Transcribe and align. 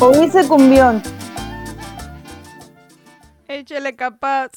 O 0.00 0.10
hice 0.22 0.46
cumbión. 0.46 1.02
Échale 3.48 3.94
capaz. 3.96 4.50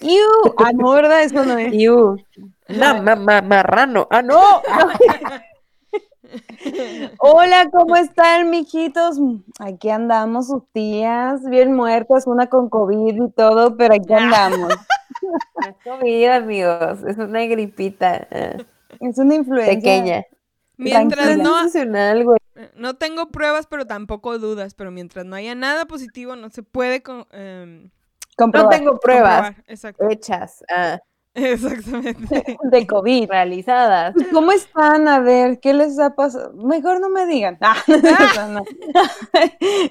¡Iu! 0.00 0.26
Ah, 0.58 0.72
no, 0.74 0.90
¿verdad? 0.90 1.22
Eso 1.22 1.44
no 1.44 1.56
es. 1.58 1.72
Iu. 1.72 2.16
No, 2.68 3.02
ma- 3.02 3.16
ma- 3.16 3.42
marrano. 3.42 4.06
Ah, 4.10 4.22
no. 4.22 4.40
Hola, 7.18 7.68
¿cómo 7.72 7.96
están, 7.96 8.50
mijitos? 8.50 9.16
Aquí 9.60 9.88
andamos, 9.90 10.48
sus 10.48 10.64
tías, 10.72 11.42
bien 11.48 11.72
muertas, 11.74 12.26
una 12.26 12.48
con 12.48 12.68
COVID 12.68 13.22
y 13.22 13.30
todo, 13.30 13.76
pero 13.76 13.94
aquí 13.94 14.12
andamos. 14.12 14.74
No 15.22 15.66
es 15.70 15.76
COVID, 15.82 16.26
amigos. 16.28 17.02
Es 17.04 17.16
una 17.16 17.40
gripita 17.46 18.26
eh, 18.30 18.64
Es 19.00 19.16
una 19.18 19.34
influencia. 19.36 19.74
pequeña. 19.74 20.24
Mientras 20.76 21.24
Tranquila. 21.24 21.44
no, 21.44 22.36
eh, 22.56 22.70
no 22.76 22.94
tengo 22.94 23.28
pruebas, 23.30 23.66
pero 23.66 23.86
tampoco 23.86 24.38
dudas. 24.38 24.74
Pero 24.74 24.90
mientras 24.90 25.24
no 25.24 25.36
haya 25.36 25.54
nada 25.54 25.86
positivo, 25.86 26.36
no 26.36 26.50
se 26.50 26.62
puede 26.62 27.02
con- 27.02 27.26
em, 27.32 27.90
No 28.38 28.68
tengo 28.68 28.98
pruebas 29.00 29.54
hechas, 30.10 30.62
ah, 30.74 30.98
Exactamente. 31.34 32.56
De 32.70 32.86
COVID. 32.86 33.28
realizadas. 33.30 34.14
Pues, 34.14 34.28
¿Cómo 34.32 34.52
están? 34.52 35.06
A 35.08 35.20
ver, 35.20 35.60
¿qué 35.60 35.74
les 35.74 35.98
ha 35.98 36.14
pasado? 36.14 36.52
Mejor 36.54 37.00
no 37.00 37.10
me 37.10 37.26
digan. 37.26 37.58
Ah. 37.60 37.82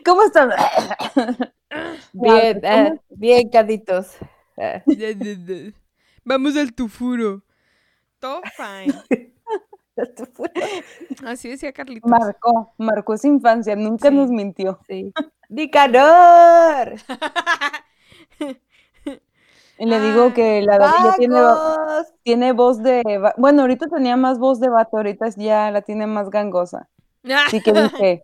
¿Cómo 0.06 0.24
están? 0.24 0.50
Bien, 2.14 2.62
¿cómo 2.62 2.74
ah, 2.74 2.94
bien, 3.10 3.50
caditos. 3.50 4.16
Vamos 6.24 6.56
al 6.58 6.74
tufuro. 6.74 7.44
Todo 8.20 8.42
fine. 8.56 9.32
Así 11.26 11.50
decía 11.50 11.72
Carlitos. 11.74 12.10
Marcó, 12.10 12.74
marcó 12.78 13.18
su 13.18 13.28
infancia, 13.28 13.76
nunca 13.76 14.10
Sí. 14.10 14.16
nos 14.16 14.30
mintió. 14.30 14.80
sí. 14.88 15.12
¡Nicanor! 15.50 16.96
Y 19.78 19.86
le 19.88 20.00
digo 20.00 20.34
que 20.34 20.62
la 20.62 21.14
tiene, 21.18 21.38
tiene 22.24 22.52
voz 22.54 22.82
de... 22.82 23.04
Bueno, 23.36 23.64
ahorita 23.64 23.88
tenía 23.88 24.16
más 24.16 24.40
voz 24.40 24.62
de 24.62 24.70
vato, 24.70 24.96
ahorita 24.96 25.28
ya 25.36 25.70
la 25.70 25.82
tiene 25.82 26.08
más 26.08 26.30
gangosa. 26.30 26.88
Así 27.46 27.62
que 27.62 27.74
dije, 27.74 28.24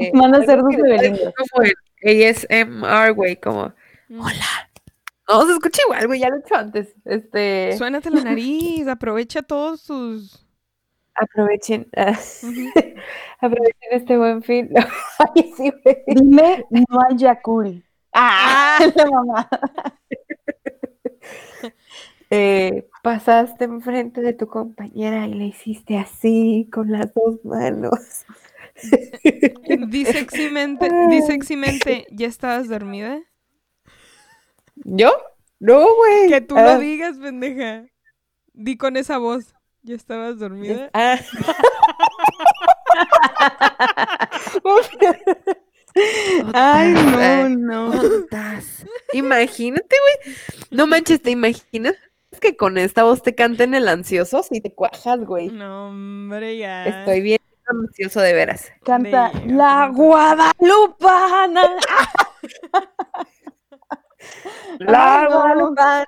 Eh, 0.00 0.10
Van 0.14 0.34
a 0.34 0.40
ser 0.40 0.58
algo 0.58 0.66
dos 0.68 0.76
que- 0.76 0.82
Belindas. 0.82 1.32
Como 1.52 1.62
el 2.00 2.24
ASMR, 2.26 3.12
güey, 3.12 3.36
como... 3.36 3.72
Mm. 4.08 4.20
No, 5.28 5.46
se 5.46 5.52
escucha 5.52 5.82
igual, 5.86 6.06
güey, 6.08 6.18
ya 6.20 6.28
lo 6.28 6.36
he 6.36 6.40
hecho 6.40 6.56
antes. 6.56 6.92
Este... 7.04 7.76
Suénate 7.78 8.10
la 8.10 8.22
nariz, 8.24 8.88
aprovecha 8.88 9.42
todos 9.42 9.84
tus... 9.84 10.44
Aprovechen, 11.20 11.88
ah, 11.96 12.16
aprovechen 13.40 13.90
este 13.90 14.16
buen 14.16 14.42
fin. 14.42 14.70
Ay, 15.18 15.52
sí, 15.56 15.72
güey. 15.82 16.04
dime, 16.06 16.64
no 16.70 17.00
hay 17.08 17.16
Yakul. 17.16 17.84
Ah, 18.12 18.78
la 18.96 19.06
mamá. 19.06 19.48
Eh, 22.30 22.86
pasaste 23.02 23.64
enfrente 23.64 24.20
de 24.20 24.32
tu 24.34 24.48
compañera 24.48 25.26
y 25.26 25.34
le 25.34 25.46
hiciste 25.46 25.98
así 25.98 26.68
con 26.72 26.92
las 26.92 27.12
dos 27.14 27.44
manos. 27.44 28.24
Di 29.88 30.04
sexymente, 30.04 30.88
di 31.08 31.22
sexymente, 31.22 32.06
¿ya 32.10 32.26
estabas 32.28 32.68
dormida? 32.68 33.18
¿Yo? 34.84 35.10
No, 35.58 35.84
güey. 35.96 36.28
Que 36.28 36.40
tú 36.42 36.56
Ah, 36.56 36.74
lo 36.74 36.78
digas, 36.78 37.18
pendeja. 37.18 37.86
Di 38.52 38.76
con 38.76 38.96
esa 38.96 39.18
voz. 39.18 39.54
¿Ya 39.88 39.94
estabas 39.94 40.38
dormida? 40.38 40.90
ah. 40.92 41.18
Ay, 46.52 46.92
no, 46.92 47.48
no. 47.48 47.90
Tontas. 47.92 48.84
Imagínate, 49.14 49.96
güey. 49.96 50.36
No 50.70 50.86
manches, 50.86 51.22
¿te 51.22 51.30
imaginas 51.30 51.94
que 52.38 52.54
con 52.54 52.76
esta 52.76 53.04
voz 53.04 53.22
te 53.22 53.34
canten 53.34 53.72
el 53.72 53.88
ansioso? 53.88 54.42
Si 54.42 54.60
te 54.60 54.74
cuajas, 54.74 55.24
güey. 55.24 55.48
No, 55.48 55.88
hombre, 55.88 56.58
ya. 56.58 56.84
Estoy 56.84 57.22
bien 57.22 57.38
ansioso 57.66 58.20
de 58.20 58.34
veras. 58.34 58.70
Canta 58.84 59.32
La. 59.46 59.90
Guadalupana. 59.90 61.62
La. 64.80 65.26
Guadalupana. 65.30 66.06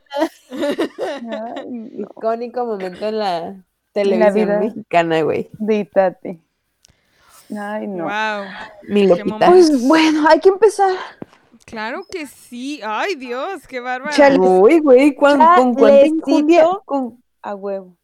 Ay, 0.51 1.71
no. 1.71 2.03
Icónico 2.03 2.67
momento 2.67 3.07
en 3.07 3.19
la 3.19 3.65
televisión 3.93 4.35
vida. 4.35 4.59
mexicana, 4.61 5.23
güey. 5.23 5.51
Dítate. 5.59 6.39
Ay, 7.59 7.87
no. 7.87 8.05
Wow. 8.05 8.45
Mi 8.89 9.07
momento. 9.07 9.39
Pues 9.47 9.87
bueno, 9.87 10.25
hay 10.29 10.39
que 10.41 10.49
empezar. 10.51 10.95
Claro 11.65 12.05
que 12.11 12.27
sí. 12.27 12.81
Ay, 12.85 13.15
Dios, 13.17 13.67
qué 13.67 13.81
bárbara. 13.81 14.15
Chale. 14.15 14.39
Uy, 14.39 14.79
güey, 14.81 15.15
¿cuán- 15.15 15.39
¿con 15.57 15.75
cuánta? 15.75 16.65
¿Con, 16.85 17.23
A 17.43 17.55
huevo. 17.55 17.97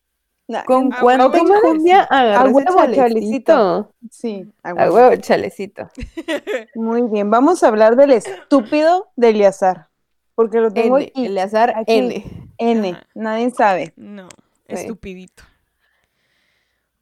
Con 0.64 0.92
A 0.92 1.00
cuánta 1.00 1.24
A 1.24 2.44
huevo, 2.44 2.74
chalecito. 2.94 2.94
chalecito? 2.96 3.92
Sí, 4.10 4.46
a 4.62 4.70
A 4.70 4.90
huevo. 4.92 5.16
chalecito. 5.16 5.90
Muy 6.76 7.02
bien, 7.02 7.30
vamos 7.30 7.62
a 7.64 7.68
hablar 7.68 7.96
del 7.96 8.12
estúpido 8.12 9.08
de 9.16 9.30
Eliazar. 9.30 9.88
Porque 10.36 10.58
lo 10.60 10.70
tengo 10.70 10.98
N, 10.98 11.06
aquí. 11.08 11.26
Eleazar 11.26 11.70
aquí. 11.76 11.92
N. 11.98 12.24
N. 12.58 12.90
Ajá. 12.90 13.06
Nadie 13.14 13.50
sabe. 13.50 13.92
No, 13.96 14.28
Sí. 14.68 14.86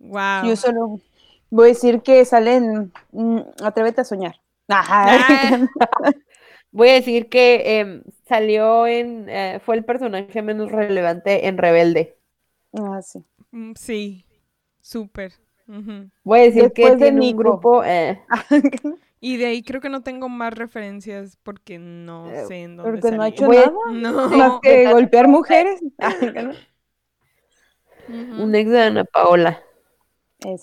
Wow. 0.08 0.44
Yo 0.48 0.56
solo 0.56 1.00
voy 1.50 1.66
a 1.66 1.68
decir 1.68 2.00
que 2.02 2.24
salen. 2.24 2.92
mm, 3.12 3.38
Atrévete 3.62 4.02
a 4.02 4.04
soñar. 4.04 4.40
Ajá. 4.68 5.06
Ah. 5.08 5.68
Voy 6.72 6.88
a 6.88 6.94
decir 6.94 7.28
que 7.28 7.78
em, 7.78 8.02
salió 8.26 8.86
en, 8.88 9.28
eh, 9.28 9.60
fue 9.64 9.76
el 9.76 9.84
personaje 9.84 10.42
menos 10.42 10.72
relevante 10.72 11.46
en 11.46 11.56
Rebelde. 11.56 12.16
Ah, 12.72 13.00
sí. 13.00 13.22
Mm, 13.52 13.74
Sí, 13.76 14.24
súper. 14.80 15.32
Voy 16.24 16.40
a 16.40 16.42
decir 16.42 16.72
que 16.72 16.82
Después 16.82 16.92
de 16.92 16.96
tiene 16.98 17.12
un 17.12 17.18
Nico. 17.20 17.38
grupo, 17.38 17.84
eh, 17.84 18.20
Y 19.20 19.36
de 19.38 19.46
ahí 19.46 19.62
creo 19.62 19.80
que 19.80 19.88
no 19.88 20.02
tengo 20.02 20.28
más 20.28 20.52
referencias 20.52 21.38
porque 21.44 21.78
no 21.78 22.28
Eh, 22.30 22.44
sé 22.46 22.62
en 22.62 22.76
dónde 22.76 22.90
Porque 23.00 23.16
no 23.16 23.22
ha 23.22 23.28
hecho 23.28 23.46
Voy 23.46 23.56
a- 23.58 23.72
nada. 23.92 24.12
No. 24.12 24.28
Más 24.36 24.60
que 24.60 24.84
golpear 24.92 25.28
mujeres. 25.28 25.80
Un 28.08 28.54
ex 28.54 28.70
de 28.70 28.82
Ana 28.82 29.04
Paola. 29.04 29.62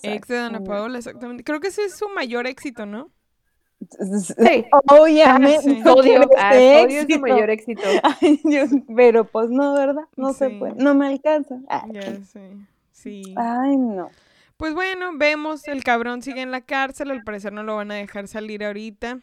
Ex 0.02 0.28
de 0.28 0.36
Dana. 0.36 0.62
Paola, 0.62 0.98
exactamente. 0.98 1.44
Creo 1.44 1.60
que 1.60 1.68
ese 1.68 1.84
es 1.84 1.96
su 1.96 2.08
mayor 2.10 2.46
éxito, 2.46 2.86
¿no? 2.86 3.10
Sí. 3.80 4.64
Obviamente. 4.88 5.60
sí. 5.62 5.70
Ah, 5.70 5.74
ese 5.74 5.82
Sodio 5.82 6.20
es 6.22 6.92
su 6.92 6.98
éxito. 7.00 7.20
mayor 7.20 7.50
éxito. 7.50 7.82
Ay, 8.20 8.40
Dios, 8.44 8.70
pero 8.96 9.24
pues 9.24 9.50
no, 9.50 9.74
¿verdad? 9.74 10.04
No 10.16 10.32
se 10.32 10.48
Sí. 10.50 10.56
puede. 10.58 10.74
No 10.76 10.94
me 10.94 11.06
alcanza. 11.08 11.56
Ay, 11.68 11.90
Ya 11.92 12.02
sé. 12.24 12.52
Sí. 12.92 13.34
Ay, 13.36 13.76
no. 13.76 14.10
Pues 14.56 14.74
bueno, 14.74 15.10
vemos, 15.16 15.66
el 15.66 15.82
cabrón 15.82 16.22
sigue 16.22 16.42
en 16.42 16.52
la 16.52 16.60
cárcel, 16.60 17.10
al 17.10 17.24
parecer 17.24 17.52
no 17.52 17.64
lo 17.64 17.74
van 17.74 17.90
a 17.90 17.94
dejar 17.96 18.28
salir 18.28 18.62
ahorita. 18.64 19.18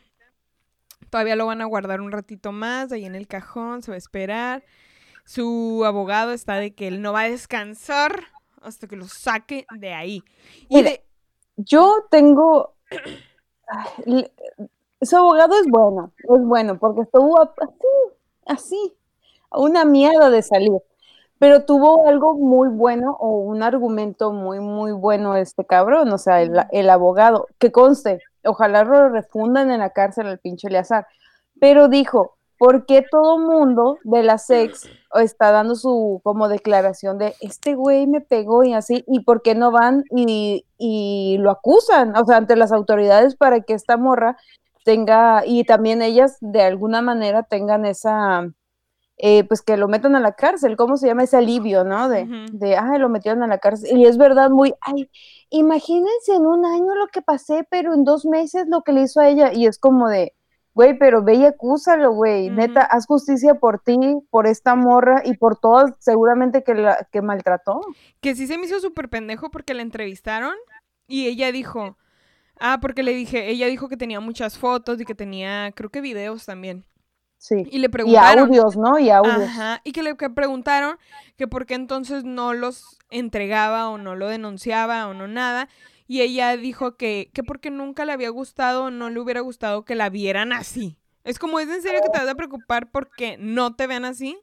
Todavía 1.10 1.38
lo 1.38 1.46
van 1.46 1.62
a 1.62 1.66
guardar 1.66 2.02
un 2.02 2.12
ratito 2.12 2.52
más 2.52 2.92
ahí 2.92 3.06
en 3.06 3.16
el 3.16 3.28
cajón, 3.28 3.82
se 3.82 3.92
va 3.92 3.96
a 3.96 3.98
esperar. 3.98 4.64
Su 5.24 5.84
abogado 5.86 6.34
está 6.34 6.56
de 6.56 6.72
que 6.76 6.90
él 6.90 7.02
no 7.02 7.14
va 7.14 7.22
a 7.22 7.30
descansar 7.30 8.26
hasta 8.64 8.88
que 8.88 8.96
lo 8.96 9.08
saque 9.08 9.66
de 9.78 9.94
ahí. 9.94 10.24
Y 10.70 10.76
Mira, 10.78 10.92
de- 10.92 11.04
Yo 11.58 12.06
tengo. 12.10 12.74
Ay, 13.68 14.32
Su 15.02 15.18
abogado 15.18 15.56
es 15.60 15.68
bueno, 15.70 16.12
es 16.18 16.44
bueno, 16.46 16.78
porque 16.80 17.02
estuvo 17.02 17.40
así, 17.42 17.56
así, 18.46 18.94
una 19.52 19.86
mierda 19.86 20.30
de 20.30 20.42
salir. 20.42 20.74
Pero 21.38 21.64
tuvo 21.64 22.06
algo 22.08 22.34
muy 22.34 22.68
bueno 22.68 23.16
o 23.20 23.40
un 23.40 23.64
argumento 23.64 24.34
muy, 24.34 24.60
muy 24.60 24.92
bueno 24.92 25.38
este 25.38 25.66
cabrón, 25.66 26.12
o 26.12 26.18
sea, 26.18 26.42
el, 26.42 26.52
el 26.72 26.90
abogado, 26.90 27.48
que 27.60 27.72
conste, 27.72 28.20
ojalá 28.44 28.84
lo 28.84 29.08
refundan 29.08 29.72
en 29.72 29.80
la 29.80 29.92
cárcel 29.92 30.28
al 30.28 30.40
pinche 30.40 30.68
Eleazar. 30.68 31.08
Pero 31.62 31.88
dijo, 31.88 32.38
¿por 32.60 32.86
qué 32.86 33.04
todo 33.10 33.40
mundo 33.40 33.98
de 34.04 34.22
la 34.22 34.38
sex 34.38 34.88
está 35.16 35.52
dando 35.52 35.76
su 35.76 36.20
como 36.24 36.50
declaración 36.50 37.18
de 37.18 37.34
este 37.40 37.74
güey 37.74 38.06
me 38.06 38.22
pegó 38.22 38.64
y 38.64 38.74
así, 38.74 39.04
y 39.08 39.22
por 39.22 39.42
qué 39.42 39.56
no 39.56 39.72
van 39.72 40.04
y, 40.12 40.66
y 40.78 41.38
lo 41.40 41.50
acusan, 41.50 42.16
o 42.16 42.26
sea, 42.26 42.38
ante 42.38 42.58
las 42.58 42.72
autoridades 42.72 43.36
para 43.36 43.62
que 43.62 43.74
esta 43.74 43.96
morra 43.98 44.38
tenga, 44.84 45.44
y 45.46 45.64
también 45.64 46.02
ellas 46.02 46.38
de 46.42 46.62
alguna 46.62 47.02
manera 47.02 47.44
tengan 47.44 47.86
esa, 47.86 48.52
eh, 49.18 49.46
pues 49.46 49.62
que 49.62 49.78
lo 49.78 49.88
metan 49.88 50.16
a 50.16 50.20
la 50.20 50.34
cárcel, 50.34 50.76
¿cómo 50.76 50.98
se 50.98 51.08
llama 51.08 51.24
ese 51.24 51.38
alivio, 51.38 51.86
no? 51.86 52.10
De, 52.10 52.28
de, 52.52 52.76
ay, 52.76 53.00
lo 53.00 53.08
metieron 53.08 53.42
a 53.42 53.48
la 53.48 53.60
cárcel, 53.60 53.98
y 53.98 54.06
es 54.06 54.18
verdad 54.18 54.50
muy, 54.50 54.74
ay, 54.82 55.10
imagínense 55.50 56.36
en 56.36 56.46
un 56.46 56.66
año 56.66 56.94
lo 56.96 57.08
que 57.08 57.22
pasé, 57.22 57.66
pero 57.70 57.94
en 57.94 58.04
dos 58.04 58.26
meses 58.26 58.68
lo 58.68 58.82
que 58.82 58.92
le 58.92 59.04
hizo 59.04 59.22
a 59.22 59.30
ella, 59.30 59.54
y 59.54 59.66
es 59.66 59.80
como 59.80 60.10
de, 60.10 60.34
güey, 60.80 60.98
pero 60.98 61.22
ve 61.24 61.34
y 61.36 61.46
acúsalo, 61.46 62.12
güey, 62.14 62.50
neta, 62.50 62.82
haz 62.82 63.06
justicia 63.06 63.56
por 63.56 63.80
ti, 63.80 63.98
por 64.30 64.48
esta 64.48 64.76
morra 64.76 65.22
y 65.26 65.36
por 65.36 65.58
todas 65.58 65.92
seguramente 66.00 66.64
que 66.64 66.74
la 66.74 67.08
que 67.12 67.22
maltrató. 67.22 67.82
que 68.22 68.34
sí 68.36 68.48
se 68.48 68.58
me 68.58 68.66
hizo 68.66 68.80
súper 68.80 69.10
pendejo 69.10 69.52
porque 69.52 69.74
la 69.74 69.82
entrevistaron 69.82 70.56
y 71.08 71.28
ella 71.28 71.52
dijo, 71.52 71.98
Ah, 72.62 72.80
porque 72.82 73.04
le 73.04 73.14
dije, 73.14 73.50
ella 73.50 73.68
dijo 73.68 73.88
que 73.88 73.96
tenía 73.98 74.20
muchas 74.20 74.58
fotos 74.58 75.00
y 75.00 75.06
que 75.06 75.16
tenía, 75.16 75.72
creo 75.74 75.90
que 75.90 76.02
videos 76.02 76.46
también. 76.46 76.86
Sí. 77.38 77.66
Y 77.72 77.80
le 77.80 77.86
Y 77.86 77.90
preguntaron. 77.90 78.50
audios, 78.50 78.76
¿no? 78.76 79.00
Y 79.00 79.10
audios. 79.10 79.38
Ajá, 79.44 79.82
y 79.86 79.94
que 79.94 80.04
le 80.04 80.18
que 80.18 80.30
preguntaron 80.30 80.98
que 81.38 81.48
por 81.48 81.66
qué 81.66 81.76
entonces 81.76 82.26
no 82.26 82.54
los 82.54 82.98
entregaba 83.10 83.90
o 83.90 83.98
no 83.98 84.16
lo 84.16 84.28
denunciaba 84.28 85.08
o 85.08 85.14
no 85.14 85.28
nada. 85.28 85.70
Y 86.10 86.22
ella 86.22 86.58
dijo 86.58 86.98
que, 86.98 87.30
que 87.36 87.44
porque 87.44 87.70
nunca 87.70 88.04
le 88.04 88.14
había 88.14 88.30
gustado 88.32 88.86
o 88.86 88.90
no 88.92 89.12
le 89.12 89.20
hubiera 89.20 89.42
gustado 89.42 89.86
que 89.86 89.94
la 89.94 90.10
vieran 90.10 90.54
así. 90.54 90.98
Es 91.24 91.38
como, 91.38 91.60
¿es 91.60 91.70
en 91.70 91.84
serio 91.84 92.02
que 92.02 92.10
te 92.10 92.18
vas 92.18 92.28
a 92.28 92.34
preocupar 92.34 92.90
porque 92.90 93.38
no 93.40 93.76
te 93.76 93.86
vean 93.86 94.06
así? 94.06 94.36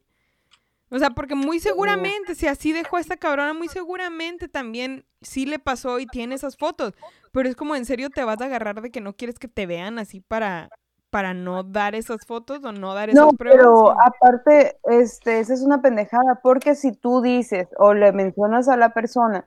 O 0.91 0.99
sea, 1.01 1.11
porque 1.11 1.35
muy 1.35 1.59
seguramente, 1.59 2.37
si 2.37 2.47
así 2.47 2.73
dejó 2.73 2.99
a 2.99 3.01
esta 3.01 3.17
cabrona, 3.17 3.53
muy 3.53 3.69
seguramente 3.69 4.49
también 4.49 5.05
sí 5.21 5.45
le 5.45 5.59
pasó 5.59 5.99
y 5.99 6.07
tiene 6.07 6.37
esas 6.37 6.57
fotos. 6.57 6.95
Pero 7.33 7.49
es 7.49 7.57
como, 7.57 7.75
¿en 7.75 7.85
serio 7.85 8.11
te 8.11 8.23
vas 8.25 8.41
a 8.41 8.45
agarrar 8.45 8.81
de 8.81 8.93
que 8.93 9.01
no 9.01 9.17
quieres 9.17 9.39
que 9.41 9.49
te 9.49 9.67
vean 9.67 9.99
así 9.99 10.21
para, 10.21 10.73
para 11.11 11.35
no 11.35 11.65
dar 11.65 11.97
esas 11.97 12.25
fotos 12.27 12.65
o 12.65 12.73
no 12.73 12.95
dar 12.95 13.11
esas 13.11 13.23
No, 13.23 13.35
pruebas? 13.35 13.85
pero 13.85 13.93
aparte, 14.01 14.79
este, 14.85 15.41
esa 15.41 15.55
es 15.55 15.62
una 15.62 15.81
pendejada, 15.81 16.41
porque 16.43 16.75
si 16.75 16.93
tú 16.93 17.23
dices 17.23 17.69
o 17.79 17.95
le 17.95 18.12
mencionas 18.12 18.69
a 18.69 18.77
la 18.77 18.93
persona 18.93 19.47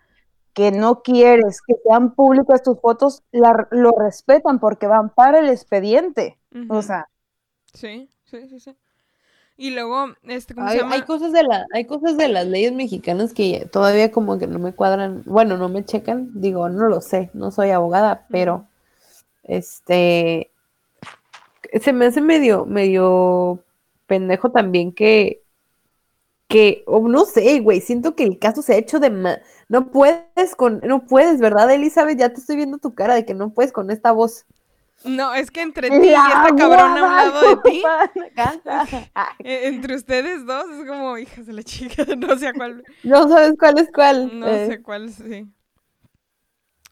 que 0.60 0.72
no 0.72 1.02
quieres 1.02 1.62
que 1.66 1.74
sean 1.86 2.14
públicas 2.16 2.62
tus 2.64 2.78
fotos, 2.82 3.24
la- 3.32 3.68
lo 3.72 3.92
respetan 3.98 4.60
porque 4.60 4.88
van 4.88 5.10
para 5.10 5.40
el 5.40 5.48
expediente. 5.50 6.38
O 6.68 6.82
sea, 6.82 7.08
Sí, 7.74 8.10
sí, 8.26 8.48
sí, 8.50 8.60
sí. 8.60 8.76
Y 9.56 9.72
luego, 9.72 10.08
este, 10.24 10.54
¿cómo 10.54 10.68
Hay, 10.68 10.78
se 10.78 10.84
llama? 10.84 10.96
hay 10.96 11.02
cosas 11.04 11.32
de 11.32 11.44
la, 11.44 11.66
hay 11.74 11.86
cosas 11.86 12.18
de 12.18 12.28
las 12.28 12.46
leyes 12.46 12.74
mexicanas 12.74 13.34
que 13.34 13.68
todavía 13.72 14.12
como 14.12 14.38
que 14.38 14.48
no 14.48 14.60
me 14.60 14.74
cuadran, 14.74 15.24
bueno, 15.26 15.58
no 15.58 15.70
me 15.70 15.86
checan, 15.86 16.30
digo, 16.34 16.68
no 16.68 16.90
lo 16.90 17.00
sé, 17.00 17.30
no 17.34 17.52
soy 17.52 17.70
abogada, 17.72 18.26
pero 18.30 18.66
este 19.44 20.52
se 21.82 21.94
me 21.94 22.06
hace 22.08 22.22
medio, 22.22 22.66
medio 22.66 23.60
pendejo 24.08 24.52
también 24.52 24.92
que, 24.94 25.42
que, 26.50 26.84
o 26.88 27.08
no 27.10 27.26
sé, 27.26 27.62
güey, 27.62 27.82
siento 27.82 28.16
que 28.16 28.26
el 28.26 28.40
caso 28.40 28.64
se 28.64 28.76
ha 28.76 28.78
hecho 28.78 29.00
de 29.00 29.12
ma- 29.12 29.40
no 29.70 29.92
puedes 29.92 30.56
con, 30.58 30.82
no 30.82 31.06
puedes, 31.08 31.42
¿verdad, 31.42 31.72
Elizabeth? 31.74 32.20
Ya 32.20 32.30
te 32.34 32.42
estoy 32.42 32.58
viendo 32.58 32.80
tu 32.80 32.96
cara 32.96 33.16
de 33.16 33.26
que 33.26 33.36
no 33.36 33.52
puedes 33.54 33.74
con 33.74 33.92
esta 33.92 34.14
voz. 34.14 34.48
No, 35.04 35.34
es 35.34 35.50
que 35.52 35.62
entre 35.62 35.92
ti 35.92 36.28
y 36.28 36.32
esta 36.32 36.54
cabrona 36.56 37.02
a 37.02 37.06
un 37.06 37.16
lado 37.16 37.42
de 37.42 37.56
ti, 37.64 37.96
eh, 38.16 38.32
entre 39.68 39.96
ustedes 39.96 40.46
dos, 40.46 40.66
es 40.70 40.88
como, 40.88 41.18
hijas 41.18 41.46
de 41.46 41.54
la 41.54 41.64
chica, 41.64 42.04
no 42.18 42.38
sé 42.38 42.48
a 42.48 42.54
cuál, 42.56 42.86
No 43.04 43.28
sabes 43.28 43.56
cuál 43.60 43.78
es 43.80 43.90
cuál. 43.94 44.34
no 44.40 44.46
Eh, 44.46 44.68
sé 44.68 44.82
cuál, 44.82 45.12
sí. 45.12 45.48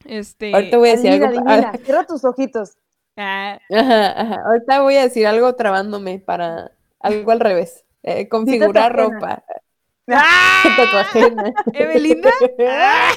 Este, 0.06 0.48
Ahorita 0.51 0.77
voy 0.77 0.89
a 0.89 0.92
decir 0.94 1.12
algo. 1.12 1.25
adivina, 1.25 1.77
cierra 1.86 2.06
tus 2.06 2.24
ojitos. 2.25 2.77
ah, 3.18 3.59
Ajá, 3.71 4.21
ajá. 4.21 4.44
Ahorita 4.48 4.81
voy 4.83 4.95
a 4.98 5.04
decir 5.04 5.27
algo 5.27 5.56
trabándome 5.56 6.19
para 6.19 6.71
algo 7.00 7.31
al 7.31 7.39
revés. 7.42 7.86
Eh, 8.09 8.30
configurar 8.30 8.95
ropa. 8.95 9.44
¡Ah! 10.07 10.63
¿Evelinda? 11.74 12.31
¡Ah! 12.69 13.12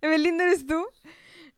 ¿Evelinda 0.00 0.44
eres 0.44 0.66
tú? 0.66 0.86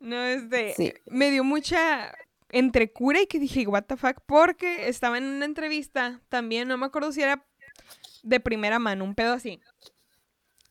No, 0.01 0.23
este, 0.25 0.75
Sí. 0.75 0.93
me 1.07 1.31
dio 1.31 1.45
mucha 1.45 2.13
entre 2.51 2.93
cura 2.93 3.21
y 3.23 3.27
que 3.27 3.39
dije, 3.39 3.67
what 3.67 3.85
the 3.85 3.97
fuck, 3.97 4.19
porque 4.27 4.89
estaba 4.89 5.19
en 5.19 5.25
una 5.25 5.45
entrevista 5.45 6.21
también, 6.29 6.69
no 6.69 6.77
me 6.77 6.87
acuerdo 6.87 7.13
si 7.13 7.23
era 7.23 7.45
de 8.23 8.41
primera 8.41 8.79
mano, 8.79 9.05
un 9.05 9.15
pedo 9.15 9.33
así. 9.33 9.61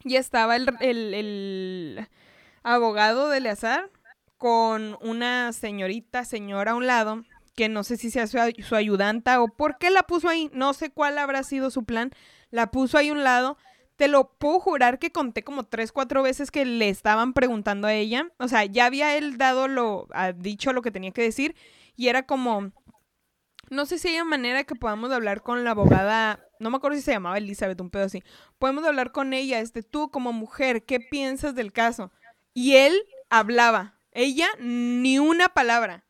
Y 0.04 0.18
estaba 0.18 0.56
el, 0.58 0.70
el- 0.82 1.14
el 1.14 2.08
abogado 2.64 3.30
de 3.30 3.38
Eleazar 3.38 3.90
con 4.38 4.98
una 5.02 5.54
señorita, 5.54 6.26
señora 6.26 6.72
a 6.72 6.76
un 6.76 6.86
lado, 6.88 7.24
que 7.56 7.70
no 7.70 7.84
sé 7.84 7.98
si 7.98 8.12
sea 8.12 8.28
su, 8.28 8.38
su 8.64 8.76
ayudanta 8.76 9.42
o 9.42 9.48
por 9.48 9.78
qué 9.78 9.90
la 9.90 10.04
puso 10.04 10.30
ahí, 10.30 10.50
no 10.54 10.74
sé 10.74 10.90
cuál 10.92 11.18
habrá 11.18 11.44
sido 11.44 11.70
su 11.70 11.84
plan, 11.84 12.12
la 12.52 12.72
puso 12.72 12.98
ahí 12.98 13.10
a 13.10 13.14
un 13.14 13.24
lado. 13.24 13.58
Te 13.96 14.08
lo 14.08 14.34
puedo 14.34 14.60
jurar 14.60 14.98
que 14.98 15.12
conté 15.12 15.44
como 15.44 15.64
tres, 15.64 15.92
cuatro 15.92 16.24
veces 16.24 16.50
que 16.50 16.66
le 16.66 16.90
estaban 16.90 17.34
preguntando 17.34 17.88
a 17.88 17.94
ella. 17.94 18.32
O 18.40 18.48
sea, 18.48 18.66
ya 18.66 18.88
había 18.88 19.16
él 19.18 19.38
dado 19.38 19.68
lo, 19.68 20.08
ha 20.12 20.32
dicho 20.32 20.74
lo 20.74 20.82
que 20.82 20.92
tenía 20.92 21.12
que 21.12 21.22
decir 21.22 21.56
y 21.96 22.08
era 22.08 22.26
como, 22.26 22.72
no 23.70 23.86
sé 23.86 24.00
si 24.00 24.10
hay 24.10 24.24
manera 24.24 24.64
que 24.64 24.76
podamos 24.76 25.12
hablar 25.12 25.42
con 25.42 25.64
la 25.64 25.72
abogada, 25.72 26.46
no 26.60 26.70
me 26.70 26.78
acuerdo 26.78 26.98
si 26.98 27.04
se 27.04 27.12
llamaba 27.12 27.38
Elizabeth, 27.38 27.80
un 27.82 27.90
pedo 27.90 28.06
así. 28.06 28.24
Podemos 28.58 28.84
hablar 28.86 29.12
con 29.12 29.34
ella, 29.34 29.60
este, 29.60 29.84
tú 29.84 30.10
como 30.10 30.34
mujer, 30.34 30.86
¿qué 30.86 31.00
piensas 31.00 31.56
del 31.56 31.72
caso? 31.72 32.12
Y 32.54 32.76
él 32.76 33.04
hablaba, 33.30 34.00
ella 34.12 34.48
ni 34.60 35.20
una 35.20 35.50
palabra. 35.50 36.06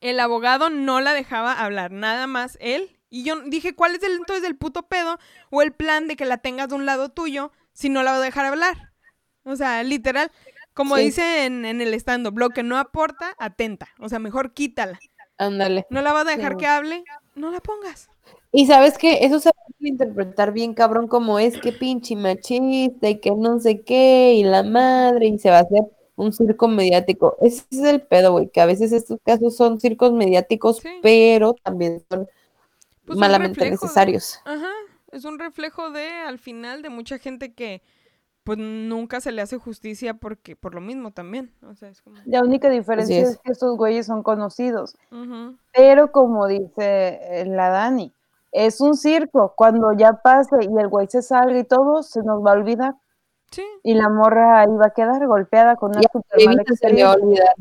El 0.00 0.20
abogado 0.20 0.70
no 0.70 1.00
la 1.00 1.12
dejaba 1.14 1.52
hablar, 1.52 1.90
nada 1.92 2.26
más 2.26 2.56
él. 2.60 2.98
Y 3.08 3.22
yo 3.24 3.40
dije, 3.42 3.74
¿cuál 3.74 3.94
es 3.94 4.02
el 4.02 4.12
entonces 4.12 4.44
el 4.44 4.56
puto 4.56 4.88
pedo 4.88 5.18
o 5.50 5.62
el 5.62 5.72
plan 5.72 6.08
de 6.08 6.16
que 6.16 6.24
la 6.26 6.38
tengas 6.38 6.68
de 6.68 6.74
un 6.74 6.86
lado 6.86 7.08
tuyo 7.10 7.52
si 7.72 7.88
no 7.88 8.02
la 8.02 8.12
va 8.12 8.16
a 8.18 8.20
dejar 8.20 8.46
hablar? 8.46 8.92
O 9.44 9.56
sea, 9.56 9.82
literal, 9.84 10.30
como 10.74 10.96
Sí. 10.96 11.02
dice 11.04 11.44
en, 11.46 11.64
en 11.64 11.80
el 11.80 11.94
stand-up, 11.94 12.36
lo 12.38 12.50
que 12.50 12.62
no 12.62 12.78
aporta, 12.78 13.34
atenta. 13.38 13.88
O 14.00 14.08
sea, 14.08 14.18
mejor 14.18 14.52
quítala. 14.54 14.98
Ándale. 15.38 15.86
¿No 15.90 16.02
la 16.02 16.12
vas 16.12 16.26
a 16.26 16.30
dejar 16.36 16.52
Sí. 16.52 16.58
que 16.58 16.66
hable? 16.66 17.04
No 17.34 17.50
la 17.50 17.60
pongas. 17.60 18.10
Y 18.52 18.66
sabes 18.66 18.96
que 18.98 19.24
eso 19.24 19.38
se 19.38 19.50
puede 19.52 19.90
interpretar 19.90 20.52
bien 20.52 20.74
cabrón 20.74 21.08
como 21.08 21.38
es 21.38 21.58
que 21.58 21.72
pinche 21.72 22.16
machista 22.16 23.08
y 23.08 23.20
que 23.20 23.30
no 23.32 23.60
sé 23.60 23.82
qué 23.82 24.34
y 24.34 24.44
la 24.44 24.62
madre 24.62 25.26
y 25.28 25.38
se 25.38 25.50
va 25.50 25.58
a 25.58 25.60
hacer 25.60 25.82
un 26.16 26.32
circo 26.32 26.66
mediático. 26.68 27.36
Ese 27.40 27.64
es 27.70 27.78
el 27.80 28.00
pedo, 28.02 28.32
güey, 28.32 28.48
que 28.48 28.60
a 28.60 28.66
veces 28.66 28.92
estos 28.92 29.18
casos 29.24 29.56
son 29.56 29.78
circos 29.80 30.12
mediáticos, 30.12 30.78
Sí. 30.78 30.88
pero 31.02 31.54
también 31.62 32.02
son 32.10 32.26
Pues 33.06 33.18
malamente 33.18 33.62
de- 33.64 33.70
necesarios. 33.72 34.40
Ajá, 34.44 34.70
es 35.12 35.24
un 35.24 35.38
reflejo 35.38 35.90
de, 35.90 36.08
al 36.08 36.38
final, 36.38 36.82
de 36.82 36.88
mucha 36.90 37.18
gente 37.18 37.52
que 37.54 37.82
pues 38.44 38.58
nunca 38.58 39.20
se 39.20 39.32
le 39.32 39.42
hace 39.42 39.58
justicia 39.58 40.14
porque 40.14 40.54
por 40.54 40.72
lo 40.72 40.80
mismo 40.80 41.10
también. 41.10 41.52
O 41.68 41.74
sea, 41.74 41.88
es 41.88 42.00
como... 42.00 42.16
La 42.26 42.42
única 42.44 42.70
diferencia 42.70 43.20
es. 43.20 43.30
es. 43.30 43.38
que 43.38 43.50
estos 43.50 43.76
güeyes 43.76 44.06
son 44.06 44.22
conocidos. 44.22 44.96
Pero 45.74 46.12
como 46.12 46.46
dice 46.46 47.18
eh, 47.22 47.44
la 47.46 47.70
Dani, 47.70 48.12
es 48.52 48.80
un 48.80 48.96
circo. 48.96 49.52
Cuando 49.56 49.92
ya 49.94 50.12
pase 50.22 50.56
y 50.62 50.80
el 50.80 50.86
güey 50.86 51.08
se 51.08 51.22
salga 51.22 51.58
y 51.58 51.64
todo, 51.64 52.04
se 52.04 52.22
nos 52.22 52.44
va 52.46 52.52
a 52.52 52.54
olvidar. 52.54 52.94
Sí. 53.50 53.64
Y 53.82 53.94
la 53.94 54.08
morra 54.08 54.60
ahí 54.60 54.66
va 54.68 54.86
a 54.86 54.90
quedar 54.90 55.24
golpeada 55.26 55.76
con 55.76 55.90
una 55.90 56.00
Y 56.02 56.04
a 56.04 56.08
super 56.12 56.44
mala 56.46 56.62
Evita 56.62 56.74
se 56.76 56.90
le 56.92 57.04
va 57.04 57.12
a 57.12 57.14
olvidar. 57.14 57.54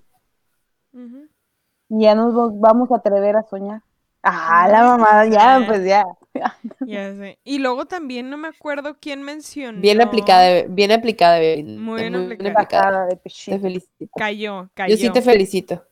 ya 1.90 2.16
nos 2.16 2.36
va- 2.38 2.52
vamos 2.54 2.92
a 2.92 2.96
atrever 2.98 3.36
a 3.38 3.44
soñar. 3.44 3.82
Ah, 4.24 4.68
la 4.70 4.84
mamada, 4.84 5.26
ya, 5.28 5.58
Ah. 5.58 5.64
pues 5.68 5.86
ya. 5.86 6.06
Ya 6.82 7.14
sé. 7.16 7.40
Y 7.44 7.60
luego 7.60 7.86
también 7.86 8.30
no 8.30 8.38
me 8.38 8.48
acuerdo 8.50 8.98
quién 9.00 9.22
mencionó. 9.22 9.80
Bien 9.80 10.02
aplicada, 10.02 10.64
bien 10.68 10.92
aplicada, 10.92 11.38
Muy 11.38 12.02
bien 12.02 12.14
muy 12.14 12.34
aplicada. 12.34 12.54
Bajada 12.54 13.06
de 13.06 13.16
Te 13.18 13.60
felicito. 13.60 14.12
Cayó, 14.18 14.70
cayó. 14.74 14.96
Yo 14.96 14.98
sí 15.00 15.10
te 15.12 15.22
felicito. 15.22 15.84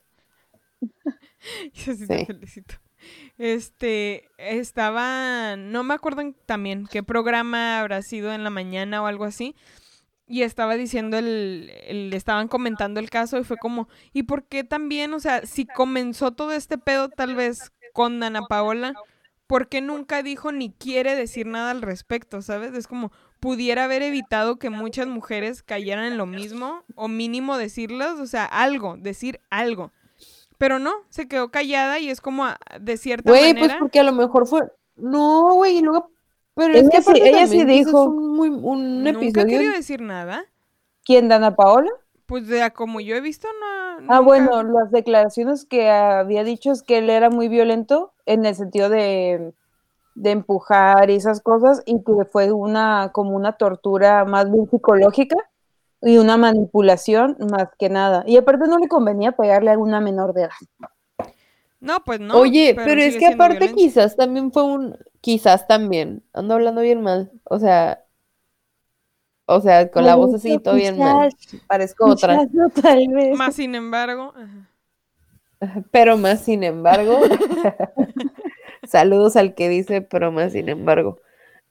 Yo 1.74 1.94
sí 1.94 2.08
te 2.08 2.18
Sí. 2.20 2.26
felicito. 2.26 2.76
Este, 3.38 4.30
estaba, 4.38 5.56
no 5.58 5.84
me 5.84 5.94
acuerdo 5.94 6.22
también 6.46 6.88
qué 6.90 7.04
programa 7.04 7.80
habrá 7.80 8.02
sido 8.02 8.34
en 8.34 8.44
la 8.44 8.50
mañana 8.50 9.02
o 9.02 9.06
algo 9.08 9.26
así. 9.26 9.56
Y 10.26 10.44
estaba 10.44 10.76
diciendo 10.76 11.18
el, 11.18 11.72
el- 11.86 12.14
estaban 12.14 12.48
comentando 12.48 13.00
el 13.00 13.10
caso 13.10 13.38
y 13.38 13.44
fue 13.44 13.58
como, 13.58 13.88
¿y 14.14 14.24
por 14.24 14.44
qué 14.46 14.64
también? 14.64 15.14
O 15.14 15.20
sea, 15.20 15.46
si 15.46 15.66
comenzó 15.66 16.32
todo 16.32 16.54
este 16.54 16.78
pedo 16.78 17.10
tal 17.10 17.36
vez 17.36 17.72
con 17.94 18.24
Ana 18.24 18.44
Paola, 18.48 18.94
¿por 19.48 19.68
qué 19.68 19.82
nunca 19.82 20.24
dijo 20.24 20.52
ni 20.52 20.72
quiere 20.72 21.16
decir 21.16 21.46
nada 21.46 21.72
al 21.72 21.82
respecto? 21.82 22.42
¿Sabes? 22.42 22.74
Es 22.74 22.88
como, 22.88 23.12
pudiera 23.42 23.84
haber 23.84 24.02
evitado 24.02 24.58
que 24.58 24.70
muchas 24.70 25.08
mujeres 25.08 25.62
cayeran 25.62 26.06
en 26.06 26.18
lo 26.18 26.26
mismo 26.26 26.84
o 26.96 27.10
mínimo 27.10 27.58
decirlas, 27.58 28.18
o 28.20 28.26
sea, 28.26 28.46
algo, 28.46 28.96
decir 28.98 29.42
algo. 29.50 29.92
Pero 30.58 30.80
no, 30.80 30.94
se 31.10 31.28
quedó 31.28 31.52
callada 31.52 32.00
y 32.00 32.10
es 32.10 32.22
como 32.22 32.46
a- 32.46 32.58
de 32.80 32.96
cierta 32.96 33.30
Güey, 33.30 33.52
pues 33.52 33.64
manera. 33.64 33.80
porque 33.80 34.00
a 34.00 34.04
lo 34.04 34.14
mejor 34.14 34.48
fue. 34.48 34.62
No, 34.96 35.54
güey, 35.56 35.80
y 35.80 35.82
luego. 35.82 36.13
Pero 36.56 36.74
es 36.76 36.90
que 36.90 37.02
sí- 37.02 37.12
ella 37.24 37.48
sí 37.48 37.64
dijo. 37.66 37.90
Es 37.90 37.96
un, 38.08 38.36
muy, 38.36 38.50
un 38.50 39.04
nunca 39.04 39.20
episodio. 39.20 39.46
quería 39.48 39.72
decir 39.72 40.02
nada. 40.02 40.46
¿Quién, 41.04 41.28
Dana 41.28 41.56
Paola? 41.56 41.90
Pues 42.26 42.48
de 42.48 42.62
a 42.64 42.70
como 42.72 43.00
yo 43.02 43.16
he 43.16 43.22
visto, 43.22 43.48
no. 43.60 43.66
Ah, 43.66 43.98
nunca- 44.00 44.20
bueno, 44.22 44.64
las 44.64 44.92
declaraciones 44.92 45.66
que 45.66 45.90
había 45.90 46.44
dicho 46.44 46.72
es 46.72 46.82
que 46.84 47.00
él 47.00 47.10
era 47.10 47.30
muy 47.30 47.48
violento 47.50 48.14
en 48.26 48.46
el 48.46 48.56
sentido 48.56 48.90
de, 48.90 49.54
de 50.16 50.32
empujar 50.32 51.10
y 51.10 51.16
esas 51.16 51.42
cosas 51.42 51.82
y 51.86 52.04
que 52.04 52.26
fue 52.32 52.52
una 52.52 53.12
como 53.14 53.36
una 53.36 53.54
tortura 53.54 54.26
más 54.26 54.52
bien 54.52 54.70
psicológica 54.70 55.36
y 56.02 56.18
una 56.18 56.38
manipulación 56.38 57.38
más 57.52 57.70
que 57.78 57.90
nada. 57.90 58.24
Y 58.28 58.38
aparte 58.38 58.68
no 58.68 58.78
le 58.78 58.88
convenía 58.88 59.34
pegarle 59.34 59.72
a 59.72 59.78
una 59.78 60.00
menor 60.02 60.34
de 60.34 60.44
edad. 60.44 60.52
No, 61.84 62.04
pues 62.04 62.20
no. 62.20 62.36
Oye, 62.38 62.74
pero, 62.76 63.02
es 63.02 63.18
que 63.18 63.26
aparte 63.28 63.60
violencia. 63.60 63.76
quizás 63.76 64.16
también 64.16 64.52
fue 64.52 64.64
un. 64.64 64.98
Quizás 65.22 65.68
también. 65.68 66.24
Ando 66.34 66.54
hablando 66.56 66.82
bien 66.82 67.02
mal. 67.02 67.32
O 67.44 67.60
sea. 67.60 68.06
O 69.46 69.60
sea, 69.60 69.92
con 69.92 70.06
la 70.06 70.16
voz 70.16 70.34
así, 70.34 70.58
todo 70.60 70.76
bien 70.76 70.98
mal. 70.98 71.36
Parezco 71.68 72.06
otra. 72.06 72.38
Quizás 72.38 72.54
no, 72.54 72.70
tal 72.70 73.08
vez. 73.10 73.38
Más 73.38 73.56
sin 73.56 73.76
embargo. 73.76 74.34
ajá. 74.36 75.84
Pero 75.92 76.18
más 76.18 76.42
sin 76.42 76.64
embargo. 76.64 77.20
Saludos 78.84 79.36
al 79.36 79.56
que 79.56 79.70
dice, 79.70 80.02
pero 80.02 80.32
más 80.32 80.52
sin 80.54 80.70
embargo. 80.70 81.20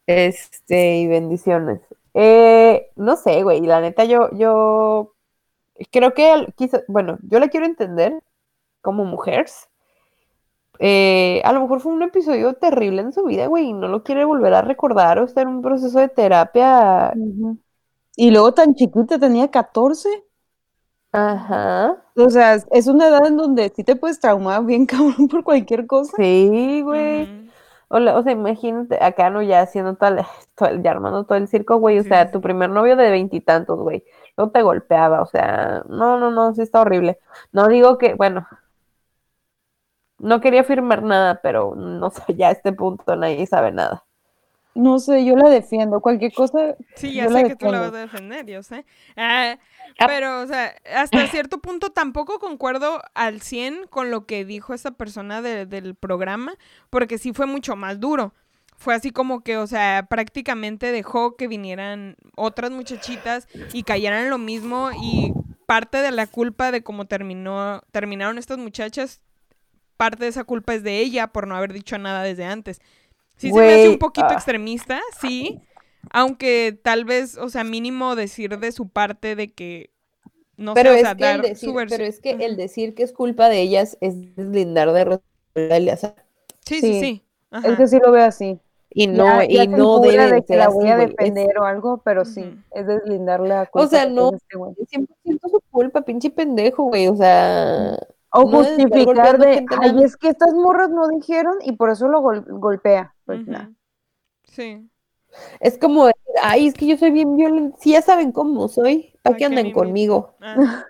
Este, 0.07 0.97
y 0.99 1.07
bendiciones. 1.07 1.81
Eh, 2.15 2.91
no 2.97 3.17
sé, 3.17 3.43
güey, 3.43 3.61
la 3.63 3.81
neta, 3.81 4.05
yo, 4.05 4.31
yo 4.33 5.15
creo 5.91 6.15
que 6.15 6.31
al- 6.31 6.55
quizá- 6.55 6.83
bueno, 6.89 7.19
yo 7.23 7.39
la 7.39 7.49
quiero 7.49 7.67
entender 7.67 8.15
como 8.81 9.05
mujeres. 9.05 9.69
Eh, 10.85 11.41
a 11.45 11.53
lo 11.53 11.61
mejor 11.61 11.81
fue 11.81 11.93
un 11.93 12.03
episodio 12.03 12.55
terrible 12.55 13.03
en 13.03 13.13
su 13.13 13.25
vida, 13.25 13.47
güey, 13.47 13.67
y 13.69 13.73
no 13.73 13.87
lo 13.89 14.03
quiere 14.03 14.25
volver 14.25 14.53
a 14.55 14.63
recordar 14.63 15.19
o 15.21 15.25
está 15.25 15.43
en 15.43 15.49
un 15.49 15.63
proceso 15.63 16.01
de 16.01 16.09
terapia. 16.09 17.13
Y 18.17 18.31
luego 18.31 18.53
tan 18.55 18.75
chiquita, 18.75 19.19
tenía 19.19 19.51
14. 19.51 20.09
Ajá. 21.13 22.03
O 22.17 22.29
sea, 22.31 22.55
es 22.71 22.87
una 22.89 23.09
edad 23.09 23.27
en 23.27 23.37
donde 23.37 23.73
sí 23.75 23.85
te 23.85 23.97
puedes 23.97 24.21
traumar 24.21 24.65
bien 24.65 24.87
cabrón 24.87 25.29
por 25.29 25.45
cualquier 25.45 25.87
cosa. 25.87 26.17
Sí, 26.17 26.83
güey. 26.83 27.29
O, 27.89 28.23
sea, 28.23 28.33
imagínate, 28.33 29.03
acá 29.03 29.29
no 29.31 29.43
ya 29.43 29.61
haciendo 29.61 29.95
todo 29.97 30.11
el, 30.11 30.25
todo 30.57 30.69
el- 30.71 30.83
ya 30.83 30.91
armando 30.93 31.25
todo 31.25 31.37
el 31.39 31.49
circo, 31.49 31.77
güey. 31.77 31.99
O 31.99 32.03
Sí, 32.03 32.09
sea, 32.09 32.31
tu 32.31 32.41
primer 32.41 32.71
novio 32.71 32.97
de 32.97 33.11
veintitantos, 33.11 33.79
güey. 33.79 34.05
Luego 34.37 34.51
te 34.53 34.63
golpeaba, 34.63 35.21
o 35.23 35.27
sea, 35.27 35.83
no, 35.89 36.19
no, 36.19 36.31
no, 36.31 36.55
sí 36.55 36.63
está 36.63 36.81
horrible. 36.81 37.19
No 37.53 37.69
digo 37.69 37.99
que, 37.99 38.15
bueno, 38.15 38.47
no 40.23 40.41
quería 40.41 40.63
afirmar 40.63 41.03
nada, 41.03 41.41
pero 41.43 41.75
no 41.77 42.09
sé, 42.11 42.23
ya 42.35 42.49
a 42.49 42.53
este 42.53 42.73
punto 42.73 43.15
nadie 43.17 43.47
sabe 43.47 43.73
nada. 43.73 44.05
No 44.75 44.99
sé, 44.99 45.23
yo 45.27 45.37
la 45.37 45.51
defiendo. 45.51 46.01
Cualquier 46.01 46.33
cosa. 46.33 46.77
Sí, 46.95 47.13
ya 47.13 47.25
yo 47.25 47.31
la 47.31 47.41
sé 47.41 47.49
que 47.49 47.57
tú 47.57 47.67
la 47.67 47.73
defiendo. 47.73 47.93
vas 47.93 47.95
a 47.95 48.01
defender, 48.01 48.47
yo 48.47 48.63
sé. 48.63 48.87
Ah, 49.17 49.59
Ah. 49.99 50.07
pero, 50.07 50.41
o 50.41 50.47
sea, 50.47 50.75
hasta 50.97 51.27
cierto 51.27 51.59
punto 51.59 51.91
tampoco 51.91 52.39
concuerdo 52.39 53.03
al 53.13 53.43
100 53.43 53.87
con 53.91 54.11
lo 54.11 54.25
que 54.25 54.47
dijo 54.47 54.73
esa 54.73 54.93
persona 54.93 55.43
de- 55.43 55.67
del 55.67 55.95
programa, 55.95 56.55
porque 56.89 57.19
sí 57.19 57.35
fue 57.35 57.45
mucho 57.45 57.77
más 57.77 58.01
duro. 58.01 58.33
Fue 58.79 58.95
así 58.95 59.11
como 59.11 59.43
que, 59.43 59.59
o 59.59 59.67
sea, 59.67 60.07
prácticamente 60.09 60.91
dejó 60.91 61.37
que 61.37 61.47
vinieran 61.49 62.17
otras 62.37 62.71
muchachitas 62.71 63.49
y 63.75 63.83
cayeran 63.83 64.31
lo 64.31 64.39
mismo 64.39 64.89
y 65.03 65.35
parte 65.67 65.99
de 65.99 66.11
la 66.13 66.27
culpa 66.27 66.73
de 66.73 66.83
cómo 66.83 67.05
terminó, 67.05 67.83
terminaron 67.91 68.39
estas 68.39 68.57
muchachas, 68.57 69.21
parte 70.03 70.25
de 70.25 70.31
esa 70.31 70.45
culpa 70.45 70.75
es 70.75 70.83
de 70.83 70.99
ella 70.99 71.29
por 71.29 71.47
no 71.47 71.57
haber 71.57 71.73
dicho 71.73 71.99
nada 71.99 72.23
desde 72.23 72.45
antes. 72.45 72.81
Sí 73.37 73.53
se 73.53 73.55
me 73.61 73.73
hace 73.75 73.89
un 73.89 73.99
poquito 73.99 74.27
ah. 74.31 74.35
extremista, 74.35 75.01
sí, 75.21 75.61
aunque 76.11 76.79
tal 76.83 77.05
vez, 77.05 77.37
o 77.39 77.49
sea, 77.49 77.65
mínimo 77.65 78.17
decir 78.17 78.59
de 78.59 78.73
su 78.73 78.89
parte 78.89 79.37
de 79.37 79.53
que 79.53 79.91
no 80.57 80.75
Pero 80.75 80.91
sé, 80.91 80.97
o 80.97 80.99
es 80.99 81.03
sea, 81.03 81.15
que 81.17 81.25
el 81.25 81.39
dar 81.39 81.43
decir, 81.43 81.69
su 81.69 81.75
versión. 81.75 81.99
pero 81.99 82.09
es 82.09 82.21
que 82.21 82.31
el 82.33 82.57
decir 82.57 82.95
que 82.95 83.03
es 83.03 83.13
culpa 83.13 83.49
de 83.49 83.61
ellas 83.61 83.99
es 84.01 84.35
deslindar 84.37 84.93
de 84.93 85.05
responsabilidad. 85.05 85.99
o 86.05 86.15
Sí, 86.65 86.81
sí, 86.81 87.01
Sí, 87.01 87.01
sí. 87.01 87.23
Es 87.63 87.65
Ajá. 87.65 87.77
que 87.77 87.87
sí 87.89 87.99
lo 88.01 88.13
veo 88.13 88.25
así. 88.25 88.59
Y 88.91 89.07
no, 89.07 89.43
ya 89.45 89.65
y 89.65 89.69
no 89.69 90.01
debe 90.01 90.31
de 90.31 90.45
que 90.45 90.57
la 90.57 90.69
voy 90.69 90.89
a. 90.89 91.03
Es- 91.03 91.11
defender 91.11 91.59
o 91.59 91.65
algo, 91.65 91.99
pero 92.05 92.25
sí, 92.25 92.43
Ujú. 92.43 92.57
es 92.73 92.87
deslindar 92.87 93.41
la 93.41 93.67
culpa. 93.67 93.87
O 93.87 93.89
sea, 93.89 94.07
no, 94.07 94.31
tiene 94.31 94.37
este 94.39 94.57
güey. 94.59 94.75
es 94.81 94.89
100% 94.91 95.49
su 95.51 95.61
culpa, 95.71 96.03
pinche 96.03 96.31
pendejo, 96.31 96.85
güey. 96.85 97.09
O 97.09 97.17
sea, 97.17 97.97
O 98.35 98.45
no 98.45 98.59
justificar 98.65 99.39
de, 99.39 99.65
ay, 99.81 100.03
es 100.03 100.17
que 100.17 100.29
estas 100.29 100.55
morras 100.55 100.91
no 100.91 101.07
dijeron 101.09 101.55
y 101.63 101.73
por 101.73 101.91
eso 101.91 102.09
lo 102.09 102.21
gol- 102.21 102.45
golpea. 102.49 103.15
Pues. 103.27 103.41
Sí. 104.45 104.89
es 105.61 105.79
como, 105.79 106.07
decir, 106.07 106.23
ay, 106.43 106.67
es 106.67 106.75
que 106.75 106.87
yo 106.87 106.97
soy 106.97 107.11
bien 107.11 107.37
violenta. 107.37 107.77
Si 107.79 107.93
ya 107.93 108.03
saben 108.03 108.33
cómo 108.33 108.69
soy, 108.69 109.15
¿para 109.23 109.35
¿Pa' 109.35 109.39
qué 109.39 109.45
andan 109.47 109.67
me 109.67 109.73
conmigo? 109.73 110.35
Ah, 110.41 110.87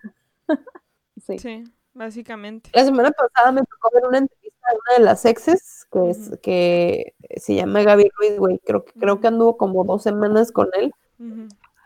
Sí. 1.26 1.38
sí, 1.38 1.64
básicamente. 1.94 2.70
La 2.75 2.84
semana 2.84 3.12
pasada 3.12 3.52
me 3.52 3.61
tocó 3.62 3.90
ver 3.94 4.06
una 4.08 4.18
entrevista 4.18 4.66
de 4.72 4.76
una 4.76 4.99
de 4.99 5.04
las 5.04 5.25
exes, 5.25 5.87
que 5.92 6.11
es, 6.11 6.30
que 6.42 7.14
se 7.37 7.54
llama 7.54 7.82
Gaby 7.82 8.11
Ruiz, 8.16 8.38
güey. 8.38 8.58
Creo 8.58 8.84
que, 8.84 8.92
creo 8.99 9.20
que 9.20 9.28
anduvo 9.28 9.56
como 9.56 9.84
dos 9.84 10.02
semanas 10.02 10.50
con 10.50 10.68
él. 10.80 10.92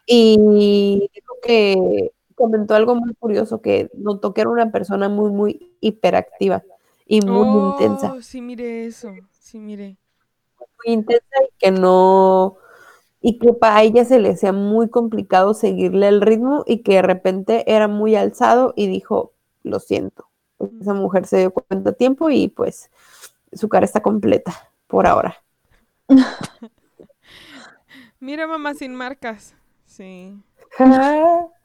Y 0.07 1.11
dijo 1.15 1.35
que 1.43 2.13
comentó 2.37 2.75
algo 2.75 2.95
muy 2.95 3.15
curioso, 3.15 3.61
que 3.61 3.91
notó 3.95 4.33
que 4.33 4.43
era 4.43 4.51
una 4.51 4.71
persona 4.71 5.09
muy, 5.09 5.33
muy 5.33 5.75
hiperactiva 5.81 6.63
y 7.07 7.21
muy 7.23 7.73
intensa. 7.73 8.13
Oh, 8.13 8.23
sí, 8.23 8.41
mire 8.41 8.87
eso. 8.87 9.13
Sí, 9.41 9.59
mire. 9.59 9.97
muy 10.85 10.95
intensa 10.95 11.37
y 11.43 11.59
que 11.59 11.71
no, 11.73 12.59
y 13.21 13.39
que 13.39 13.53
para 13.53 13.83
ella 13.83 14.05
se 14.05 14.21
le 14.21 14.31
hacía 14.31 14.53
muy 14.53 14.89
complicado 14.89 15.55
seguirle 15.55 16.09
el 16.09 16.21
ritmo 16.21 16.63
y 16.67 16.83
que 16.83 16.95
de 16.95 17.03
repente 17.03 17.65
era 17.67 17.89
muy 17.89 18.15
alzado 18.15 18.73
y 18.77 18.87
dijo, 18.87 19.33
lo 19.65 19.81
siento. 19.81 20.29
Esa 20.81 20.95
mujer 20.95 21.27
se 21.27 21.39
dio 21.39 21.51
cuenta 21.51 21.91
a 21.91 21.95
tiempo 21.95 22.31
y 22.31 22.49
pues 22.49 22.91
su 23.53 23.69
cara 23.69 23.85
está 23.85 24.01
completa 24.01 24.71
por 24.87 25.07
ahora. 25.07 25.43
Mira, 28.21 28.47
mamá 28.47 28.75
sin 28.75 28.95
marcas. 28.95 29.55
Sí. 29.87 30.37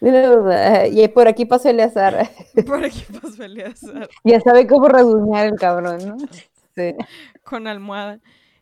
Y 0.00 1.08
por 1.08 1.28
aquí 1.28 1.44
pasó 1.44 1.68
Eleazar. 1.68 2.28
Por 2.66 2.84
aquí 2.84 3.04
pasó 3.20 3.42
Eleazar 3.42 4.08
Ya 4.24 4.40
sabe 4.40 4.66
cómo 4.66 4.88
rasguñar 4.88 5.46
el 5.46 5.58
cabrón, 5.58 5.98
¿no? 6.06 6.16
Sí. 6.76 6.94
con 7.42 7.66
almohada. 7.66 8.20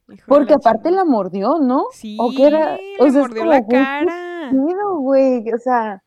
Hijo 0.08 0.24
Porque 0.26 0.52
la 0.52 0.56
aparte 0.56 0.90
la 0.90 1.04
mordió, 1.04 1.58
¿no? 1.58 1.86
Sí, 1.92 2.16
¿O 2.18 2.30
qué 2.30 2.46
era? 2.46 2.78
O 3.00 3.10
sea, 3.10 3.20
mordió 3.22 3.44
la 3.44 3.66
cara. 3.66 4.50
miedo, 4.52 4.98
güey. 5.00 5.44
O 5.52 5.58
sea. 5.58 6.02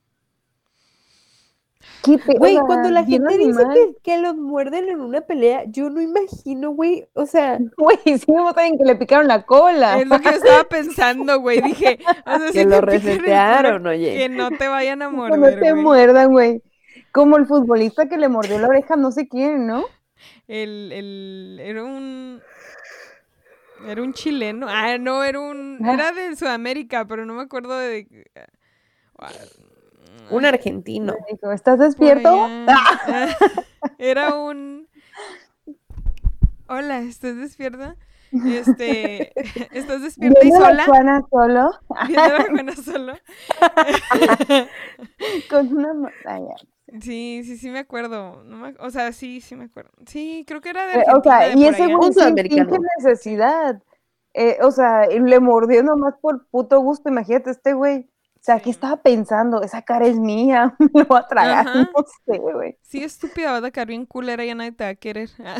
¿Qué 2.04 2.18
pe- 2.18 2.36
o 2.36 2.40
Güey, 2.40 2.58
cuando 2.58 2.90
la 2.90 3.04
gente 3.04 3.38
dice 3.38 3.64
que, 3.74 3.96
que 4.04 4.18
los 4.20 4.36
muerden 4.36 4.90
en 4.90 5.02
una 5.02 5.22
pelea, 5.22 5.64
yo 5.68 5.90
no 5.90 6.02
imagino, 6.02 6.72
güey, 6.72 7.08
o 7.14 7.26
sea, 7.26 7.60
Güey, 7.78 7.98
sí 8.18 8.32
me 8.32 8.42
matan 8.44 8.78
que 8.78 8.86
le 8.86 8.96
picaron 8.96 9.28
la 9.28 9.46
cola. 9.46 10.00
Es 10.00 10.08
lo 10.08 10.20
que 10.20 10.26
yo 10.32 10.36
estaba 10.38 10.64
pensando, 10.70 11.40
güey. 11.40 11.62
Dije, 11.62 12.00
o 12.26 12.38
sea, 12.38 12.48
si 12.48 12.54
que 12.54 12.66
lo 12.66 12.82
resetearon, 12.82 13.86
oye. 13.88 14.18
Que 14.18 14.30
no 14.30 14.50
te 14.52 14.68
vayan 14.68 15.02
a 15.02 15.10
Que 15.10 15.16
no 15.16 15.18
morder, 15.18 15.60
te 15.60 15.74
muerdan, 15.74 16.32
güey. 16.32 16.62
Como 17.12 17.38
el 17.38 17.48
futbolista 17.48 18.08
que 18.08 18.18
le 18.18 18.30
mordió 18.30 18.60
la 18.60 18.68
oreja, 18.68 18.96
no 18.96 19.12
sé 19.12 19.28
quién, 19.28 19.66
¿no? 19.66 19.86
El, 20.48 20.92
el, 20.92 21.60
era 21.62 21.84
un... 21.84 22.42
Era 23.88 24.02
un 24.04 24.14
chileno. 24.14 24.68
Ah, 24.70 24.98
no, 24.98 25.24
era 25.24 25.40
un... 25.40 25.80
Ah. 25.84 25.94
Era 25.94 26.12
de 26.12 26.36
Sudamérica, 26.36 27.06
pero 27.06 27.26
no 27.26 27.34
me 27.34 27.44
acuerdo 27.44 27.78
de... 27.80 28.26
ah, 29.18 29.30
Un 30.32 30.46
argentino. 30.46 31.14
Dijo, 31.32 31.52
¿estás 31.52 31.80
despierto? 31.80 32.44
allá. 32.46 33.36
Era 33.98 34.36
un... 34.36 34.88
Hola, 36.68 37.00
¿estás 37.00 37.36
despierta? 37.38 37.96
Este... 38.46 39.32
¿Estás 39.76 40.04
despierta 40.04 40.40
y 40.42 40.50
¿Viene 40.50 40.60
la 40.60 40.68
sola? 40.68 40.86
Juana 40.86 41.22
solo? 41.32 41.72
¿Viendo 42.08 42.22
a 42.24 42.30
la 42.30 42.44
Juana 42.50 42.76
solo? 42.76 43.14
Con 45.50 45.78
una... 45.78 46.12
ya. 46.26 46.56
Sí, 47.02 47.42
sí, 47.44 47.58
sí 47.58 47.70
me 47.70 47.80
acuerdo. 47.80 48.44
No 48.44 48.58
me- 48.58 48.76
o 48.80 48.90
sea, 48.90 49.12
sí, 49.12 49.42
sí 49.42 49.56
me 49.56 49.66
acuerdo. 49.66 49.92
Sí, 50.08 50.44
creo 50.48 50.62
que 50.62 50.70
era 50.70 50.86
de 50.88 50.94
Eh, 51.02 51.06
o 51.16 51.22
sea, 51.22 51.38
Argentina, 51.38 51.50
de 51.56 51.60
y 51.60 51.66
ese 51.66 51.86
sin 51.88 52.14
sudamericano. 52.14 52.70
pinche 52.70 52.88
necesidad. 52.98 53.84
Eh, 54.34 54.58
o 54.62 54.72
sea, 54.72 55.06
le 55.08 55.40
mordió 55.40 55.84
nomás 55.84 56.16
por 56.22 56.48
puto 56.48 56.80
gusto. 56.82 57.10
Imagínate 57.10 57.52
este 57.52 57.74
güey. 57.74 58.10
O 58.40 58.42
sea, 58.42 58.62
¿qué 58.62 58.70
estaba 58.70 58.96
pensando? 59.02 59.62
Esa 59.62 59.82
cara 59.82 60.08
es 60.08 60.18
mía, 60.18 60.74
me 60.94 61.02
lo 61.02 61.06
voy 61.06 61.20
a 61.20 61.28
tragar. 61.28 61.68
Ajá. 61.68 61.90
No 61.94 62.06
sé, 62.26 62.38
güey. 62.40 62.78
Sí, 62.82 63.04
estúpida, 63.04 63.52
vas 63.52 63.64
a 63.66 63.72
quedar 63.72 63.88
bien 63.88 64.06
culera, 64.06 64.46
ya 64.46 64.56
nadie 64.56 64.72
te 64.72 64.84
va 64.86 64.90
a 64.92 64.96
querer. 64.96 65.30
Ah. 65.46 65.58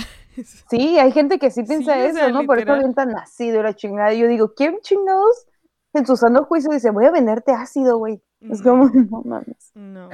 Sí, 0.70 0.98
hay 0.98 1.12
gente 1.12 1.38
que 1.38 1.52
sí 1.52 1.64
piensa 1.64 1.96
Sí, 1.96 2.00
eso, 2.00 2.16
sea, 2.16 2.30
¿no? 2.30 2.46
Por 2.46 2.60
eso 2.60 2.72
avientan 2.72 3.14
ácido 3.18 3.60
y 3.60 3.64
la 3.64 3.76
chingada. 3.76 4.14
Y 4.14 4.20
yo 4.20 4.28
digo, 4.28 4.54
¿quién 4.56 4.80
chingados? 4.82 5.48
En 5.94 6.06
su 6.06 6.16
sano 6.16 6.46
juicio 6.46 6.72
dice, 6.72 6.92
voy 6.92 7.06
a 7.06 7.12
venderte 7.12 7.52
ácido, 7.52 7.98
güey. 7.98 8.22
Es 8.40 8.62
como, 8.62 8.90
no 8.94 9.22
mames. 9.26 9.72
No. 9.74 10.08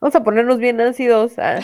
Vamos 0.00 0.14
a 0.14 0.22
ponernos 0.22 0.58
bien 0.58 0.80
ácidos. 0.80 1.36
ah. 1.38 1.58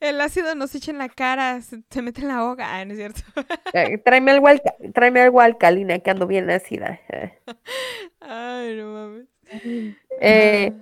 El 0.00 0.20
ácido 0.20 0.54
no 0.54 0.66
se 0.66 0.78
echa 0.78 0.90
en 0.90 0.98
la 0.98 1.08
cara, 1.08 1.60
se, 1.60 1.82
se 1.90 2.02
mete 2.02 2.20
en 2.22 2.28
la 2.28 2.42
boca. 2.42 2.66
Ah, 2.78 2.84
no 2.84 2.92
es 2.92 2.98
cierto. 2.98 3.22
Eh, 3.72 3.98
tráeme, 3.98 4.30
algo 4.30 4.46
tráeme 4.94 5.20
algo 5.20 5.40
alcalina, 5.40 5.98
que 5.98 6.10
ando 6.10 6.26
bien 6.28 6.48
ácida. 6.48 7.00
Ay, 8.20 8.76
no 8.76 8.92
mames. 8.92 9.26
Eh, 10.20 10.72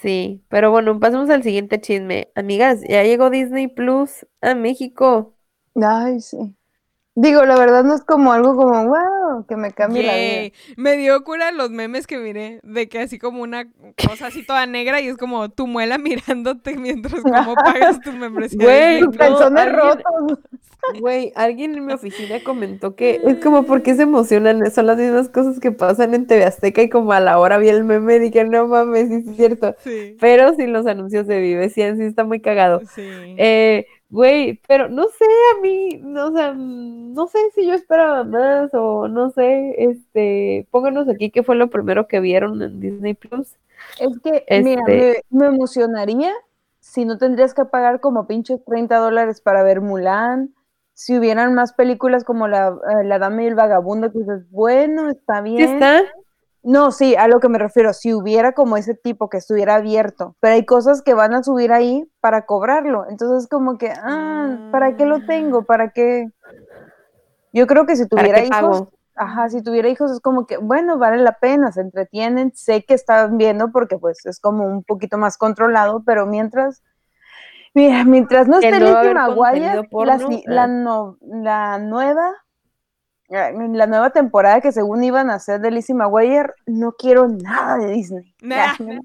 sí, 0.00 0.44
pero 0.48 0.70
bueno, 0.70 0.98
pasemos 1.00 1.30
al 1.30 1.42
siguiente 1.42 1.80
chisme. 1.80 2.30
Amigas, 2.34 2.80
ya 2.88 3.02
llegó 3.02 3.30
Disney 3.30 3.68
Plus 3.68 4.26
a 4.40 4.54
México. 4.54 5.34
Ay, 5.80 6.20
sí. 6.20 6.56
Digo, 7.16 7.44
la 7.44 7.56
verdad 7.56 7.84
no 7.84 7.94
es 7.94 8.02
como 8.02 8.32
algo 8.32 8.56
como, 8.56 8.88
wow, 8.88 9.46
que 9.46 9.56
me 9.56 9.70
cambie 9.72 10.02
la 10.02 10.16
vida. 10.16 10.50
Me 10.76 10.96
dio 10.96 11.22
cura 11.22 11.52
los 11.52 11.70
memes 11.70 12.08
que 12.08 12.18
miré, 12.18 12.58
de 12.64 12.88
que 12.88 12.98
así 12.98 13.18
como 13.20 13.40
una 13.42 13.68
cosa 14.08 14.26
así 14.26 14.44
toda 14.44 14.66
negra 14.66 15.00
y 15.00 15.06
es 15.06 15.16
como 15.16 15.48
tu 15.48 15.68
muela 15.68 15.96
mirándote 15.98 16.76
mientras 16.76 17.20
como 17.22 17.54
pagas 17.64 18.00
tu 18.00 18.12
membresía. 18.12 18.58
de 18.58 18.64
Güey, 18.64 19.00
Plus. 19.00 19.16
calzones 19.16 19.72
rotos. 19.72 20.38
Güey, 21.00 21.32
alguien 21.34 21.74
en 21.74 21.86
mi 21.86 21.94
oficina 21.94 22.44
comentó 22.44 22.94
que 22.94 23.18
es 23.24 23.36
como 23.42 23.62
porque 23.62 23.94
se 23.94 24.02
emocionan, 24.02 24.70
son 24.70 24.86
las 24.86 24.98
mismas 24.98 25.30
cosas 25.30 25.58
que 25.58 25.72
pasan 25.72 26.12
en 26.12 26.26
TV 26.26 26.44
Azteca 26.44 26.82
y 26.82 26.90
como 26.90 27.12
a 27.14 27.20
la 27.20 27.38
hora 27.38 27.56
vi 27.56 27.70
el 27.70 27.84
meme 27.84 28.16
y 28.16 28.18
dije, 28.18 28.44
no 28.44 28.66
mames, 28.66 29.08
sí 29.08 29.24
es 29.26 29.34
cierto. 29.36 29.74
Sí. 29.82 30.14
Pero 30.20 30.54
sin 30.56 30.74
los 30.74 30.86
anuncios 30.86 31.26
de 31.26 31.40
Vive 31.40 31.70
100 31.70 31.96
sí 31.96 32.02
está 32.02 32.24
muy 32.24 32.40
cagado. 32.40 32.82
Sí. 32.94 33.00
Eh, 33.38 33.86
güey, 34.14 34.60
pero 34.68 34.88
no 34.88 35.06
sé, 35.08 35.24
a 35.56 35.60
mí, 35.60 35.98
no, 36.00 36.28
o 36.28 36.32
sea, 36.32 36.52
no 36.54 37.26
sé 37.26 37.38
si 37.54 37.66
yo 37.66 37.74
esperaba 37.74 38.22
más 38.24 38.70
o 38.72 39.08
no 39.08 39.30
sé, 39.30 39.74
este, 39.76 40.66
pónganos 40.70 41.08
aquí 41.08 41.30
qué 41.30 41.42
fue 41.42 41.56
lo 41.56 41.68
primero 41.68 42.06
que 42.06 42.20
vieron 42.20 42.62
en 42.62 42.78
Disney 42.80 43.14
Plus. 43.14 43.56
Es 43.98 44.18
que, 44.20 44.44
mira, 44.62 44.82
Este- 44.86 45.24
me, 45.30 45.40
me 45.40 45.46
emocionaría 45.54 46.32
si 46.78 47.04
no 47.04 47.18
tendrías 47.18 47.54
que 47.54 47.64
pagar 47.64 47.98
como 48.00 48.26
pinches 48.26 48.64
30 48.64 48.98
dólares 48.98 49.40
para 49.40 49.62
ver 49.64 49.80
Mulan, 49.80 50.54
si 50.92 51.18
hubieran 51.18 51.54
más 51.54 51.72
películas 51.72 52.22
como 52.22 52.46
La, 52.46 52.68
eh, 52.68 53.04
la 53.04 53.18
Dama 53.18 53.42
y 53.42 53.46
el 53.46 53.56
Vagabundo, 53.56 54.12
que 54.12 54.20
dices, 54.20 54.48
bueno, 54.50 55.10
está 55.10 55.40
bien. 55.40 55.58
¿Sí 55.58 55.64
está? 55.74 56.02
No, 56.64 56.90
sí, 56.92 57.14
a 57.14 57.28
lo 57.28 57.40
que 57.40 57.48
me 57.50 57.58
refiero, 57.58 57.92
si 57.92 58.14
hubiera 58.14 58.52
como 58.52 58.76
ese 58.78 58.94
tipo 58.94 59.28
que 59.28 59.36
estuviera 59.36 59.74
abierto, 59.76 60.34
pero 60.40 60.54
hay 60.54 60.64
cosas 60.64 61.02
que 61.02 61.12
van 61.14 61.34
a 61.34 61.42
subir 61.42 61.72
ahí 61.72 62.10
para 62.20 62.46
cobrarlo, 62.46 63.04
entonces 63.08 63.48
como 63.48 63.76
que, 63.78 63.92
ah, 63.94 64.70
¿para 64.72 64.96
qué 64.96 65.04
lo 65.04 65.20
tengo? 65.20 65.64
¿Para 65.64 65.90
qué? 65.90 66.30
Yo 67.52 67.66
creo 67.66 67.86
que 67.86 67.96
si 67.96 68.08
¿Para 68.08 68.28
tuviera 68.28 68.40
hijos, 68.42 68.80
pago? 68.80 68.90
ajá, 69.14 69.48
si 69.50 69.62
tuviera 69.62 69.88
hijos 69.88 70.10
es 70.10 70.20
como 70.20 70.46
que, 70.46 70.56
bueno, 70.56 70.98
vale 70.98 71.18
la 71.22 71.38
pena, 71.38 71.70
se 71.70 71.82
entretienen, 71.82 72.52
sé 72.54 72.84
que 72.84 72.94
están 72.94 73.36
viendo 73.36 73.70
porque 73.70 73.98
pues 73.98 74.24
es 74.26 74.40
como 74.40 74.66
un 74.66 74.82
poquito 74.84 75.18
más 75.18 75.36
controlado, 75.36 76.02
pero 76.04 76.26
mientras, 76.26 76.82
mira, 77.74 78.04
mientras 78.04 78.48
no 78.48 78.58
esté 78.58 78.80
no 78.80 78.86
va 78.86 78.92
a 78.92 79.00
Lizzie 79.00 79.10
haber 79.10 79.14
McGuire, 79.14 79.60
contenido 79.60 79.84
la, 80.06 80.14
ah. 80.14 80.42
la, 80.46 80.66
no- 80.66 81.18
la 81.20 81.78
nueva, 81.78 82.30
eh, 82.30 82.43
la 83.28 83.86
nueva 83.86 84.10
temporada 84.10 84.60
que 84.60 84.70
según 84.72 85.02
iban 85.02 85.30
a 85.30 85.34
hacer 85.34 85.60
de 85.60 85.70
Lizzie 85.70 85.94
McGuire, 85.94 86.52
no 86.66 86.92
quiero 86.92 87.26
nada 87.28 87.78
de 87.78 87.92
Disney. 87.92 88.34
Nah. 88.42 88.74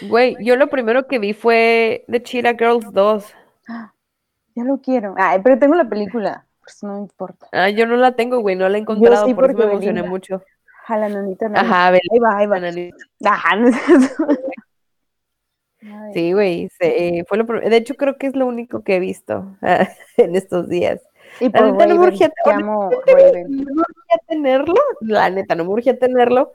Ya, 0.00 0.08
Güey, 0.08 0.34
yo 0.40 0.56
lo 0.56 0.68
primero 0.68 1.06
que 1.06 1.18
vi 1.18 1.34
fue 1.34 2.06
The 2.08 2.22
Cheetah 2.22 2.54
Girls 2.54 2.90
2. 2.90 3.34
ya 4.54 4.64
lo 4.64 4.78
quiero. 4.78 5.14
Ay, 5.18 5.40
pero 5.42 5.58
tengo 5.58 5.74
la 5.74 5.86
película, 5.86 6.46
pues 6.62 6.82
no 6.82 6.94
me 6.94 7.00
importa. 7.00 7.48
Ah, 7.52 7.68
yo 7.68 7.84
no 7.86 7.96
la 7.96 8.12
tengo, 8.16 8.40
güey, 8.40 8.56
no 8.56 8.66
la 8.70 8.78
he 8.78 8.80
encontrado, 8.80 9.26
sí, 9.26 9.34
por 9.34 9.44
eso 9.50 9.58
me 9.58 9.64
emocioné 9.64 10.00
Belinda. 10.00 10.08
mucho. 10.10 10.42
A 10.86 10.96
la 10.96 11.10
nanita, 11.10 11.50
nanita. 11.50 11.60
Ajá, 11.60 11.90
Belinda, 11.90 12.08
Ahí 12.14 12.18
va, 12.18 12.38
ahí 12.38 12.46
va. 12.46 12.60
nanita. 12.60 12.96
Ajá, 13.26 13.56
no 13.56 13.68
es. 13.68 13.76
Ay, 15.82 16.12
Sí, 16.14 16.32
güey, 16.32 16.68
se- 16.78 17.24
fue 17.28 17.36
lo 17.36 17.44
De 17.44 17.76
hecho, 17.76 17.94
creo 17.96 18.16
que 18.16 18.26
es 18.28 18.34
lo 18.36 18.46
único 18.46 18.82
que 18.82 18.96
he 18.96 19.00
visto 19.00 19.54
en 20.16 20.34
estos 20.34 20.68
días. 20.70 21.02
Y 21.40 21.46
La 21.46 21.50
por 21.50 21.72
neta 21.72 21.86
no 21.86 21.96
me 21.96 22.06
urgía, 22.06 22.32
Raven. 22.44 22.66
no 22.66 22.88
me 22.88 23.80
urgía 23.80 24.18
tenerlo, 24.28 24.74
la 25.00 25.30
neta, 25.30 25.54
no 25.54 25.64
me 25.64 25.70
urgía 25.70 25.98
tenerlo, 25.98 26.52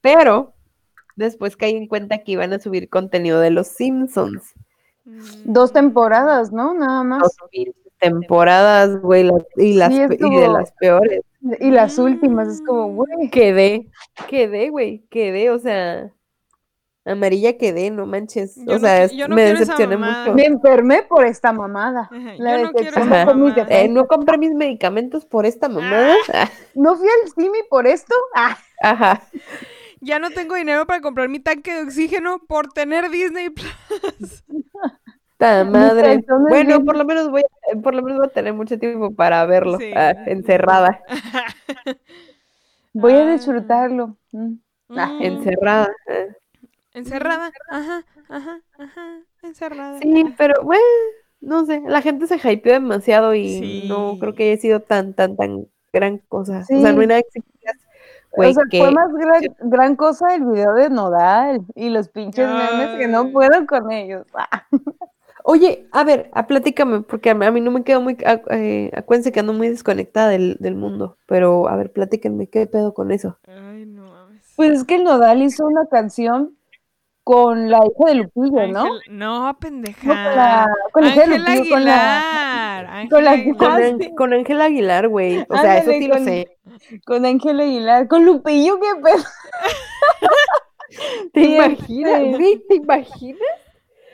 pero 0.00 0.54
después 1.16 1.56
caí 1.56 1.76
en 1.76 1.86
cuenta 1.86 2.18
que 2.18 2.32
iban 2.32 2.52
a 2.52 2.58
subir 2.58 2.88
contenido 2.88 3.40
de 3.40 3.50
los 3.50 3.68
Simpsons. 3.68 4.54
Dos 5.44 5.72
temporadas, 5.72 6.52
¿no? 6.52 6.74
Nada 6.74 7.02
más. 7.02 7.22
Dos 7.22 7.36
mil 7.52 7.74
temporadas, 7.98 9.00
güey, 9.00 9.28
y, 9.56 9.74
las, 9.74 9.92
Sí, 9.92 10.00
y 10.02 10.36
de 10.36 10.48
las 10.48 10.72
peores. 10.72 11.22
Y 11.60 11.70
las 11.70 11.98
últimas, 11.98 12.48
es 12.48 12.62
como, 12.62 12.94
güey. 12.94 13.30
Quedé, 13.30 13.88
quedé, 14.28 14.70
güey, 14.70 15.04
quedé, 15.10 15.50
o 15.50 15.58
sea, 15.58 16.12
amarilla 17.12 17.56
quedé, 17.58 17.90
no 17.90 18.06
manches. 18.06 18.56
Yo 18.56 18.62
o 18.62 18.72
no 18.74 18.78
sea, 18.80 19.06
qui- 19.08 19.16
yo 19.16 19.28
no 19.28 19.34
me 19.36 19.42
decepcioné 19.42 19.96
mucho. 19.96 20.34
Me 20.34 20.44
enfermé 20.44 21.02
por 21.02 21.24
esta 21.26 21.52
mamada. 21.52 22.08
Ajá, 22.12 22.32
La 22.38 22.62
yo 22.62 22.70
no 22.96 23.04
mamada. 23.06 23.66
Eh, 23.70 23.88
no 23.88 24.06
compré 24.06 24.38
mis 24.38 24.52
medicamentos 24.54 25.24
por 25.24 25.46
esta 25.46 25.68
mamada. 25.68 26.14
Ah, 26.32 26.48
¿No 26.74 26.96
fui 26.96 27.08
al 27.08 27.30
Simi 27.32 27.58
por 27.70 27.86
esto? 27.86 28.14
Ah, 28.34 28.56
Ajá. 28.82 29.22
Ya 30.00 30.18
no 30.20 30.30
tengo 30.30 30.54
dinero 30.54 30.86
para 30.86 31.00
comprar 31.00 31.28
mi 31.28 31.40
tanque 31.40 31.74
de 31.74 31.82
oxígeno 31.82 32.38
por 32.46 32.68
tener 32.68 33.10
Disney 33.10 33.50
Plus. 33.50 34.44
Ta 35.38 35.64
madre. 35.64 36.24
Bueno, 36.48 36.84
por 36.84 36.96
lo 36.96 37.04
menos 37.04 37.30
voy 37.30 37.42
a, 37.42 37.80
por 37.80 37.94
lo 37.94 38.02
menos 38.02 38.18
voy 38.18 38.26
a 38.28 38.32
tener 38.32 38.54
mucho 38.54 38.78
tiempo 38.78 39.12
para 39.14 39.44
verlo, 39.46 39.78
Sí. 39.78 39.92
ah, 39.96 40.10
encerrada, 40.26 41.00
voy 42.92 43.12
a 43.12 43.22
Ah. 43.22 43.32
disfrutarlo. 43.32 44.16
Mm. 44.32 44.54
Ah, 44.96 45.06
Mm, 45.18 45.22
encerrada. 45.22 45.90
Ah. 46.98 47.00
Encerrada. 47.00 47.52
Ajá, 47.70 48.04
ajá, 48.28 48.60
ajá. 48.78 49.20
Encerrada. 49.42 49.98
Sí, 50.00 50.24
pero 50.36 50.62
bueno, 50.62 50.82
no 51.40 51.64
sé, 51.66 51.82
la 51.86 52.02
gente 52.02 52.26
se 52.26 52.36
hypeó 52.36 52.72
demasiado 52.72 53.34
y 53.34 53.84
no 53.88 54.18
creo 54.18 54.34
que 54.34 54.50
haya 54.52 54.60
sido 54.60 54.80
tan, 54.80 55.14
tan, 55.14 55.36
tan 55.36 55.66
gran 55.92 56.18
cosa. 56.18 56.60
O 56.60 56.64
sea, 56.64 56.92
no 56.92 57.00
hay 57.00 57.06
nada 57.06 57.22
que 57.22 57.40
güey, 58.32 58.50
o 58.50 58.54
sea, 58.54 58.64
que 58.70 58.78
fue 58.78 58.90
más 58.92 59.10
gran, 59.14 59.42
gran 59.70 59.96
cosa 59.96 60.34
el 60.34 60.44
video 60.44 60.74
de 60.74 60.90
Nodal 60.90 61.62
y 61.74 61.88
los 61.88 62.08
pinches 62.10 62.46
memes 62.46 62.98
que 62.98 63.08
no 63.08 63.30
puedo 63.32 63.66
con 63.66 63.90
ellos. 63.92 64.26
Ah. 64.34 64.66
Oye, 65.44 65.86
a 65.92 66.04
ver, 66.04 66.28
a, 66.34 66.46
platícame, 66.46 67.00
porque 67.00 67.30
a, 67.30 67.34
mí- 67.34 67.46
a 67.46 67.50
mí 67.50 67.62
no 67.62 67.70
me 67.70 67.82
quedo 67.82 68.02
muy, 68.02 68.18
a- 68.26 68.42
eh, 68.50 68.90
acuérdense 68.94 69.32
que 69.32 69.40
ando 69.40 69.54
muy 69.54 69.68
desconectada 69.70 70.28
del, 70.28 70.58
del 70.60 70.74
mundo, 70.74 71.16
pero 71.26 71.68
a 71.68 71.76
ver, 71.76 71.90
platíquenme, 71.90 72.48
¿qué 72.48 72.66
pedo 72.66 72.92
con 72.92 73.10
eso? 73.12 73.38
Ay, 73.46 73.86
no 73.86 74.10
mames. 74.10 74.42
Pues 74.56 74.72
es 74.72 74.84
que 74.84 74.96
el 74.96 75.04
Nodal 75.04 75.40
hizo 75.42 75.64
una 75.66 75.86
canción 75.86 76.57
con 77.28 77.68
la 77.70 77.76
hija 77.84 78.04
de 78.06 78.14
Lupillo, 78.14 78.66
¿no? 78.68 78.80
Ángel- 78.84 79.00
No, 79.10 79.46
No, 79.48 79.58
pendeja. 79.58 80.00
con 80.00 80.14
la, 80.16 80.66
con 80.92 81.04
la 81.04 81.08
hija 81.10 81.26
de 81.26 81.34
Ángela 81.34 81.54
Lupillo, 81.56 81.74
con 81.74 81.84
la, 81.84 82.20
Aguilar. 82.80 83.08
con 83.10 83.24
la- 83.24 83.30
Ángela 83.32 83.56
Con, 83.58 83.68
Ah, 83.68 83.74
Aguilar. 83.74 83.92
Ángel- 83.92 84.14
con 84.16 84.32
Ángel 84.32 85.08
güey, 85.10 85.46
o 85.46 85.56
sea, 85.58 85.76
eso 85.76 85.90
sí 85.90 86.06
lo 86.08 86.14
con- 86.14 86.24
sé. 86.24 86.56
con 87.04 87.26
Ángel 87.26 87.60
Aguilar, 87.60 88.08
con 88.08 88.24
Lupillo, 88.24 88.80
qué 88.80 88.86
pedo. 89.02 89.24
¿Te 91.34 91.40
imaginas, 91.42 92.12
este. 92.20 92.30
güey? 92.38 92.64
¿Te 92.66 92.74
imaginas? 92.76 93.40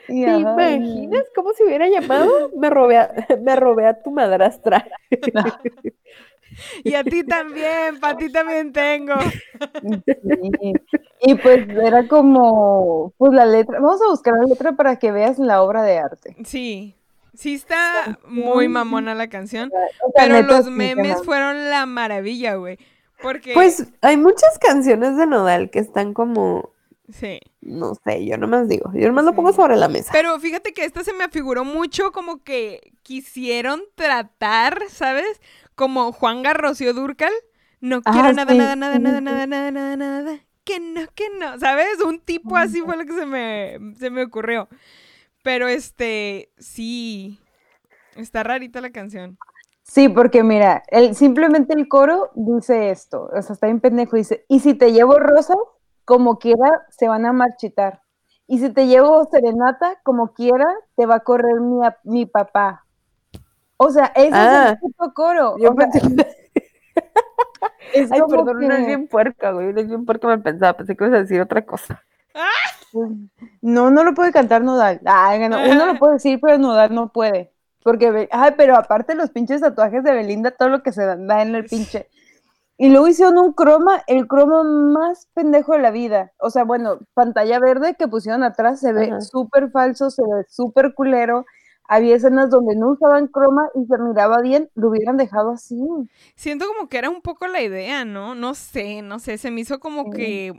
¿Te 0.09 0.13
imaginas 0.17 1.25
cómo 1.37 1.53
se 1.53 1.65
hubiera 1.65 1.87
llamado? 1.89 2.51
Me 2.57 2.69
robé 2.69 2.99
a, 2.99 3.11
me 3.43 3.55
robé 3.55 3.87
a 3.87 4.03
tu 4.03 4.11
madrastra. 4.11 4.87
Y 6.83 6.95
a 6.95 7.05
ti 7.05 7.25
también, 7.25 7.99
para 8.01 8.17
ti 8.17 8.31
también 8.31 8.73
tengo. 8.73 9.15
sí. 10.05 10.73
Y 11.23 11.35
pues 11.37 11.69
era 11.69 12.07
como, 12.09 13.13
pues 13.17 13.33
la 13.33 13.47
letra, 13.47 13.81
vamos 13.81 14.01
a 14.03 14.11
buscar 14.11 14.35
la 14.35 14.45
letra 14.47 14.73
para 14.73 14.99
que 14.99 15.11
veas 15.13 15.39
la 15.39 15.63
obra 15.63 15.83
de 15.83 15.99
arte. 15.99 16.37
Sí. 16.45 16.97
Sí 17.37 17.55
está 17.55 18.21
muy 18.29 18.69
mamona 18.69 19.15
la 19.17 19.29
canción, 19.29 19.69
O 20.07 20.13
sea, 20.15 20.27
pero 20.29 20.43
los 20.43 20.71
memes 20.71 21.23
fueron 21.25 21.69
la 21.69 21.85
maravilla, 21.85 22.55
güey. 22.55 22.79
Porque 23.21 23.55
Pues 23.55 23.87
hay 24.03 24.17
muchas 24.17 24.59
canciones 24.61 25.17
de 25.17 25.27
Nodal 25.27 25.71
que 25.71 25.81
están 25.81 26.15
como, 26.15 26.71
sí. 27.13 27.41
no 27.61 27.95
sé, 28.05 28.25
yo 28.25 28.37
nomás 28.37 28.69
digo, 28.69 28.93
yo 28.95 29.09
nomás 29.09 29.25
lo 29.25 29.35
pongo 29.35 29.53
sobre 29.53 29.77
la 29.77 29.89
mesa. 29.89 30.11
Pero 30.13 30.39
fíjate 30.39 30.73
que 30.73 30.85
esta 30.85 31.03
se 31.03 31.13
me 31.13 31.25
afiguró 31.25 31.65
mucho 31.65 32.13
como 32.13 32.45
que 32.45 32.93
quisieron 33.03 33.83
tratar, 33.97 34.83
¿sabes? 34.89 35.41
Como 35.75 36.13
Juan 36.13 36.43
Garrocio 36.43 36.93
Durcal. 36.95 37.33
No 37.81 38.03
quiero 38.03 38.29
Ah, 38.29 38.33
nada, 38.33 38.53
sí, 38.53 38.59
nada, 38.59 38.77
nada, 38.77 38.99
nada, 38.99 39.19
sí. 39.19 39.25
nada, 39.25 39.47
nada, 39.47 39.71
nada, 39.71 39.97
nada. 39.97 40.41
Que 40.65 40.81
no, 40.81 41.03
que 41.15 41.29
no. 41.39 41.59
¿Sabes? 41.59 42.01
Un 42.01 42.21
tipo 42.21 42.57
así 42.57 42.81
fue 42.83 42.97
lo 42.97 43.05
que 43.05 43.13
se 43.13 43.27
me, 43.27 43.79
se 43.99 44.11
me 44.11 44.25
ocurrió. 44.25 44.69
Pero 45.43 45.69
este, 45.69 46.53
sí. 46.59 47.41
Está 48.17 48.43
rarita 48.43 48.81
la 48.81 48.91
canción. 48.91 49.39
Sí, 49.83 50.09
porque 50.09 50.43
mira, 50.43 50.83
el, 50.89 51.15
simplemente 51.15 51.75
el 51.75 51.89
coro 51.89 52.31
dice 52.35 52.91
esto, 52.91 53.29
o 53.35 53.43
sea, 53.43 53.53
está 53.53 53.67
bien 53.67 53.81
pendejo, 53.81 54.17
dice, 54.17 54.47
y 54.49 54.61
si 54.61 54.73
te 54.75 54.93
llevo 54.93 55.19
rosas, 55.19 55.57
como 56.07 56.39
quiera, 56.39 56.87
se 56.91 57.09
van 57.09 57.27
a 57.27 57.33
marchitar. 57.33 58.03
Y 58.47 58.59
si 58.61 58.71
te 58.71 58.87
llevo 58.87 59.25
serenata, 59.31 60.01
como 60.03 60.33
quiera, 60.33 60.67
te 60.97 61.07
va 61.07 61.17
a 61.17 61.21
correr 61.21 61.61
mi, 61.61 61.81
mi 62.05 62.27
papá. 62.27 62.84
O 63.77 63.91
sea, 63.91 64.07
ese 64.15 64.31
Ah, 64.33 64.65
es 64.67 64.73
el 64.73 64.79
puto 64.79 65.13
coro. 65.15 65.57
Yo 65.59 65.71
o 65.71 65.75
sea, 65.75 65.89
pensé- 65.91 66.27
es 67.95 68.13
Ay, 68.13 68.21
perdón, 68.29 68.61
no 68.61 68.73
es 68.75 68.81
que- 68.81 68.87
bien 68.87 69.09
puerca, 69.09 69.51
güey, 69.53 69.73
no 69.73 69.81
es 69.81 69.89
bien 69.89 70.05
puerca 70.05 70.27
mal 70.29 70.43
pensada, 70.43 70.73
pensé 70.77 70.97
que 70.97 71.05
ibas 71.05 71.17
a 71.19 71.23
decir 71.23 71.41
otra 71.41 71.65
cosa. 71.65 72.03
No, 73.61 73.91
no 73.91 74.05
lo 74.05 74.15
puede 74.15 74.33
cantar 74.33 74.63
Nodal. 74.63 75.01
Ay, 75.05 75.49
no, 75.49 75.57
uno 75.69 75.87
lo 75.87 75.99
puede 75.99 76.15
decir, 76.15 76.39
pero 76.41 76.59
Nodal 76.59 76.95
no 76.95 77.09
puede. 77.13 77.53
Porque, 77.83 78.29
ay, 78.31 78.53
pero 78.57 78.77
aparte 78.77 79.15
los 79.15 79.31
pinches 79.31 79.61
tatuajes 79.61 80.03
de 80.05 80.13
Belinda, 80.13 80.53
todo 80.53 80.69
lo 80.69 80.83
que 80.83 80.93
se 80.93 81.05
da 81.05 81.43
en 81.43 81.55
el 81.55 81.65
pinche. 81.65 82.09
Y 82.77 82.89
luego 82.89 83.07
hicieron 83.09 83.39
un 83.39 83.53
croma, 83.53 84.03
el 84.07 84.27
croma 84.27 84.63
más 84.65 85.29
pendejo 85.35 85.73
de 85.73 85.79
la 85.81 85.91
vida. 85.91 86.33
O 86.39 86.51
sea, 86.51 86.65
bueno, 86.65 86.99
pantalla 87.15 87.59
verde 87.61 87.95
que 87.95 88.09
pusieron 88.09 88.43
atrás 88.43 88.81
se 88.81 88.93
ve 88.93 89.21
súper 89.21 89.71
falso, 89.71 90.11
se 90.11 90.23
ve 90.23 90.45
súper 90.49 90.95
culero. 90.95 91.47
Había 91.87 92.17
escenas 92.17 92.51
donde 92.51 92.77
no 92.77 92.91
usaban 92.93 93.27
croma 93.29 93.69
y 93.75 93.85
se 93.87 93.99
miraba 93.99 94.41
bien, 94.41 94.71
lo 94.75 94.89
hubieran 94.89 95.17
dejado 95.19 95.51
así. 95.53 95.77
Siento 96.35 96.67
como 96.67 96.89
que 96.89 96.99
era 96.99 97.11
un 97.11 97.21
poco 97.23 97.47
la 97.47 97.61
idea, 97.63 98.05
¿no? 98.05 98.35
No 98.35 98.55
sé, 98.55 99.03
no 99.03 99.19
sé. 99.19 99.37
Se 99.39 99.51
me 99.51 99.61
hizo 99.61 99.81
como 99.81 100.05
Sí. 100.05 100.11
que. 100.13 100.59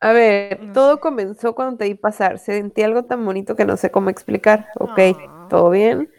A 0.00 0.12
ver, 0.12 0.62
No 0.62 0.72
todo 0.74 1.00
comenzó 1.00 1.54
cuando 1.54 1.78
te 1.78 1.84
vi 1.86 1.94
pasar. 1.94 2.38
Sentí 2.38 2.82
algo 2.82 3.04
tan 3.04 3.24
bonito 3.24 3.56
que 3.56 3.64
no 3.64 3.76
sé 3.76 3.90
cómo 3.90 4.10
explicar. 4.10 4.68
Ok, 4.78 4.98
Ah. 4.98 5.46
todo 5.50 5.70
bien. 5.70 6.10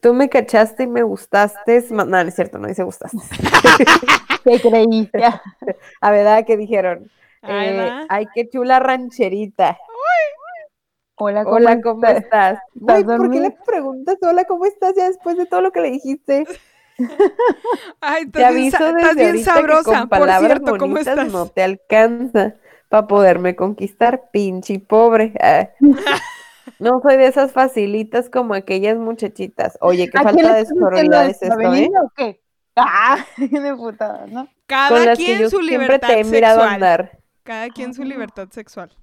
Tú 0.00 0.14
me 0.14 0.28
cachaste 0.28 0.84
y 0.84 0.86
me 0.86 1.02
gustaste. 1.02 1.84
No, 1.90 2.04
no 2.04 2.18
es 2.20 2.34
cierto, 2.34 2.58
no 2.58 2.68
dice 2.68 2.82
gustaste. 2.84 3.18
Te 4.44 4.60
creí. 4.60 5.10
Ya. 5.18 5.42
A 6.00 6.10
verdad 6.10 6.44
que 6.46 6.56
dijeron. 6.56 7.10
Eh, 7.42 8.06
ay, 8.08 8.26
qué 8.34 8.48
chula 8.48 8.78
rancherita. 8.80 9.78
Hola, 11.16 11.46
¿cómo 11.46 11.56
Hola, 11.56 11.80
¿cómo 11.80 12.06
estás? 12.06 12.16
estás? 12.24 12.58
¿por 13.16 13.30
qué 13.30 13.40
le 13.40 13.50
preguntas 13.52 14.16
hola, 14.22 14.44
cómo 14.44 14.64
estás 14.66 14.94
ya 14.96 15.06
después 15.08 15.36
de 15.36 15.46
todo 15.46 15.60
lo 15.60 15.72
que 15.72 15.80
le 15.80 15.90
dijiste? 15.90 16.48
Ay, 18.00 18.26
Te 18.34 18.44
estás 18.44 18.46
bien, 18.46 18.64
aviso 18.64 18.88
estás 18.88 18.94
desde 18.94 19.14
bien 19.16 19.28
ahorita 19.28 19.64
que 19.64 19.78
sabrosa. 19.78 19.82
con 19.82 20.08
Por 20.08 20.08
palabras 20.08 20.36
cierto, 20.36 20.76
¿cómo 20.76 20.96
bonitas 20.96 20.98
estás? 20.98 21.28
no 21.32 21.48
te 21.48 21.62
alcanza 21.62 22.56
para 22.88 23.06
poderme 23.06 23.56
conquistar, 23.56 24.30
pinche 24.32 24.78
pobre. 24.80 25.32
Ah. 25.40 25.68
No 26.78 27.00
soy 27.02 27.16
de 27.16 27.26
esas 27.26 27.52
facilitas 27.52 28.30
como 28.30 28.54
aquellas 28.54 28.96
muchachitas. 28.98 29.76
Oye, 29.80 30.08
qué 30.10 30.18
¿A 30.18 30.24
quién 30.26 30.46
falta 30.46 30.54
de 30.54 30.64
estás 30.64 30.78
sororidad 30.78 31.26
es 31.28 31.42
esto? 31.42 31.68
¿A 31.68 31.74
esto, 31.74 31.74
¿eh? 31.74 31.90
O 32.02 32.10
qué? 32.16 32.40
Ah, 32.76 33.24
de 33.38 33.74
putada, 33.76 34.26
¿no? 34.26 34.48
Cada 34.66 34.90
Con 34.90 35.04
las 35.04 35.22
que 35.22 35.24
quien 35.24 35.38
yo 35.38 35.50
su 35.50 35.60
siempre 35.60 35.62
libertad 35.62 36.00
te 36.00 36.20
he 36.20 36.24
mirado 36.24 36.62
sexual. 36.62 36.64
andar. 36.64 37.18
Cada 37.44 37.70
quien 37.70 37.94
su 37.94 38.04
libertad 38.04 38.48
sexual. 38.50 38.96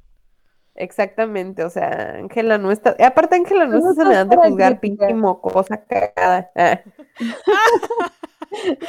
Exactamente, 0.76 1.64
o 1.64 1.70
sea, 1.70 2.16
Ángela 2.18 2.58
no 2.58 2.72
está. 2.72 2.96
y 2.98 3.04
Aparte, 3.04 3.36
Ángela 3.36 3.66
no 3.66 3.80
no 3.80 3.92
está 3.92 4.04
se 4.04 4.10
me 4.10 4.16
dan 4.16 4.30
de 4.30 4.38
juzgar 4.38 4.80
pinche 4.80 5.14
mocosa 5.14 5.84
cagada. 5.86 6.50
Ah. 6.56 6.82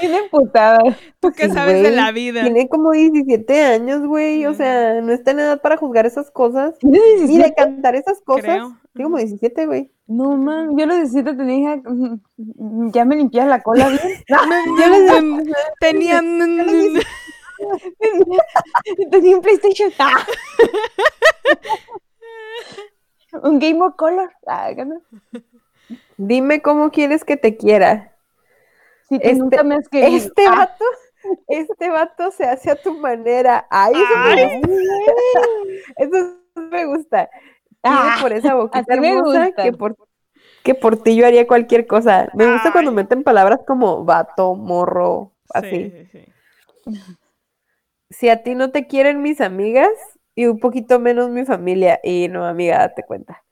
Bien 0.01 0.23
putada. 0.31 0.81
¿Tú 1.21 1.31
qué 1.33 1.47
Sí, 1.47 1.53
sabes 1.53 1.83
de 1.83 1.92
la 1.92 2.11
vida? 2.11 2.42
Tiene 2.42 2.68
como 2.68 2.90
17 2.92 3.64
años, 3.64 4.05
güey. 4.07 4.45
O 4.47 4.55
sea, 4.55 5.01
no 5.01 5.12
está 5.12 5.31
en 5.31 5.38
edad 5.40 5.61
para 5.61 5.77
juzgar 5.77 6.05
esas 6.05 6.31
cosas. 6.33 6.77
¿Tienes 6.79 7.01
Ni 7.01 7.18
de 7.18 7.27
17? 7.27 7.55
cantar 7.55 7.95
esas 7.95 8.21
cosas. 8.23 8.45
Creo. 8.45 8.77
Tiene 8.92 9.05
como 9.05 9.18
17, 9.18 9.66
güey. 9.66 9.92
No, 10.09 10.37
man, 10.37 10.77
yo 10.77 10.85
a 10.85 10.88
los 10.88 10.97
17 10.97 11.35
tenía 11.35 11.77
hija, 11.77 11.83
mm, 11.85 12.90
ya 12.90 13.05
me 13.05 13.14
limpias 13.16 13.47
la 13.47 13.62
cola 13.62 13.88
bien. 13.88 14.01
Tenía... 15.81 16.21
tenía 19.11 19.37
un 19.37 19.42
PlayStation. 19.42 19.92
Un 23.42 23.58
Game 23.58 23.82
of 23.82 23.96
Color. 23.96 24.30
Ah, 24.46 24.70
¿no? 24.76 25.00
Dime 26.16 26.60
cómo 26.62 26.90
quieres 26.90 27.24
que 27.24 27.36
te 27.36 27.56
quiera. 27.56 28.14
Si 29.08 29.18
tú 29.18 29.22
Este- 29.26 29.34
nunca 29.38 29.62
me 29.62 29.74
has 29.76 29.88
querido. 29.88 30.16
Este 30.16 30.44
Ah, 30.46 30.56
vato, 30.56 30.84
este 31.48 31.90
vato 31.90 32.30
se 32.30 32.44
hace 32.44 32.70
a 32.70 32.76
tu 32.76 32.94
manera. 32.98 33.66
Ay, 33.70 33.94
eso 33.94 34.18
me 34.18 34.42
Ay. 34.42 34.60
gusta. 34.60 35.12
Eso 35.96 36.36
me 36.70 36.84
gusta. 36.86 37.30
Ah, 37.82 38.18
por 38.20 38.32
esa 38.32 38.54
boquita 38.54 38.84
hermosa 38.94 39.46
gusta. 39.46 39.62
que 39.64 39.72
por, 39.72 39.96
que 40.62 40.74
por 40.74 41.02
ti 41.02 41.16
yo 41.16 41.26
haría 41.26 41.46
cualquier 41.46 41.86
cosa. 41.86 42.28
Me 42.34 42.50
gusta 42.52 42.70
cuando 42.72 42.90
Ay. 42.90 42.96
meten 42.96 43.22
palabras 43.24 43.60
como 43.66 44.04
vato, 44.04 44.54
morro, 44.54 45.32
así. 45.52 45.90
Sí, 45.90 46.08
sí, 46.12 46.24
sí. 46.84 47.04
Si 48.10 48.28
a 48.28 48.42
ti 48.42 48.54
no 48.54 48.70
te 48.70 48.86
quieren 48.86 49.22
mis 49.22 49.40
amigas 49.40 49.88
y 50.35 50.47
un 50.47 50.59
poquito 50.59 50.99
menos 50.99 51.31
mi 51.31 51.45
familia, 51.45 52.01
y 52.03 52.29
no, 52.29 52.45
amiga, 52.47 52.79
date 52.79 53.03
cuenta. 53.05 53.42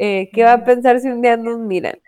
Eh, 0.00 0.30
¿qué 0.32 0.44
va 0.44 0.52
a 0.52 0.64
pensar 0.64 1.00
si 1.00 1.08
un 1.08 1.22
día 1.22 1.36
nos 1.36 1.58
miran? 1.58 1.98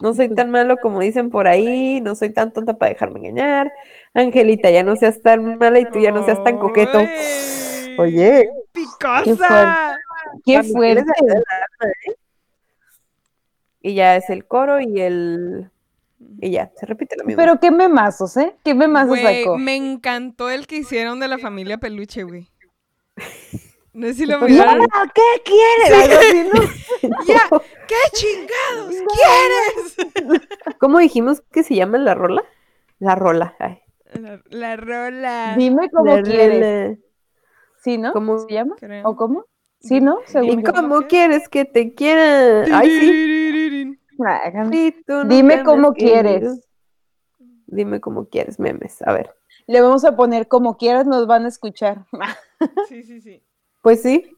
No 0.00 0.14
soy 0.14 0.32
tan 0.34 0.50
malo 0.50 0.76
como 0.76 1.00
dicen 1.00 1.30
por 1.30 1.48
ahí, 1.48 2.00
no 2.00 2.14
soy 2.14 2.30
tan 2.30 2.52
tonta 2.52 2.74
para 2.74 2.92
dejarme 2.92 3.18
engañar. 3.20 3.72
Angelita, 4.14 4.70
ya 4.70 4.82
no 4.82 4.94
seas 4.96 5.20
tan 5.22 5.58
mala 5.58 5.80
y 5.80 5.86
tú 5.90 5.98
ya 5.98 6.12
no 6.12 6.24
seas 6.24 6.42
tan 6.44 6.58
coqueto. 6.58 7.00
Oye, 7.98 8.48
¡Picosa! 8.72 9.96
qué 10.44 10.62
fuerte. 10.62 11.10
¿eh? 11.10 12.14
Y 13.80 13.94
ya 13.94 14.16
es 14.16 14.28
el 14.30 14.46
coro 14.46 14.80
y 14.80 15.00
el... 15.00 15.70
Y 16.40 16.50
ya, 16.50 16.70
se 16.76 16.86
repite 16.86 17.16
lo 17.16 17.24
mismo. 17.24 17.40
Pero 17.40 17.58
qué 17.58 17.70
memazos, 17.70 18.36
¿eh? 18.36 18.54
Qué 18.64 18.74
memazos 18.74 19.20
Güey, 19.20 19.44
sacó. 19.44 19.58
me 19.58 19.76
encantó 19.76 20.50
el 20.50 20.66
que 20.66 20.76
hicieron 20.76 21.20
de 21.20 21.28
la 21.28 21.38
familia 21.38 21.78
Peluche, 21.78 22.24
güey. 22.24 22.48
No 23.92 24.06
sé 24.08 24.14
si 24.14 24.26
lo 24.26 24.38
Pues, 24.40 24.52
miraron. 24.52 24.86
"Ah, 24.92 25.06
¿Qué 25.14 25.42
quieres? 25.44 26.10
Algo 26.10 26.18
así, 26.20 26.50
¿no? 26.52 27.16
Ya, 27.26 27.48
¿qué 27.88 27.94
chingados 28.12 28.94
quieres? 29.14 30.48
¿Cómo 30.78 30.98
dijimos 30.98 31.42
que 31.52 31.62
se 31.62 31.74
llama 31.74 31.98
la 31.98 32.14
rola? 32.14 32.42
La 32.98 33.14
rola. 33.14 33.54
ay. 33.58 33.78
La, 34.14 34.40
la 34.50 34.76
rola. 34.76 35.54
Dime 35.56 35.90
cómo 35.90 36.14
La 36.16 36.22
quieres. 36.22 36.88
rola. 36.88 36.98
¿Sí, 37.82 37.98
no? 37.98 38.12
¿Cómo? 38.12 38.38
¿Se 38.38 38.52
llama? 38.52 38.76
Creo. 38.78 39.08
¿O 39.08 39.16
cómo? 39.16 39.44
¿Sí, 39.80 40.00
no? 40.00 40.18
Según 40.26 40.60
¿Y 40.60 40.62
yo. 40.64 40.72
cómo 40.72 41.02
quieres 41.02 41.48
que 41.48 41.64
te 41.64 41.94
quiera? 41.94 42.64
Ay, 42.72 42.90
sí. 43.00 43.98
Nunca 44.18 45.24
Dime 45.28 45.62
cómo 45.62 45.92
querido. 45.92 46.12
quieres. 46.22 46.68
Dime 47.66 48.00
cómo 48.00 48.28
quieres, 48.28 48.58
memes. 48.58 49.02
A 49.02 49.12
ver. 49.12 49.35
Le 49.66 49.80
vamos 49.80 50.04
a 50.04 50.14
poner 50.14 50.48
como 50.48 50.76
quieras, 50.76 51.06
nos 51.06 51.26
van 51.26 51.44
a 51.44 51.48
escuchar. 51.48 52.06
Sí, 52.88 53.02
sí, 53.02 53.20
sí. 53.20 53.42
Pues 53.82 54.00
sí. 54.00 54.34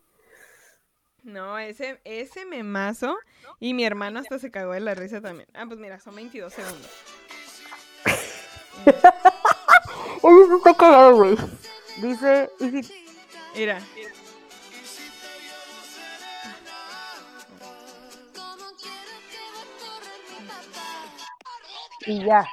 No, 1.22 1.56
ese, 1.58 2.00
ese 2.04 2.44
memazo. 2.46 3.16
Y 3.60 3.74
mi 3.74 3.84
hermano 3.84 4.18
hasta 4.18 4.40
se 4.40 4.50
cagó 4.50 4.72
de 4.72 4.80
la 4.80 4.94
risa 4.94 5.20
también. 5.20 5.48
Ah, 5.54 5.64
pues 5.66 5.78
mira, 5.78 6.00
son 6.00 6.16
22 6.16 6.52
segundos. 6.52 6.90
Está 10.56 10.74
cagado, 10.74 11.16
güey. 11.16 11.36
Dice, 12.02 12.50
Mira. 13.54 13.80
Y 22.06 22.24
ya. 22.24 22.48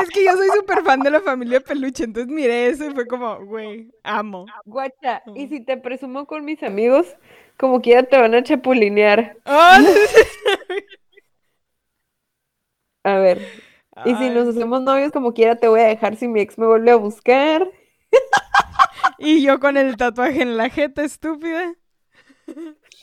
Es 0.00 0.08
que 0.10 0.24
yo 0.24 0.32
soy 0.32 0.48
súper 0.54 0.82
fan 0.84 1.00
de 1.00 1.10
la 1.10 1.20
familia 1.20 1.60
Peluche, 1.60 2.04
entonces 2.04 2.32
miré 2.32 2.68
eso 2.68 2.84
y 2.84 2.90
fue 2.94 3.06
como, 3.06 3.44
güey, 3.44 3.90
amo. 4.02 4.46
Guacha, 4.64 5.22
y 5.34 5.48
si 5.48 5.60
te 5.60 5.76
presumo 5.76 6.26
con 6.26 6.44
mis 6.44 6.62
amigos, 6.62 7.06
como 7.56 7.80
quiera 7.80 8.02
te 8.02 8.18
van 8.18 8.34
a 8.34 8.42
chapulinear. 8.42 9.36
Ah, 9.44 9.80
A 13.04 13.18
ver, 13.18 13.40
y 14.04 14.14
si 14.16 14.30
nos 14.30 14.48
hacemos 14.48 14.82
novios, 14.82 15.12
como 15.12 15.32
quiera 15.32 15.56
te 15.56 15.68
voy 15.68 15.80
a 15.80 15.86
dejar 15.86 16.16
si 16.16 16.28
mi 16.28 16.40
ex 16.40 16.58
me 16.58 16.66
vuelve 16.66 16.90
a 16.90 16.96
buscar. 16.96 17.70
Y 19.18 19.42
yo 19.42 19.60
con 19.60 19.76
el 19.76 19.96
tatuaje 19.96 20.42
en 20.42 20.56
la 20.56 20.68
jeta, 20.68 21.02
estúpida. 21.02 21.74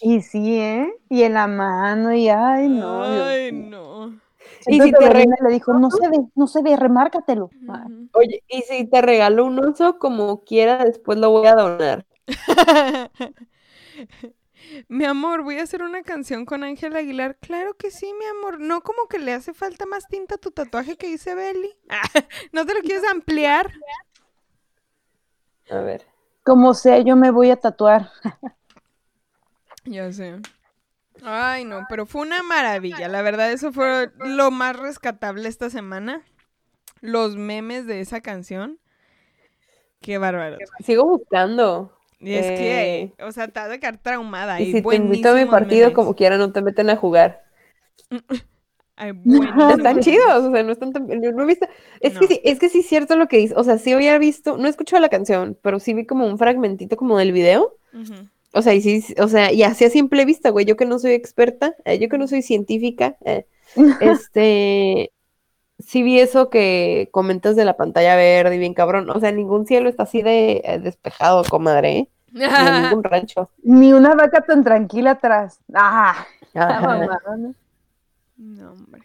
Y 0.02 0.22
sí, 0.22 0.60
¿eh? 0.60 0.94
Y 1.10 1.24
en 1.24 1.34
la 1.34 1.48
mano, 1.48 2.14
y 2.14 2.30
ay, 2.30 2.68
no. 2.70 3.04
Ay, 3.04 3.52
no. 3.52 4.20
Y 4.68 4.80
si 4.80 4.92
te 4.92 5.10
Belinda 5.10 5.36
le 5.46 5.54
dijo, 5.54 5.74
no 5.74 5.92
se 5.92 6.08
ve, 6.10 6.20
no 6.36 6.48
se 6.48 6.62
ve, 6.62 6.76
remárcatelo. 6.76 7.50
Oye, 8.14 8.44
y 8.48 8.62
si 8.62 8.86
te 8.86 9.02
regalo 9.02 9.46
un 9.46 9.60
oso, 9.60 10.00
como 10.00 10.44
quiera, 10.44 10.84
después 10.86 11.18
lo 11.18 11.32
voy 11.32 11.48
a 11.48 11.56
donar. 11.56 12.06
Mi 14.88 15.06
amor, 15.06 15.44
voy 15.44 15.60
a 15.60 15.64
hacer 15.64 15.84
una 15.84 16.04
canción 16.04 16.46
con 16.46 16.64
Ángel 16.64 16.96
Aguilar. 16.96 17.38
Claro 17.38 17.76
que 17.76 17.92
sí, 17.92 18.12
mi 18.18 18.26
amor. 18.26 18.60
No 18.60 18.82
como 18.82 19.08
que 19.08 19.20
le 19.20 19.34
hace 19.34 19.54
falta 19.54 19.86
más 19.86 20.08
tinta 20.08 20.36
a 20.36 20.38
tu 20.38 20.52
tatuaje 20.52 20.96
que 20.96 21.08
dice 21.08 21.36
Belly. 21.36 21.76
¿No 22.52 22.66
te 22.66 22.74
lo 22.74 22.82
quieres 22.82 23.04
ampliar? 23.10 23.72
A 25.70 25.78
ver. 25.80 26.06
Como 26.44 26.74
sea, 26.74 27.00
yo 27.00 27.16
me 27.16 27.32
voy 27.32 27.52
a 27.52 27.58
tatuar. 27.58 28.10
Ya 29.86 30.10
sé. 30.14 30.40
Ay, 31.26 31.66
no, 31.66 31.86
pero 31.90 32.06
fue 32.06 32.22
una 32.22 32.44
maravilla. 32.44 33.08
La 33.08 33.22
verdad, 33.22 33.52
eso 33.52 33.72
fue 33.72 34.12
lo 34.20 34.52
más 34.52 34.76
rescatable 34.76 35.48
esta 35.48 35.70
semana. 35.70 36.24
Los 37.02 37.36
memes 37.38 37.86
de 37.88 38.02
esa 38.02 38.22
canción. 38.22 38.80
Qué 40.02 40.18
bárbaro. 40.18 40.58
Sigo 40.84 41.06
buscando. 41.06 41.92
Y 42.20 42.34
es 42.36 42.46
Eh, 42.46 43.14
que, 43.18 43.24
o 43.24 43.32
sea, 43.32 43.48
te 43.48 43.60
has 43.60 43.70
de 43.70 43.80
quedar 43.80 43.98
traumada. 43.98 44.62
Y 44.62 44.72
si 44.72 44.82
te 44.82 44.96
invito 44.96 45.30
a 45.30 45.34
mi 45.34 45.46
partido, 45.46 45.86
memes. 45.88 45.96
como 45.96 46.16
quiera, 46.16 46.38
no 46.38 46.52
te 46.52 46.62
meten 46.62 46.90
a 46.90 46.96
jugar. 46.96 47.42
Buenísimos 49.26 49.74
Están 49.78 50.00
chidos, 50.00 50.44
o 50.46 50.52
sea, 50.52 50.64
no 50.64 50.72
están 50.72 50.94
tan... 50.94 51.08
no 51.08 51.44
he 51.44 51.46
visto... 51.46 51.68
Es 52.00 52.18
que 52.18 52.28
sí, 52.28 52.42
es 52.44 52.60
que 52.60 52.70
sí 52.70 52.80
es 52.80 52.88
cierto 52.88 53.16
lo 53.16 53.28
que 53.28 53.38
dice, 53.38 53.54
o 53.58 53.64
sea, 53.64 53.78
sí 53.78 53.92
había 53.92 54.18
visto, 54.18 54.58
no 54.58 54.68
he 54.68 54.70
escuchado 54.70 55.02
la 55.02 55.10
canción, 55.10 55.58
pero 55.62 55.80
sí 55.80 55.94
vi 55.94 56.06
como 56.06 56.28
un 56.28 56.38
fragmentito 56.38 56.96
como 56.96 57.18
del 57.18 57.32
video. 57.32 57.78
O 58.54 58.62
sea, 58.62 58.74
y 58.74 58.82
sí, 58.82 59.04
o 59.20 59.28
sea, 59.28 59.52
y 59.52 59.64
así 59.64 59.86
a 59.86 59.90
simple 59.90 60.26
vista, 60.26 60.50
güey, 60.50 60.66
yo 60.66 60.76
que 60.78 60.86
no 60.86 61.00
soy 61.00 61.14
experta, 61.14 61.76
eh, 61.86 62.00
yo 62.00 62.10
que 62.10 62.18
no 62.18 62.28
soy 62.28 62.42
científica, 62.42 63.18
eh, 63.26 63.46
este, 64.02 65.12
sí 65.80 66.04
vi 66.04 66.20
eso 66.20 66.50
que 66.50 67.10
comentas 67.12 67.56
de 67.56 67.66
la 67.66 67.76
pantalla 67.78 68.16
verde 68.16 68.56
y 68.56 68.60
bien 68.60 68.74
cabrón, 68.74 69.10
o 69.10 69.20
sea, 69.20 69.32
ningún 69.32 69.66
cielo 69.66 69.90
está 69.90 70.04
así 70.04 70.22
de 70.22 70.62
eh, 70.64 70.80
despejado, 70.80 71.44
comadre, 71.44 71.98
¿eh? 71.98 72.10
Ni 72.32 72.44
en 72.46 72.52
ningún 72.84 73.04
rancho. 73.04 73.50
Ni 73.64 73.94
una 73.94 74.16
vaca 74.16 74.42
tan 74.42 74.64
tranquila 74.64 75.12
atrás. 75.12 75.60
Ah, 75.76 76.28
Ajá. 76.56 76.98
¿no? 78.38 78.72
Hombre. 78.72 79.02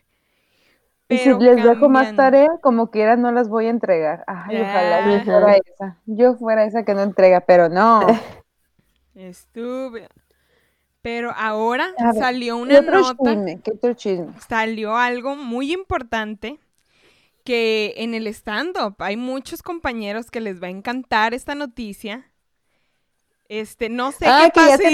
Y 1.08 1.16
si 1.16 1.24
pero 1.24 1.38
les 1.38 1.64
dejo 1.64 1.88
más 1.88 2.14
tarea, 2.14 2.48
como 2.60 2.90
quiera, 2.90 3.16
no 3.16 3.32
las 3.32 3.48
voy 3.48 3.66
a 3.66 3.70
entregar. 3.70 4.22
Ay, 4.26 4.60
ojalá 4.60 5.06
yo 5.06 5.16
Ya. 5.16 5.24
fuera 5.24 5.56
esa. 5.56 5.96
Yo 6.04 6.34
fuera 6.36 6.64
esa 6.66 6.84
que 6.84 6.92
no 6.92 7.00
entrega, 7.00 7.40
pero 7.40 7.70
no. 7.70 8.00
Estúpida. 9.18 10.08
Pero 11.02 11.32
ahora 11.36 11.92
ver, 12.12 12.14
salió 12.14 12.56
¿Qué 12.56 12.62
una 12.62 12.78
otro 12.80 13.00
nota, 13.00 13.30
chisme? 13.32 13.60
¿Qué 13.62 13.70
otro 13.72 13.94
chisme? 13.94 14.32
salió 14.48 14.96
algo 14.96 15.36
muy 15.36 15.72
importante 15.72 16.58
que 17.44 17.94
en 17.98 18.14
el 18.14 18.26
stand-up 18.28 18.96
hay 18.98 19.16
muchos 19.16 19.62
compañeros 19.62 20.30
que 20.30 20.40
les 20.40 20.62
va 20.62 20.68
a 20.68 20.70
encantar 20.70 21.34
esta 21.34 21.54
noticia. 21.54 22.30
Este, 23.48 23.88
no 23.88 24.12
sé 24.12 24.26
Ah, 24.28 24.50
qué 24.52 24.60
que 24.60 24.66
ya 24.68 24.76
se, 24.76 24.90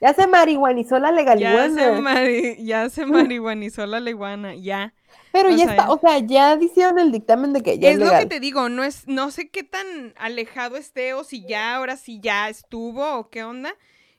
ya 0.00 0.14
se 0.14 0.26
marihuanizó 0.26 0.98
la 0.98 1.12
Ya 1.38 1.68
se, 1.70 1.92
mari- 2.02 2.56
ya 2.64 2.88
se 2.90 3.06
marihuanizó 3.06 3.86
la 3.86 4.00
leguana, 4.00 4.54
ya. 4.56 4.92
Pero 5.32 5.48
o 5.50 5.52
ya 5.52 5.64
sea, 5.64 5.70
está, 5.72 5.90
o 5.90 5.98
sea, 5.98 6.18
ya 6.18 6.58
hicieron 6.60 6.98
el 6.98 7.12
dictamen 7.12 7.52
de 7.52 7.62
que 7.62 7.78
ya 7.78 7.90
es, 7.90 7.98
es 7.98 8.00
lo 8.00 8.18
que 8.18 8.26
te 8.26 8.40
digo, 8.40 8.68
no 8.68 8.84
es, 8.84 9.06
no 9.06 9.30
sé 9.30 9.48
qué 9.50 9.62
tan 9.64 10.14
alejado 10.16 10.76
esté 10.76 11.12
o 11.14 11.24
si 11.24 11.46
ya, 11.46 11.76
ahora 11.76 11.96
sí 11.96 12.20
ya 12.22 12.48
estuvo 12.48 13.16
o 13.16 13.28
qué 13.28 13.44
onda. 13.44 13.74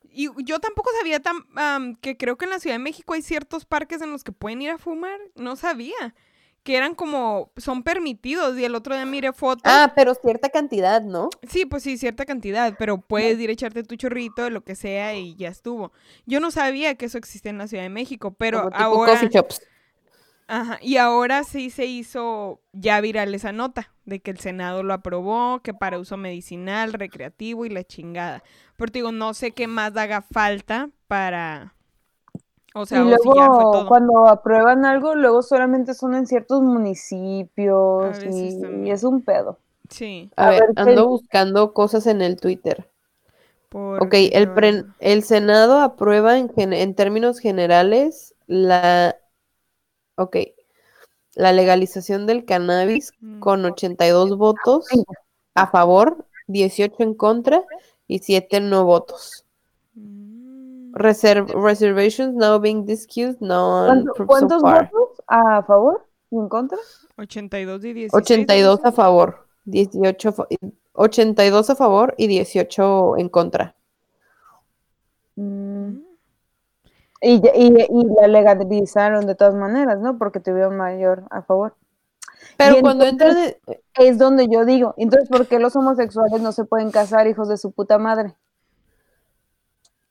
Y 0.10 0.30
yo 0.44 0.60
tampoco 0.60 0.90
sabía 0.98 1.20
tan, 1.20 1.96
que 1.98 2.18
creo 2.18 2.38
que 2.38 2.46
en 2.46 2.52
la 2.52 2.60
Ciudad 2.60 2.76
de 2.76 2.80
México 2.80 3.14
hay 3.14 3.22
ciertos 3.22 3.66
parques 3.66 4.02
en 4.02 4.12
los 4.12 4.24
que 4.24 4.32
pueden 4.32 4.64
ir 4.64 4.72
a 4.72 4.80
fumar. 4.80 5.20
No 5.36 5.56
sabía. 5.56 6.16
Que 6.64 6.76
eran 6.76 6.96
como, 6.96 7.52
son 7.58 7.84
permitidos. 7.84 8.58
Y 8.58 8.66
el 8.66 8.74
otro 8.74 8.96
día 8.96 9.06
miré 9.06 9.32
fotos. 9.32 9.62
Ah, 9.66 9.94
pero 9.96 10.16
cierta 10.16 10.50
cantidad, 10.50 11.04
¿no? 11.04 11.30
Sí, 11.48 11.68
pues 11.68 11.84
sí, 11.84 12.00
cierta 12.00 12.26
cantidad, 12.26 12.74
pero 12.80 13.00
puedes 13.00 13.40
ir 13.40 13.52
a 13.52 13.54
echarte 13.54 13.84
tu 13.84 13.96
chorrito, 13.96 14.44
de 14.44 14.50
lo 14.50 14.64
que 14.64 14.74
sea, 14.74 15.16
y 15.16 15.36
ya 15.36 15.50
estuvo. 15.50 15.92
Yo 16.26 16.40
no 16.40 16.50
sabía 16.50 16.96
que 16.96 17.06
eso 17.06 17.20
existía 17.20 17.52
en 17.52 17.60
la 17.60 17.68
Ciudad 17.68 17.84
de 17.84 17.90
México, 17.90 18.32
pero 18.32 18.64
Como 18.64 18.72
tipo 18.72 18.84
ahora... 18.84 19.12
coffee 19.14 19.30
shops. 19.30 19.62
Ajá, 20.50 20.80
y 20.82 20.96
ahora 20.98 21.44
sí 21.44 21.70
se 21.70 21.86
hizo 21.86 22.62
ya 22.72 23.02
viral 23.02 23.36
esa 23.36 23.52
nota 23.52 23.92
de 24.06 24.22
que 24.22 24.32
el 24.32 24.40
Senado 24.40 24.82
lo 24.82 24.94
aprobó, 24.94 25.60
que 25.62 25.74
para 25.74 26.00
uso 26.00 26.16
medicinal, 26.16 26.94
recreativo 26.94 27.66
y 27.66 27.70
la 27.70 27.84
chingada. 27.84 28.44
Pero 28.78 28.92
digo, 28.94 29.12
no 29.12 29.34
sé 29.34 29.52
qué 29.52 29.68
más 29.68 29.96
haga 29.98 30.22
falta 30.22 30.90
para... 31.08 31.74
O 32.74 32.86
sea, 32.86 33.04
y 33.04 33.10
o 33.10 33.18
si 33.18 33.34
ya 33.34 33.52
fue 33.52 33.66
luego, 33.66 33.66
todo. 33.66 33.98
cuando 33.98 34.28
aprueban 34.28 34.86
algo, 34.86 35.16
luego 35.16 35.42
solamente 35.42 35.94
son 35.94 36.16
en 36.16 36.26
ciertos 36.28 36.62
municipios 36.62 38.26
y, 38.26 38.90
es 38.90 39.04
un 39.04 39.22
pedo. 39.24 39.60
Sí. 39.90 40.32
A, 40.38 40.46
A 40.46 40.52
ver, 40.52 40.64
ver, 40.68 40.78
¿qué 40.84 40.96
ando 40.96 41.08
buscando 41.10 41.74
cosas 41.74 42.08
en 42.08 42.22
el 42.22 42.38
Twitter. 42.40 42.88
Ok, 44.00 44.14
porque 44.16 44.28
el, 44.34 44.52
pre- 44.52 44.86
el 45.00 45.24
Senado 45.24 45.80
aprueba 45.80 46.38
en, 46.38 46.50
gen- 46.54 46.74
en 46.74 46.94
términos 46.96 47.40
generales 47.40 48.36
la, 48.46 49.16
ok, 50.18 50.36
la 51.36 51.52
legalización 51.54 52.26
del 52.28 52.46
cannabis 52.46 53.12
Mm. 53.22 53.40
con 53.40 53.64
82 53.66 54.38
votos 54.38 54.88
a 55.56 55.68
favor, 55.68 56.26
18 56.48 56.96
en 57.04 57.14
contra 57.14 57.64
y 58.08 58.20
7 58.20 58.60
no 58.60 58.84
votos. 58.86 59.46
Mm. 59.94 60.94
Reserv- 60.94 61.54
reservations 61.64 62.34
now 62.34 62.60
being 62.60 62.86
discussed, 62.86 63.40
no 63.40 63.84
¿Cuánto- 63.86 64.26
¿Cuántos 64.26 64.62
votos 64.64 65.22
a 65.28 65.62
favor 65.64 66.06
y 66.32 66.36
en 66.38 66.50
contra? 66.50 66.78
82 67.18 67.84
y 67.86 67.94
16. 67.94 68.14
82 68.14 68.80
¿no? 68.84 68.90
a 68.90 68.92
favor, 68.92 69.46
18 69.66 70.32
fa- 70.32 70.48
82 70.94 71.70
a 71.70 71.76
favor 71.76 72.16
y 72.18 72.28
18 72.28 73.18
en 73.18 73.30
contra. 73.30 73.76
Mm. 75.36 76.00
Y, 77.22 77.42
ya- 77.42 77.52
y, 77.56 77.68
y 77.68 78.06
la 78.22 78.28
legalizaron 78.28 79.26
de 79.26 79.36
todas 79.36 79.56
maneras, 79.56 80.00
¿no? 80.00 80.18
Porque 80.18 80.40
tuvieron 80.40 80.78
mayor 80.78 81.24
a 81.32 81.42
favor. 81.42 81.76
Pero 82.58 82.78
Y 82.78 82.82
cuando 82.82 83.06
entonces- 83.06 83.58
entran, 83.68 83.78
en- 83.98 84.08
Es 84.10 84.18
donde 84.20 84.48
yo 84.48 84.64
digo, 84.66 84.94
entonces, 84.98 85.28
¿por 85.30 85.48
qué 85.48 85.58
los 85.60 85.76
homosexuales 85.76 86.40
no 86.42 86.52
se 86.52 86.66
pueden 86.66 86.92
casar, 86.92 87.26
hijos 87.28 87.50
de 87.50 87.58
su 87.58 87.72
puta 87.72 87.98
madre? 87.98 88.36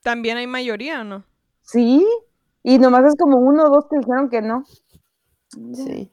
¿También 0.03 0.37
hay 0.37 0.47
mayoría 0.47 1.01
o 1.01 1.03
no? 1.03 1.23
Sí, 1.61 2.05
y 2.63 2.79
nomás 2.79 3.05
es 3.05 3.15
como 3.17 3.37
uno 3.37 3.65
o 3.65 3.69
dos 3.69 3.85
que 3.89 3.97
dijeron 3.97 4.29
que 4.29 4.41
no. 4.41 4.63
sí, 5.73 6.11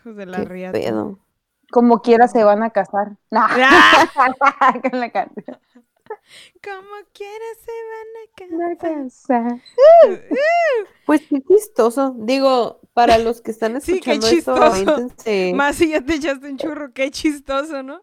Hijos 0.00 0.16
de 0.16 0.26
la 0.26 0.38
qué 0.38 0.44
riata. 0.44 0.78
pedo. 0.78 1.18
Como 1.70 2.00
quiera 2.02 2.28
se 2.28 2.44
van 2.44 2.62
a 2.62 2.70
casar. 2.70 3.16
Nah. 3.30 3.48
Con 4.90 5.00
la 5.00 5.10
canción. 5.10 5.58
Como 6.62 6.90
quieras 7.12 7.58
se 7.64 7.72
van 7.90 8.50
a 8.50 8.54
Una 8.54 8.76
casar. 8.76 9.58
casa. 9.58 9.60
Pues 11.06 11.22
qué 11.28 11.42
chistoso. 11.42 12.14
Digo, 12.18 12.80
para 12.94 13.18
los 13.18 13.40
que 13.40 13.50
están 13.50 13.80
Sí, 13.80 14.00
qué 14.00 14.12
escuchando 14.12 14.26
esto, 14.28 14.54
chistoso. 14.54 14.62
aviéntense. 14.62 15.52
Más 15.54 15.76
si 15.76 15.90
ya 15.90 16.00
te 16.00 16.14
echaste 16.14 16.48
un 16.50 16.56
churro, 16.58 16.92
qué 16.92 17.10
chistoso, 17.10 17.82
¿no? 17.82 18.02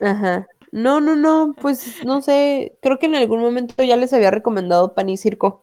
Ajá. 0.00 0.46
No, 0.72 1.00
no, 1.00 1.14
no, 1.16 1.54
pues 1.60 2.04
no 2.04 2.20
sé. 2.22 2.76
Creo 2.82 2.98
que 2.98 3.06
en 3.06 3.14
algún 3.14 3.40
momento 3.40 3.82
ya 3.84 3.96
les 3.96 4.12
había 4.12 4.30
recomendado 4.30 4.94
Pan 4.94 5.08
y 5.08 5.16
Circo. 5.16 5.62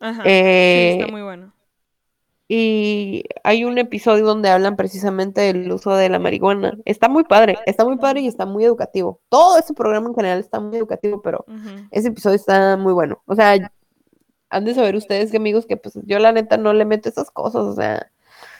Ajá. 0.00 0.22
Eh, 0.24 0.94
sí, 0.96 1.00
está 1.00 1.12
muy 1.12 1.22
bueno. 1.22 1.52
Y 2.52 3.22
hay 3.44 3.64
un 3.64 3.78
episodio 3.78 4.24
donde 4.26 4.50
hablan 4.50 4.74
precisamente 4.74 5.40
del 5.40 5.70
uso 5.70 5.94
de 5.94 6.08
la 6.08 6.18
marihuana. 6.18 6.76
Está 6.84 7.08
muy 7.08 7.22
padre, 7.22 7.56
está 7.64 7.84
muy 7.84 7.96
padre 7.96 8.22
y 8.22 8.26
está 8.26 8.44
muy 8.44 8.64
educativo. 8.64 9.20
Todo 9.28 9.56
ese 9.56 9.72
programa 9.72 10.08
en 10.08 10.16
general 10.16 10.40
está 10.40 10.58
muy 10.58 10.76
educativo, 10.76 11.22
pero 11.22 11.44
ese 11.92 12.08
episodio 12.08 12.34
está 12.34 12.76
muy 12.76 12.92
bueno. 12.92 13.22
O 13.26 13.36
sea, 13.36 13.70
han 14.48 14.64
de 14.64 14.74
saber 14.74 14.96
ustedes 14.96 15.30
que 15.30 15.36
amigos 15.36 15.64
que 15.64 15.76
pues 15.76 15.96
yo 16.02 16.18
la 16.18 16.32
neta 16.32 16.56
no 16.56 16.72
le 16.72 16.84
meto 16.84 17.08
esas 17.08 17.30
cosas. 17.30 17.62
O 17.62 17.72
sea, 17.76 18.10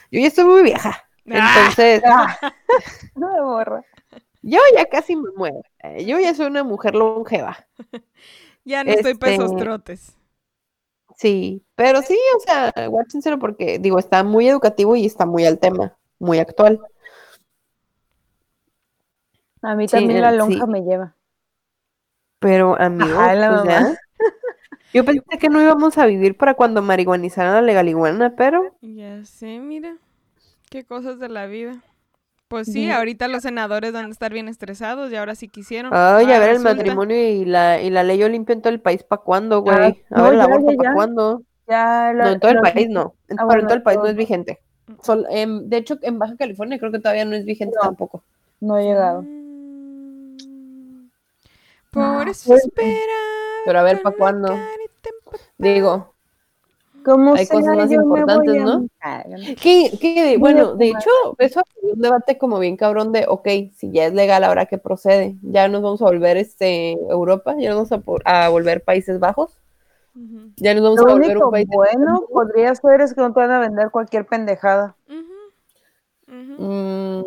yo 0.09 0.21
ya 0.21 0.27
estoy 0.27 0.45
muy 0.45 0.63
vieja. 0.63 1.03
Ah. 1.29 1.55
Entonces, 1.57 2.01
Ah. 2.05 2.37
No 3.15 3.33
me 3.33 3.41
borra. 3.41 3.83
yo 4.41 4.59
ya 4.73 4.85
casi 4.85 5.17
me 5.17 5.31
muero. 5.35 5.63
Eh, 5.83 6.05
Yo 6.05 6.17
ya 6.17 6.33
soy 6.33 6.45
una 6.45 6.63
mujer 6.63 6.95
longeva. 6.95 7.57
Ya 8.63 8.83
no 8.85 8.91
estoy 8.91 9.15
pesos 9.15 9.51
este, 9.51 9.63
trotes. 9.63 10.17
Sí, 11.21 11.63
pero 11.75 12.01
sí, 12.01 12.17
o 12.37 12.39
sea, 12.39 12.73
guáchenselo 12.87 13.37
porque, 13.39 13.77
digo, 13.79 13.99
está 13.99 14.23
muy 14.23 14.47
educativo 14.47 14.95
y 14.95 15.05
está 15.05 15.25
muy 15.25 15.45
al 15.45 15.59
tema, 15.59 15.97
muy 16.19 16.39
actual. 16.39 16.79
A 19.63 19.73
mí 19.75 19.87
Sí, 19.87 20.07
también 20.07 20.21
la 20.21 20.31
lonja 20.31 20.65
sí. 20.65 20.67
me 20.67 20.81
lleva. 20.81 21.15
Pero, 22.39 22.79
amigos, 22.81 23.29
Ajá, 23.29 23.35
la 23.35 23.47
pues, 23.47 23.61
mamá. 23.65 23.81
ya. 23.81 23.97
Yo 24.93 25.05
pensé 25.05 25.37
que 25.39 25.49
no 25.49 25.61
íbamos 25.61 25.97
a 25.97 26.05
vivir 26.07 26.37
para 26.37 26.55
cuando 26.55 26.81
marihuanizaran 26.81 27.53
la 27.55 27.61
legaliguana, 27.61 28.35
pero 28.37 28.75
Ya 28.81 29.25
sé, 29.25 29.59
mira. 29.59 29.97
Qué 30.69 30.85
cosas 30.85 31.19
de 31.19 31.29
la 31.29 31.47
vida. 31.47 31.83
Pues 32.51 32.67
sí, 32.67 32.91
ahorita 32.91 33.29
los 33.29 33.43
senadores 33.43 33.93
van 33.93 34.05
a 34.05 34.09
estar 34.09 34.33
bien 34.33 34.49
estresados 34.49 35.09
y 35.11 35.15
ahora 35.15 35.35
sí 35.35 35.47
quisieron. 35.47 35.93
ay, 35.93 35.99
a 35.99 36.35
Ahora 36.35 36.39
ver 36.39 36.49
el 36.49 36.55
resulta- 36.57 36.75
matrimonio 36.75 37.17
y 37.17 37.45
la, 37.45 37.81
y 37.81 37.89
la 37.89 38.03
ley 38.03 38.21
Olimpia 38.21 38.51
en 38.53 38.61
todo 38.61 38.73
el 38.73 38.81
país, 38.81 39.03
¿para 39.03 39.21
cuándo, 39.21 39.61
güey? 39.61 39.73
Ah, 39.77 39.95
a 40.11 40.17
no, 40.17 40.23
ver 40.25 40.33
el 40.33 40.41
aborto, 40.41 40.75
¿para 40.75 40.93
cuándo? 40.93 41.43
Ya 41.67 42.11
la- 42.13 42.25
No, 42.25 42.31
en 42.31 42.39
todo 42.41 42.51
el 42.51 42.59
país 42.59 42.89
no. 42.89 43.15
En, 43.29 43.39
Ah, 43.39 43.45
pero 43.47 43.61
en 43.61 43.67
todo 43.67 43.75
el 43.77 43.83
país 43.83 43.99
no 43.99 44.05
es 44.07 44.15
vigente. 44.17 44.59
Sol- 45.01 45.25
em, 45.29 45.69
de 45.69 45.77
hecho, 45.77 45.97
en 46.01 46.19
Baja 46.19 46.35
California 46.35 46.77
creo 46.77 46.91
que 46.91 46.99
todavía 46.99 47.23
no 47.23 47.35
es 47.37 47.45
vigente 47.45 47.75
No. 47.77 47.83
tampoco. 47.87 48.21
No 48.59 48.77
he 48.77 48.83
llegado. 48.83 49.21
Mm. 49.21 50.35
Por 51.91 52.27
Ah, 52.27 52.31
eso 52.31 52.53
espera. 52.55 53.13
Pero 53.65 53.79
a 53.79 53.83
ver, 53.83 54.01
con 54.01 54.03
¿pa' 54.03 54.09
la 54.11 54.17
cuándo? 54.17 54.59
Digo, 55.57 56.10
¿Cómo 57.03 57.33
Hay 57.33 57.45
sea, 57.45 57.59
cosas 57.59 57.77
más 57.77 57.91
importantes, 57.91 58.63
¿no? 58.63 58.87
Que, 59.61 60.37
bueno, 60.39 60.75
de 60.75 60.89
hecho, 60.89 61.09
eso 61.39 61.61
es 61.61 61.93
un 61.93 62.01
debate 62.01 62.37
como 62.37 62.59
bien 62.59 62.77
cabrón 62.77 63.11
de, 63.11 63.25
ok, 63.27 63.47
si 63.75 63.91
ya 63.91 64.05
es 64.05 64.13
legal, 64.13 64.43
ahora 64.43 64.65
que 64.65 64.77
procede, 64.77 65.35
ya 65.41 65.67
nos 65.67 65.81
vamos 65.81 66.01
a 66.01 66.05
volver 66.05 66.37
este 66.37 66.93
Europa, 67.09 67.55
ya 67.57 67.71
nos 67.73 67.89
vamos 67.89 68.21
a, 68.25 68.45
a 68.45 68.49
volver 68.49 68.83
Países 68.83 69.19
Bajos, 69.19 69.57
ya 70.57 70.73
nos 70.73 70.83
vamos 70.83 70.99
Lo 70.99 71.09
a 71.09 71.13
volver 71.13 71.29
único 71.31 71.45
un 71.45 71.51
país. 71.51 71.67
bueno 71.73 72.23
podría 72.31 72.75
ser 72.75 73.01
es 73.01 73.13
que 73.13 73.21
no 73.21 73.33
te 73.33 73.39
van 73.39 73.51
a 73.51 73.59
vender 73.59 73.89
cualquier 73.91 74.25
pendejada. 74.25 74.95
Mm, 76.27 77.21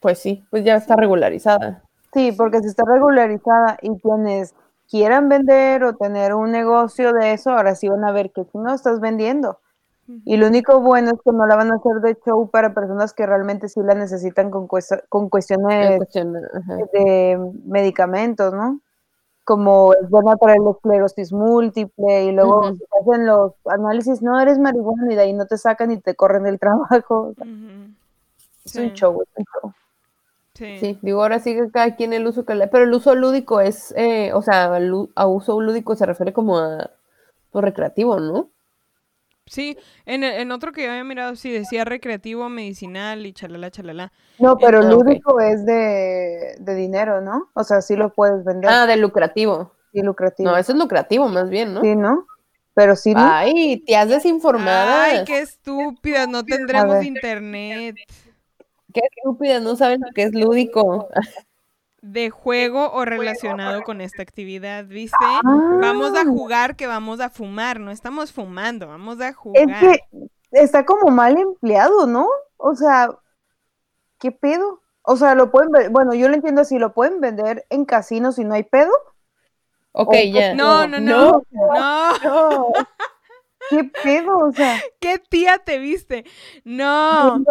pues 0.00 0.18
sí, 0.18 0.44
pues 0.50 0.64
ya 0.64 0.76
está 0.76 0.96
regularizada. 0.96 1.82
Sí, 2.12 2.32
porque 2.32 2.60
si 2.60 2.68
está 2.68 2.84
regularizada 2.86 3.76
y 3.82 3.98
quienes 3.98 4.54
quieran 4.90 5.28
vender 5.28 5.84
o 5.84 5.96
tener 5.96 6.34
un 6.34 6.52
negocio 6.52 7.12
de 7.12 7.32
eso, 7.32 7.50
ahora 7.50 7.74
sí 7.74 7.88
van 7.88 8.04
a 8.04 8.12
ver 8.12 8.32
que 8.32 8.44
tú 8.44 8.60
no 8.60 8.74
estás 8.74 9.00
vendiendo. 9.00 9.58
Y 10.24 10.36
lo 10.38 10.48
único 10.48 10.80
bueno 10.80 11.12
es 11.12 11.20
que 11.24 11.32
no 11.32 11.46
la 11.46 11.56
van 11.56 11.72
a 11.72 11.76
hacer 11.76 12.00
de 12.02 12.18
show 12.24 12.50
para 12.50 12.74
personas 12.74 13.14
que 13.14 13.26
realmente 13.26 13.68
sí 13.68 13.80
la 13.82 13.94
necesitan 13.94 14.50
con, 14.50 14.66
cuesta- 14.68 15.02
con 15.08 15.24
En 15.24 15.30
cuestiones 15.30 16.00
de 16.92 17.38
medicamentos, 17.64 18.52
¿no? 18.54 18.80
Como 19.44 19.94
es 19.94 20.08
buena 20.10 20.36
para 20.36 20.56
la 20.56 20.70
esclerosis 20.72 21.32
múltiple 21.32 22.24
y 22.26 22.32
luego 22.32 22.72
si 22.78 22.84
te 22.84 22.86
hacen 23.00 23.26
los 23.26 23.52
análisis, 23.66 24.22
no 24.22 24.40
eres 24.40 24.58
marihuana 24.58 25.12
y 25.12 25.16
de 25.16 25.22
ahí 25.22 25.32
no 25.32 25.46
te 25.46 25.58
sacan 25.58 25.92
y 25.92 26.00
te 26.00 26.16
corren 26.16 26.44
del 26.44 26.58
trabajo. 26.60 27.34
Es 28.64 28.72
Sí, 28.72 28.78
un 28.78 28.92
show, 28.92 29.22
es 29.22 29.28
un 29.38 29.44
show. 29.44 29.72
Sí. 30.56 30.78
Sí, 30.78 30.98
digo, 31.02 31.22
ahora 31.22 31.38
sí 31.38 31.54
que 31.54 31.70
cada 31.70 31.94
quien 31.96 32.12
el 32.12 32.26
uso 32.26 32.44
que 32.44 32.54
le... 32.54 32.66
Pero 32.68 32.84
el 32.84 32.92
uso 32.94 33.14
lúdico 33.14 33.60
es, 33.60 33.92
eh, 33.96 34.32
o 34.32 34.42
sea, 34.42 34.74
a 35.14 35.26
uso 35.26 35.60
lúdico 35.60 35.94
se 35.96 36.06
refiere 36.06 36.32
como 36.32 36.58
a, 36.58 36.90
pues, 37.50 37.64
recreativo, 37.64 38.18
¿no? 38.18 38.50
Sí, 39.48 39.78
en, 40.06 40.24
en 40.24 40.50
otro 40.50 40.72
que 40.72 40.82
yo 40.84 40.90
había 40.90 41.04
mirado, 41.04 41.36
sí, 41.36 41.52
decía 41.52 41.84
recreativo, 41.84 42.48
medicinal 42.48 43.24
y 43.26 43.32
chalala, 43.32 43.70
chalala. 43.70 44.12
No, 44.40 44.58
pero 44.58 44.80
ok. 44.80 44.86
lúdico 44.86 45.40
es 45.40 45.64
de, 45.64 46.56
de 46.58 46.74
dinero, 46.74 47.20
¿no? 47.20 47.50
O 47.54 47.62
sea, 47.62 47.80
sí 47.80 47.94
lo 47.94 48.12
puedes 48.12 48.44
vender, 48.44 48.68
Ah, 48.72 48.86
de 48.86 48.96
lucrativo. 48.96 49.72
sí 49.92 50.02
lucrativo. 50.02 50.50
No, 50.50 50.56
eso 50.56 50.72
es 50.72 50.78
lucrativo 50.78 51.28
más 51.28 51.48
bien, 51.48 51.74
¿no? 51.74 51.80
Sí, 51.82 51.94
¿no? 51.94 52.26
Pero 52.74 52.96
sí, 52.96 53.14
¿no? 53.14 53.20
Ay, 53.22 53.84
te 53.86 53.96
has 53.96 54.08
desinformada. 54.08 55.04
Ay, 55.04 55.24
qué 55.24 55.38
estúpidas, 55.38 56.28
no 56.28 56.44
tendremos 56.44 57.04
internet. 57.04 57.96
Qué 59.00 59.08
estúpidas, 59.14 59.62
no 59.62 59.76
saben 59.76 60.00
lo 60.00 60.10
que 60.14 60.22
es 60.22 60.32
lúdico. 60.34 61.08
De 62.00 62.30
juego 62.30 62.92
o 62.92 63.04
relacionado 63.04 63.82
con 63.82 64.00
esta 64.00 64.22
actividad, 64.22 64.86
¿viste? 64.86 65.16
Ah. 65.20 65.40
Vamos 65.44 66.16
a 66.16 66.24
jugar 66.24 66.76
que 66.76 66.86
vamos 66.86 67.20
a 67.20 67.28
fumar, 67.28 67.78
no 67.78 67.90
estamos 67.90 68.32
fumando, 68.32 68.86
vamos 68.86 69.20
a 69.20 69.28
Es 69.28 69.36
jugar. 69.36 69.80
que 69.80 70.00
está 70.52 70.86
como 70.86 71.10
mal 71.10 71.36
empleado, 71.36 72.06
¿no? 72.06 72.26
O 72.56 72.74
sea, 72.74 73.10
¿qué 74.18 74.32
pedo? 74.32 74.80
O 75.02 75.16
sea, 75.16 75.34
lo 75.34 75.50
pueden 75.50 75.70
ver, 75.72 75.90
bueno, 75.90 76.14
yo 76.14 76.28
lo 76.28 76.34
entiendo 76.34 76.62
así, 76.62 76.78
lo 76.78 76.94
pueden 76.94 77.20
vender 77.20 77.66
en 77.70 77.84
casinos 77.84 78.38
y 78.38 78.44
no 78.44 78.54
hay 78.54 78.62
pedo. 78.62 78.92
Ok, 79.92 80.14
ya. 80.32 80.54
No, 80.54 80.86
no, 80.86 81.00
no, 81.00 81.42
no, 81.50 82.22
No. 82.24 82.72
¿Qué 83.70 83.84
pedo? 84.02 84.38
O 84.38 84.52
sea, 84.52 84.80
¿qué 85.00 85.18
tía 85.18 85.58
te 85.58 85.78
viste? 85.78 86.24
No, 86.64 87.42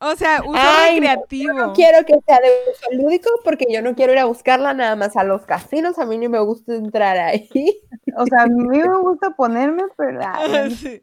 o 0.00 0.16
sea, 0.16 0.42
uso 0.44 0.58
Ay, 0.60 1.00
no, 1.00 1.08
recreativo. 1.08 1.52
No 1.54 1.72
quiero 1.72 2.04
que 2.04 2.14
sea 2.26 2.38
de 2.40 2.48
uso 2.70 3.02
lúdico 3.02 3.30
porque 3.44 3.66
yo 3.70 3.82
no 3.82 3.94
quiero 3.94 4.12
ir 4.12 4.18
a 4.18 4.24
buscarla 4.24 4.74
nada 4.74 4.96
más 4.96 5.16
a 5.16 5.24
los 5.24 5.46
casinos. 5.46 5.98
A 5.98 6.06
mí 6.06 6.18
ni 6.18 6.28
me 6.28 6.40
gusta 6.40 6.74
entrar 6.74 7.16
ahí. 7.18 7.48
o 8.16 8.26
sea, 8.26 8.42
a 8.42 8.46
mí 8.46 8.78
me 8.78 8.98
gusta 8.98 9.30
ponerme, 9.30 9.84
pero 9.96 10.20
Sí. 10.70 11.02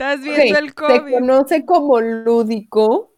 Estás 0.00 0.22
viendo 0.22 0.58
el 0.58 0.68
Se 0.68 0.74
COVID. 0.74 1.12
conoce 1.12 1.64
como 1.66 2.00
lúdico 2.00 3.12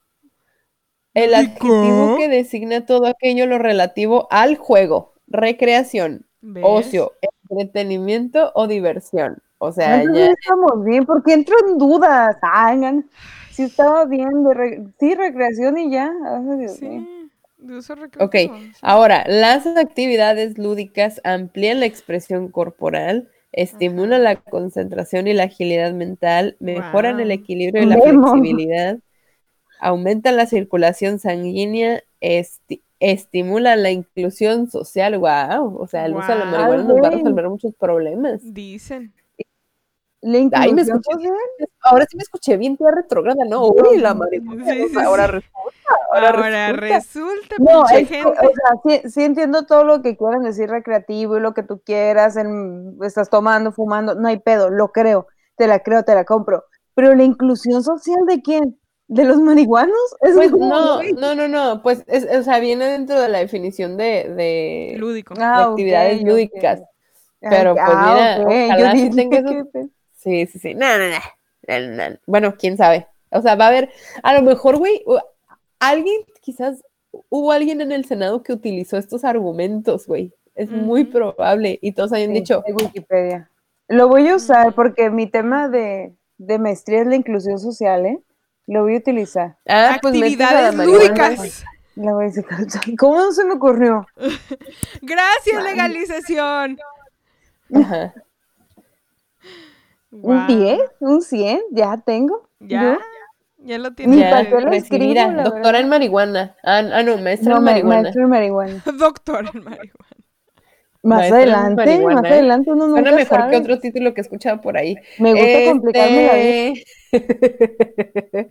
el 1.15 1.35
adjetivo 1.35 2.17
que 2.17 2.29
designa 2.29 2.87
todo 2.87 3.07
aquello 3.07 3.47
lo 3.47 3.59
relativo 3.59 4.27
al 4.31 4.57
juego, 4.57 5.15
recreación, 5.27 6.27
¿Ves? 6.41 6.65
ocio, 6.67 7.13
entretenimiento 7.49 8.51
o 8.55 8.67
diversión. 8.67 9.43
O 9.62 9.72
sea, 9.72 9.98
entonces 9.98 10.27
ya 10.27 10.33
estamos 10.33 10.85
bien, 10.85 11.07
porque 11.07 11.33
entro 11.35 11.57
en 11.66 11.79
dudas. 11.79 12.37
Ay, 12.42 12.81
sí 13.51 13.62
estaba 13.64 14.05
bien, 14.07 14.44
de 14.44 14.55
re- 14.55 14.85
sí, 14.98 15.14
recreación 15.14 15.79
y 15.79 15.90
ya. 15.90 16.11
Ay, 16.25 16.59
Dios 16.59 16.81
mío. 16.81 17.01
Sí, 17.01 17.31
de 17.59 17.77
uso 17.77 17.94
Ok, 18.18 18.35
sí. 18.35 18.51
ahora, 18.83 19.25
las 19.27 19.66
actividades 19.66 20.59
lúdicas 20.59 21.20
amplían 21.25 21.81
la 21.81 21.87
expresión 21.87 22.48
corporal, 22.48 23.29
estimulan 23.53 24.25
la 24.25 24.37
concentración 24.37 25.27
y 25.29 25.33
la 25.35 25.44
agilidad 25.44 25.92
mental, 25.92 26.57
mejoran 26.61 27.20
el 27.20 27.31
equilibrio 27.31 27.83
y 27.83 27.87
la 27.87 27.96
Vemos. 27.96 28.33
flexibilidad, 28.33 28.98
aumentan 29.81 30.37
la 30.37 30.46
circulación 30.46 31.18
sanguínea, 31.18 32.03
esti- 32.20 32.83
estimulan 33.01 33.83
la 33.83 33.90
inclusión 33.90 34.70
social, 34.70 35.18
wow, 35.18 35.77
o 35.81 35.87
sea, 35.87 36.07
el 36.07 36.16
uso 36.16 36.33
de 36.33 36.38
la 36.38 36.46
marihuana 36.46 36.85
nos 36.85 36.98
va 37.03 37.09
a 37.09 37.11
resolver 37.12 37.48
muchos 37.48 37.75
problemas. 37.75 38.42
Dicen. 38.42 39.12
La 40.23 40.39
Ay, 40.53 40.73
me 40.73 40.83
escuché 40.83 41.29
Ahora 41.83 42.07
sí 42.09 42.17
me 42.17 42.23
escuché 42.23 42.57
bien 42.57 42.77
tía 42.77 42.93
retrógrada, 42.93 43.45
¿no? 43.45 43.67
Uy, 43.67 43.99
la 43.99 44.15
marihuana, 44.15 44.65
Sí, 44.65 44.89
sí, 44.89 44.99
ahora 45.05 45.27
sí. 45.27 45.33
resulta, 45.33 45.53
ahora, 46.13 46.29
Ahora 46.29 46.73
resulta. 46.73 46.99
resulta, 46.99 47.57
No, 47.59 47.85
es 47.89 48.09
gente. 48.09 48.31
o 48.31 48.35
sea, 48.35 49.01
sí, 49.03 49.11
sí 49.11 49.25
entiendo 49.25 49.65
todo 49.67 49.83
lo 49.83 50.01
que 50.01 50.17
quieran 50.17 50.43
decir 50.45 50.71
recreativo 50.71 51.37
y 51.37 51.41
lo 51.41 51.55
que 51.55 51.65
tú 51.65 51.81
quieras, 51.85 52.37
en- 52.37 52.97
estás 53.03 53.31
tomando, 53.31 53.73
fumando, 53.73 54.15
no 54.15 54.29
hay 54.29 54.39
pedo, 54.39 54.71
lo 54.71 54.93
creo, 54.93 55.27
te 55.57 55.67
la 55.67 55.81
creo, 55.81 56.05
te 56.05 56.15
la 56.15 56.25
compro. 56.25 56.65
Pero 56.95 57.15
la 57.17 57.25
inclusión 57.25 57.83
social 57.83 58.25
de 58.29 58.43
quién? 58.43 58.79
¿De 59.09 59.25
los 59.25 59.39
marihuanos? 59.39 59.99
Es 60.21 60.35
Pues 60.37 60.53
no, 60.53 61.03
no, 61.03 61.35
no, 61.35 61.49
no, 61.49 61.83
pues, 61.83 62.05
es, 62.07 62.25
o 62.33 62.43
sea, 62.45 62.61
viene 62.61 62.87
dentro 62.87 63.21
de 63.21 63.29
la 63.29 63.39
definición 63.39 63.97
de, 63.97 64.33
de, 64.37 64.95
Lúdico. 64.99 65.35
de 65.35 65.43
ah, 65.43 65.63
ok, 65.63 65.71
actividades 65.71 66.23
lúdicas. 66.23 66.81
Pero, 67.41 67.75
pues, 67.75 67.85
ah, 67.87 68.35
mira, 68.37 68.47
ok, 68.47 68.55
ojalá 68.69 68.95
yo 68.95 69.01
sí 69.01 69.17
tenga 69.17 69.39
esos- 69.41 69.91
Sí, 70.23 70.47
sí, 70.47 70.59
sí, 70.59 70.75
no, 70.75 70.87
no, 70.99 71.09
no, 71.09 71.81
no, 71.81 72.11
no. 72.11 72.17
Bueno, 72.27 72.55
quién 72.57 72.77
sabe. 72.77 73.07
O 73.31 73.41
sea, 73.43 73.55
va 73.57 73.67
a 73.67 73.69
haber, 73.69 73.91
a 74.23 74.35
lo 74.35 74.43
mejor, 74.43 74.77
güey, 74.77 75.03
alguien, 75.81 76.23
quizás 76.41 76.85
hubo 77.29 77.51
alguien 77.53 77.81
en 77.81 77.93
el 77.93 78.05
Senado 78.05 78.43
que 78.43 78.53
utilizó 78.53 78.97
estos 78.99 79.25
argumentos, 79.25 80.07
güey. 80.07 80.33
Es 80.55 80.71
muy 80.71 81.05
probable. 81.05 81.79
Y 81.81 81.93
todos 81.93 82.13
hayan 82.13 82.29
Sí, 82.29 82.35
dicho, 82.35 82.63
de 82.67 82.73
Wikipedia. 82.75 83.51
Lo 83.89 84.09
voy 84.09 84.29
a 84.29 84.37
usar 84.37 84.75
porque 84.75 85.11
mi 85.11 85.27
tema 85.27 85.69
de, 85.69 86.13
de 86.39 86.59
maestría 86.59 87.01
es 87.01 87.07
la 87.07 87.17
inclusión 87.17 87.59
social, 87.59 88.07
¿eh? 88.07 88.21
Lo 88.67 88.83
voy 88.83 88.95
a 88.95 88.99
utilizar. 88.99 89.57
ah, 89.67 89.99
pues 90.01 90.15
Actividades 90.15 90.75
lúdicas. 90.75 91.65
La 91.95 92.13
voy 92.15 92.25
a 92.25 92.29
decir, 92.29 92.45
¿Cómo 92.99 93.17
no 93.17 93.33
se 93.33 93.45
me 93.45 93.55
ocurrió? 93.55 94.07
Gracias, 95.03 95.63
legalización. 95.63 96.79
Ajá. 97.75 98.15
¿Un 100.12 100.20
Guau. 100.22 100.46
10? 100.46 100.81
¿Un 101.01 101.22
100? 101.22 101.61
Ya 101.72 101.96
tengo. 102.05 102.48
Ya, 102.61 102.83
¿Yo? 102.83 102.98
ya 103.64 103.79
lo 103.79 103.92
tienes. 103.94 104.18
Ya, 104.20 104.31
lo 104.31 104.38
escribo, 104.38 104.61
recibida, 104.70 105.27
la 105.29 105.42
doctora 105.44 105.62
verdad. 105.64 105.81
en 105.81 105.88
marihuana. 105.88 106.57
Ah, 106.62 106.83
ah, 106.92 107.03
no, 107.03 107.16
maestra 107.18 107.51
No, 107.51 107.57
en 107.59 107.64
ma- 107.64 107.70
marihuana. 107.72 108.03
maestro 108.03 108.22
en 108.25 108.29
marihuana. 108.31 108.83
Doctor 108.98 109.44
en 109.55 109.64
marihuana. 109.64 110.09
Más 111.05 111.18
Maestra 111.18 111.37
adelante, 111.38 111.75
marihuana, 111.85 112.22
más 112.22 112.31
¿eh? 112.31 112.35
adelante 112.35 112.70
uno 112.70 112.85
Suena 112.90 113.11
nunca 113.11 113.16
mejor 113.16 113.38
que 113.38 113.42
sabe. 113.42 113.57
otro 113.57 113.79
título 113.81 114.14
que 114.14 114.20
he 114.20 114.22
escuchado 114.22 114.61
por 114.61 114.77
ahí. 114.77 114.94
Me 115.18 115.33
gusta 115.33 115.70
complicarme 115.72 116.27
la 116.27 116.35
vida. 116.35 116.72
Este- 117.12 118.51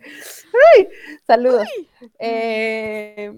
Ay, 0.76 0.88
saludos. 1.26 1.66
Eh, 2.18 3.32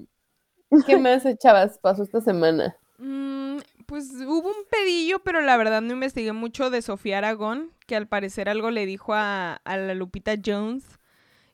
¿Qué 0.87 0.97
más, 0.99 1.23
chavas, 1.39 1.79
pasó 1.79 2.03
esta 2.03 2.21
semana? 2.21 2.77
Mm, 2.99 3.44
pues 3.87 4.11
hubo 4.27 4.49
un 4.49 4.65
pedillo, 4.71 5.21
pero 5.21 5.41
la 5.41 5.57
verdad 5.57 5.81
no 5.83 5.93
investigué 5.93 6.33
mucho 6.33 6.71
de 6.71 6.83
Sofía 6.83 7.19
Aragón, 7.19 7.73
que 7.87 7.97
al 7.97 8.09
parecer 8.09 8.49
algo 8.49 8.71
le 8.71 8.87
dijo 8.87 9.15
a, 9.15 9.55
a 9.65 9.77
la 9.77 9.95
Lupita 9.95 10.35
Jones. 10.45 10.85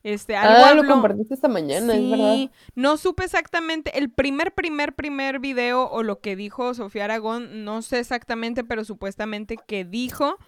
Este, 0.03 0.35
algo 0.35 0.64
Ah, 0.64 0.75
lo 0.75 0.87
compartiste 0.87 1.35
esta 1.35 1.49
mañana, 1.49 1.95
es 1.95 2.11
verdad. 2.11 2.35
Sí, 2.35 2.51
no 2.75 2.97
supe 2.97 3.25
exactamente 3.25 3.99
el 3.99 4.11
primer, 4.11 4.55
primer, 4.55 4.95
primer 4.95 5.40
video 5.40 5.90
o 5.90 6.03
lo 6.03 6.21
que 6.21 6.37
dijo 6.37 6.73
Sofía 6.73 7.05
Aragón, 7.05 7.64
no 7.64 7.83
sé 7.83 7.99
exactamente, 7.99 8.64
pero 8.64 8.85
supuestamente 8.85 9.59
que 9.66 9.85
dijo 9.85 10.38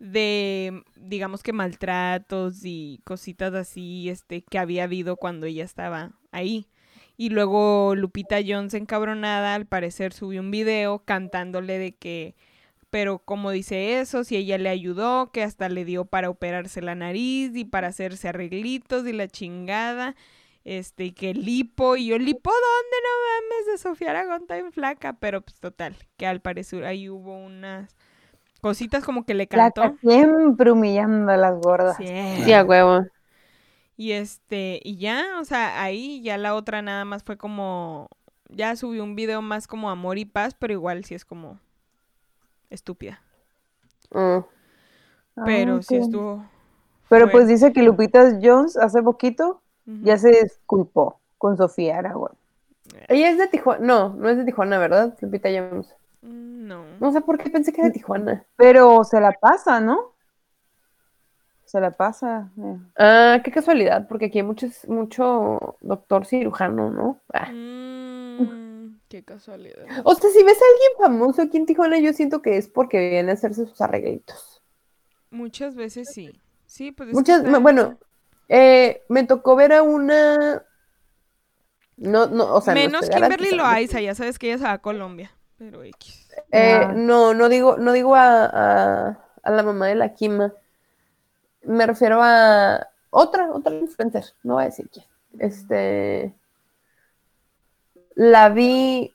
de, 0.00 0.82
digamos 0.96 1.42
que 1.42 1.52
maltratos 1.52 2.64
y 2.64 3.00
cositas 3.04 3.54
así, 3.54 4.08
este, 4.08 4.42
que 4.42 4.58
había 4.58 4.84
habido 4.84 5.16
cuando 5.16 5.46
ella 5.46 5.64
estaba 5.64 6.12
ahí. 6.32 6.66
Y 7.16 7.30
luego 7.30 7.94
Lupita 7.96 8.38
Jones 8.46 8.74
encabronada, 8.74 9.54
al 9.54 9.66
parecer 9.66 10.12
subió 10.12 10.40
un 10.40 10.50
video 10.50 10.98
cantándole 11.04 11.78
de 11.78 11.94
que, 11.94 12.34
pero 12.90 13.18
como 13.20 13.50
dice 13.50 14.00
eso, 14.00 14.22
si 14.22 14.36
ella 14.36 14.58
le 14.58 14.68
ayudó, 14.68 15.30
que 15.32 15.42
hasta 15.42 15.68
le 15.68 15.84
dio 15.84 16.04
para 16.04 16.28
operarse 16.28 16.82
la 16.82 16.94
nariz 16.94 17.52
y 17.54 17.64
para 17.64 17.88
hacerse 17.88 18.28
arreglitos 18.28 19.06
y 19.06 19.12
la 19.12 19.28
chingada, 19.28 20.14
este, 20.64 21.04
y 21.04 21.12
que 21.12 21.32
lipo, 21.32 21.96
y 21.96 22.08
yo, 22.08 22.18
lipo, 22.18 22.50
¿dónde 22.50 22.96
no 23.02 23.56
mames? 23.56 23.66
De 23.72 23.78
Sofía 23.78 24.10
Aragón 24.10 24.42
está 24.42 24.56
bien 24.56 24.72
flaca, 24.72 25.14
pero 25.14 25.40
pues 25.40 25.58
total, 25.58 25.96
que 26.16 26.26
al 26.26 26.40
parecer 26.40 26.84
ahí 26.84 27.08
hubo 27.08 27.34
unas 27.34 27.96
cositas 28.60 29.04
como 29.04 29.24
que 29.24 29.34
le 29.34 29.46
cantó. 29.46 29.96
siempre 30.00 30.72
humillando 30.72 31.32
a 31.32 31.36
las 31.36 31.58
gordas. 31.60 31.96
Siempre. 31.96 32.44
Sí, 32.44 32.52
a 32.52 32.64
huevo. 32.64 33.06
Y 33.96 34.12
este, 34.12 34.80
y 34.84 34.96
ya, 34.98 35.24
o 35.40 35.44
sea, 35.44 35.82
ahí 35.82 36.20
ya 36.22 36.36
la 36.38 36.54
otra 36.54 36.82
nada 36.82 37.04
más 37.04 37.22
fue 37.24 37.36
como, 37.38 38.08
ya 38.50 38.76
subió 38.76 39.02
un 39.02 39.16
video 39.16 39.40
más 39.42 39.66
como 39.66 39.88
amor 39.90 40.18
y 40.18 40.24
paz, 40.26 40.54
pero 40.58 40.72
igual 40.74 41.04
sí 41.04 41.14
es 41.14 41.24
como 41.24 41.58
estúpida. 42.70 43.20
Mm. 44.10 44.38
Pero 45.44 45.76
Ah, 45.76 45.82
sí 45.82 45.96
estuvo. 45.96 46.44
Pero 47.08 47.30
pues 47.30 47.46
dice 47.46 47.72
que 47.72 47.82
Lupita 47.82 48.38
Jones 48.42 48.76
hace 48.76 49.02
poquito 49.02 49.60
ya 50.02 50.18
se 50.18 50.30
disculpó 50.42 51.20
con 51.38 51.56
Sofía 51.56 51.98
Aragón. 51.98 52.32
Ella 53.08 53.30
es 53.30 53.38
de 53.38 53.46
Tijuana. 53.48 53.84
No, 53.84 54.08
no 54.14 54.28
es 54.28 54.36
de 54.36 54.44
Tijuana, 54.44 54.78
¿verdad? 54.78 55.16
Lupita 55.20 55.48
Jones. 55.48 55.94
Mm, 56.22 56.66
No. 56.66 56.84
No 57.00 57.12
sé 57.12 57.20
por 57.20 57.38
qué 57.38 57.50
pensé 57.50 57.72
que 57.72 57.80
era 57.80 57.88
de 57.88 57.94
Tijuana. 57.94 58.44
Pero 58.56 59.04
se 59.04 59.20
la 59.20 59.32
pasa, 59.32 59.80
¿no? 59.80 60.12
Se 61.66 61.80
la 61.80 61.90
pasa. 61.90 62.48
eh. 62.58 62.76
Ah, 62.96 63.40
qué 63.44 63.50
casualidad, 63.50 64.06
porque 64.08 64.26
aquí 64.26 64.38
hay 64.38 64.44
muchos, 64.44 64.86
mucho 64.88 65.76
doctor 65.80 66.24
cirujano, 66.24 66.90
¿no? 66.90 67.20
Ah. 67.34 67.50
Mm, 67.52 68.98
qué 69.08 69.22
casualidad. 69.24 69.84
O 70.04 70.14
sea, 70.14 70.30
si 70.30 70.42
ves 70.44 70.56
a 70.56 70.64
alguien 70.72 70.90
famoso 70.98 71.42
aquí 71.42 71.56
en 71.56 71.66
Tijuana, 71.66 71.98
yo 71.98 72.12
siento 72.12 72.40
que 72.40 72.56
es 72.56 72.68
porque 72.68 73.10
viene 73.10 73.32
a 73.32 73.34
hacerse 73.34 73.66
sus 73.66 73.80
arreglitos. 73.80 74.62
Muchas 75.30 75.74
veces 75.74 76.08
sí. 76.12 76.40
Sí, 76.66 76.92
pues 76.92 77.08
que 77.10 77.14
Muchas, 77.14 77.42
bueno, 77.62 77.98
eh, 78.48 79.02
me 79.08 79.24
tocó 79.24 79.56
ver 79.56 79.72
a 79.72 79.82
una. 79.82 80.62
No, 81.96 82.26
no, 82.26 82.54
o 82.54 82.60
sea, 82.60 82.74
no 82.74 82.80
Menos 82.80 83.02
estoy 83.04 83.20
Kimberly. 83.20 83.50
Loaiza, 83.56 84.00
ya 84.00 84.14
sabes 84.14 84.38
que 84.38 84.48
ella 84.48 84.58
se 84.58 84.64
va 84.64 84.72
a 84.72 84.78
Colombia. 84.78 85.32
Pero 85.58 85.82
X. 85.82 86.28
Eh, 86.52 86.80
Ah. 86.84 86.92
no, 86.94 87.32
no 87.34 87.48
digo, 87.48 87.76
no 87.78 87.92
digo 87.92 88.14
a, 88.14 88.44
a, 88.44 89.18
a 89.42 89.50
la 89.50 89.62
mamá 89.62 89.86
de 89.86 89.94
la 89.94 90.12
Kima. 90.14 90.52
Me 91.66 91.86
refiero 91.86 92.20
a 92.22 92.86
otra, 93.10 93.50
otra 93.52 93.74
influencer, 93.74 94.24
no 94.42 94.54
voy 94.54 94.62
a 94.64 94.66
decir 94.66 94.88
quién. 94.92 95.04
Este, 95.38 96.34
la 98.14 98.48
vi, 98.48 99.12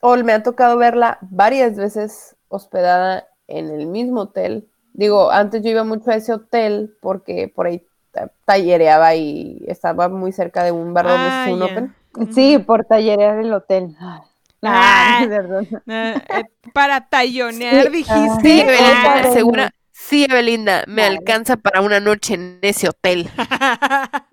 o 0.00 0.16
me 0.16 0.32
ha 0.32 0.42
tocado 0.42 0.76
verla 0.78 1.18
varias 1.22 1.76
veces 1.76 2.36
hospedada 2.48 3.26
en 3.48 3.70
el 3.70 3.86
mismo 3.86 4.22
hotel. 4.22 4.68
Digo, 4.92 5.30
antes 5.30 5.62
yo 5.62 5.70
iba 5.70 5.84
mucho 5.84 6.10
a 6.10 6.14
ese 6.16 6.32
hotel 6.32 6.96
porque 7.00 7.52
por 7.54 7.66
ahí 7.66 7.84
ta- 8.12 8.30
tallereaba 8.44 9.14
y 9.14 9.62
estaba 9.66 10.08
muy 10.08 10.32
cerca 10.32 10.62
de 10.64 10.72
un 10.72 10.94
bar 10.94 11.06
donde 11.06 11.28
Ah, 11.28 11.44
es 11.46 11.52
un 11.52 11.58
ya. 11.60 11.64
open. 11.66 11.94
Sí, 12.32 12.58
por 12.58 12.84
tallerear 12.84 13.38
el 13.38 13.52
hotel. 13.52 13.94
Ah, 14.00 14.24
Ah. 14.62 15.24
perdón. 15.28 15.68
Eh, 15.86 16.44
para 16.72 17.08
tallonear, 17.08 17.84
Sí, 17.84 17.90
dijiste. 17.90 18.66
ah, 18.80 19.22
segura. 19.32 19.70
Sí, 19.98 20.24
Evelinda, 20.24 20.84
me 20.86 21.02
Vale. 21.02 21.04
alcanza 21.04 21.56
para 21.56 21.80
una 21.80 22.00
noche 22.00 22.34
en 22.34 22.58
ese 22.62 22.88
hotel. 22.88 23.28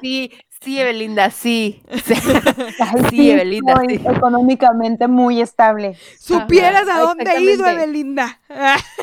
Sí, 0.00 0.32
sí, 0.62 0.80
Evelinda, 0.80 1.30
sí. 1.30 1.82
Ay, 2.78 3.04
Sí, 3.10 3.30
Evelinda, 3.30 3.82
sí. 3.86 4.00
económicamente 4.04 5.08
muy 5.08 5.40
estable. 5.40 6.00
Supieras 6.18 6.88
a 6.88 7.00
dónde 7.00 7.32
he 7.32 7.40
ido. 7.42 7.66
Evelinda. 7.66 8.40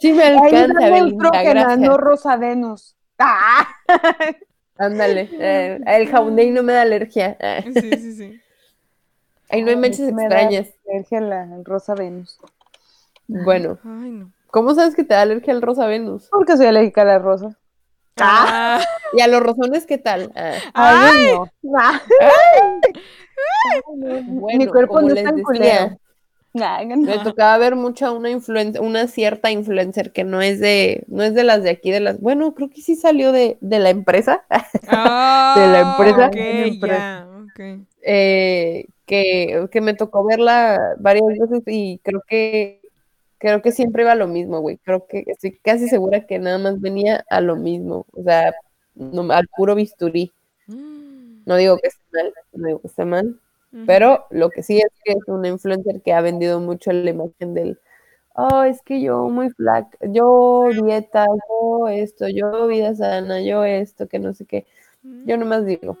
Sí 0.00 0.12
me 0.12 0.24
Ahí 0.34 0.54
alcanza, 0.54 0.80
dame 0.80 1.02
Evelinda, 1.02 1.44
gracias. 1.44 1.76
no 1.76 1.96
Rosa 1.96 2.36
Venus. 2.36 2.96
¡Ah! 3.18 3.68
Ándale, 4.78 5.34
eh, 5.38 5.78
el 5.86 6.08
jaundey 6.08 6.50
no 6.50 6.62
me 6.62 6.72
da 6.72 6.82
alergia. 6.82 7.36
Sí, 7.72 7.98
sí, 8.00 8.12
sí. 8.16 8.42
Ahí 9.50 9.62
no 9.62 9.68
hay 9.70 9.76
Ay, 9.76 9.76
manchas 9.76 10.06
sí 10.06 10.12
me 10.12 10.28
da 10.30 10.48
extrañas. 10.48 10.74
alergia 10.86 11.20
la 11.20 11.46
Rosa 11.64 11.94
Venus. 11.94 12.40
Bueno, 13.28 13.78
Ay, 13.82 14.10
no. 14.12 14.32
¿Cómo 14.50 14.74
sabes 14.74 14.94
que 14.94 15.04
te 15.04 15.14
da 15.14 15.22
alergia 15.22 15.52
al 15.52 15.62
rosa 15.62 15.86
Venus? 15.86 16.28
Porque 16.30 16.56
soy 16.56 16.66
alérgica 16.66 17.02
a 17.02 17.04
la 17.06 17.18
rosa. 17.18 17.58
Ah, 18.20 18.80
¿Y 19.12 19.20
a 19.20 19.28
los 19.28 19.40
rosones 19.42 19.86
qué 19.86 19.98
tal? 19.98 20.32
Ah, 20.74 21.10
Ay, 21.12 21.34
no. 21.34 21.48
Ah. 21.78 22.00
bueno, 23.86 24.58
Mi 24.58 24.66
cuerpo 24.66 25.00
no 25.00 25.14
es 25.14 25.22
tan 25.22 25.40
culero. 25.42 25.96
No. 26.54 26.96
Me 26.96 27.18
tocaba 27.20 27.56
ver 27.58 27.76
mucho 27.76 28.06
a 28.06 28.12
una 28.12 28.30
influencer, 28.30 28.80
una 28.82 29.06
cierta 29.06 29.50
influencer 29.50 30.12
que 30.12 30.24
no 30.24 30.40
es 30.42 30.58
de, 30.58 31.04
no 31.06 31.22
es 31.22 31.34
de 31.34 31.44
las 31.44 31.62
de 31.62 31.70
aquí, 31.70 31.90
de 31.92 32.00
las, 32.00 32.20
bueno, 32.20 32.54
creo 32.54 32.68
que 32.70 32.80
sí 32.80 32.96
salió 32.96 33.30
de, 33.32 33.58
de 33.60 33.78
la 33.78 33.90
empresa, 33.90 34.44
ah, 34.88 35.54
De 35.56 35.66
la 35.68 35.80
empresa. 35.80 36.26
ok, 36.26 36.32
De 36.34 36.54
la 36.54 36.64
empresa. 36.66 36.98
ya, 36.98 37.28
ok. 37.44 37.86
eh, 38.02 38.86
que, 39.06 39.68
que 39.70 39.80
me 39.80 39.94
tocó 39.94 40.24
verla 40.24 40.96
varias 40.98 41.26
veces 41.38 41.62
y 41.66 42.00
creo 42.02 42.22
que, 42.26 42.80
creo 43.38 43.62
que 43.62 43.72
siempre 43.72 44.02
iba 44.02 44.12
a 44.12 44.14
lo 44.16 44.28
mismo, 44.28 44.60
güey. 44.60 44.78
Creo 44.78 45.06
que 45.06 45.24
estoy 45.26 45.58
casi 45.58 45.88
segura 45.88 46.26
que 46.26 46.38
nada 46.38 46.58
más 46.58 46.80
venía 46.80 47.24
a 47.30 47.40
lo 47.40 47.56
mismo, 47.56 48.06
o 48.12 48.22
sea, 48.22 48.54
no- 48.94 49.32
al 49.32 49.48
puro 49.56 49.74
bisturí. 49.74 50.32
Mm, 50.66 51.42
No 51.46 51.56
digo 51.56 51.78
que 51.78 51.88
esté 51.88 52.02
mal, 52.12 52.34
no 52.52 52.66
digo 52.66 52.80
que 52.80 52.86
esté 52.88 53.04
mal. 53.04 53.40
Pero 53.86 54.26
lo 54.30 54.50
que 54.50 54.62
sí 54.62 54.78
es 54.78 54.88
que 55.04 55.12
es 55.12 55.18
una 55.28 55.48
influencer 55.48 56.02
que 56.02 56.12
ha 56.12 56.20
vendido 56.20 56.60
mucho 56.60 56.92
la 56.92 57.10
imagen 57.10 57.54
del, 57.54 57.78
oh, 58.34 58.62
es 58.64 58.82
que 58.82 59.00
yo 59.02 59.28
muy 59.30 59.50
flaca, 59.50 59.98
yo 60.02 60.68
dieta, 60.84 61.26
yo 61.50 61.88
esto, 61.88 62.28
yo 62.28 62.66
vida 62.68 62.94
sana, 62.94 63.42
yo 63.42 63.64
esto, 63.64 64.08
que 64.08 64.18
no 64.20 64.34
sé 64.34 64.46
qué. 64.46 64.66
Yo 65.26 65.36
nomás 65.38 65.66
digo, 65.66 65.98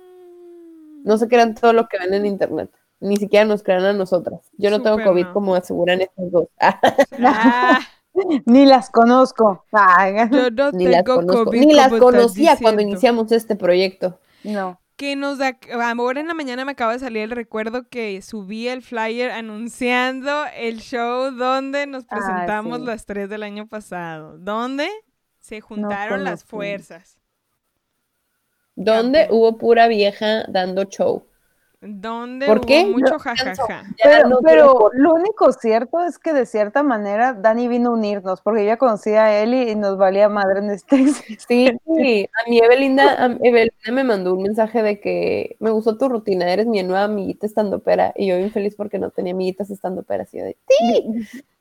no 1.04 1.16
se 1.18 1.28
crean 1.28 1.54
todo 1.54 1.72
lo 1.72 1.86
que 1.88 1.98
ven 1.98 2.14
en 2.14 2.26
internet, 2.26 2.70
ni 3.00 3.16
siquiera 3.16 3.44
nos 3.44 3.62
crean 3.62 3.84
a 3.84 3.92
nosotras. 3.92 4.40
Yo 4.56 4.70
no 4.70 4.82
tengo 4.82 5.02
COVID 5.02 5.26
no. 5.26 5.32
como 5.32 5.54
aseguran 5.54 6.00
estas 6.00 6.30
dos. 6.30 6.48
Ah, 7.22 7.80
Ni 8.46 8.66
las 8.66 8.90
conozco. 8.90 9.64
Yo 9.72 10.50
no 10.50 10.70
ni 10.72 10.86
las 10.88 11.04
tengo 11.04 11.16
conozco, 11.20 11.44
COVID, 11.44 11.60
ni 11.60 11.72
las 11.72 11.92
conocía 11.92 12.56
cuando 12.60 12.82
iniciamos 12.82 13.30
este 13.32 13.54
proyecto. 13.56 14.18
no. 14.42 14.80
Que 14.96 15.14
nos 15.14 15.38
da, 15.38 15.56
ahora 15.96 16.18
en 16.20 16.26
la 16.26 16.34
mañana 16.34 16.64
me 16.64 16.72
acaba 16.72 16.94
de 16.94 16.98
salir 16.98 17.22
el 17.22 17.30
recuerdo 17.30 17.88
que 17.88 18.20
subí 18.20 18.66
el 18.66 18.82
flyer 18.82 19.30
anunciando 19.30 20.44
el 20.56 20.80
show 20.80 21.30
donde 21.30 21.86
nos 21.86 22.02
Ah, 22.08 22.16
presentamos 22.16 22.80
sí. 22.80 22.84
las 22.86 23.06
tres 23.06 23.28
del 23.28 23.44
año 23.44 23.68
pasado. 23.68 24.36
Donde 24.38 24.88
se 25.38 25.60
juntaron 25.60 26.24
las 26.24 26.42
fuerzas. 26.42 27.16
Donde 28.74 29.28
hubo 29.30 29.56
pura 29.56 29.86
vieja 29.86 30.42
dando 30.48 30.82
show. 30.82 31.22
Donde 31.80 32.46
¿Por 32.46 32.58
hubo 32.58 32.66
qué? 32.66 32.86
mucho 32.86 33.20
jajaja. 33.20 33.84
Pero, 34.02 34.28
no 34.28 34.40
pero 34.42 34.90
lo 34.94 35.14
único 35.14 35.52
cierto 35.52 36.02
es 36.04 36.18
que 36.18 36.32
de 36.32 36.44
cierta 36.44 36.82
manera 36.82 37.34
Dani 37.34 37.68
vino 37.68 37.90
a 37.90 37.92
unirnos, 37.92 38.40
porque 38.40 38.62
ella 38.64 38.78
conocía 38.78 39.26
a 39.26 39.42
él 39.42 39.54
y, 39.54 39.76
nos 39.76 39.96
valía 39.96 40.28
madre 40.28 40.58
en 40.58 40.70
este 40.70 40.96
Sí, 41.46 41.68
a 41.68 42.50
mí 42.50 42.58
Evelinda, 42.58 43.24
a- 43.24 43.38
Evelinda 43.42 43.92
me 43.92 44.02
mandó 44.02 44.34
un 44.34 44.42
mensaje 44.42 44.82
de 44.82 44.98
que 45.00 45.56
me 45.60 45.70
gustó 45.70 45.96
tu 45.96 46.08
rutina, 46.08 46.52
eres 46.52 46.66
mi 46.66 46.82
nueva 46.82 47.04
amiguita 47.04 47.46
estando 47.46 47.78
pera. 47.78 48.12
Y 48.16 48.26
yo 48.26 48.36
bien 48.36 48.50
feliz 48.50 48.74
porque 48.74 48.98
no 48.98 49.10
tenía 49.10 49.32
amiguitas 49.32 49.70
estando 49.70 50.02
pera. 50.02 50.24
Así 50.24 50.38
de, 50.38 50.56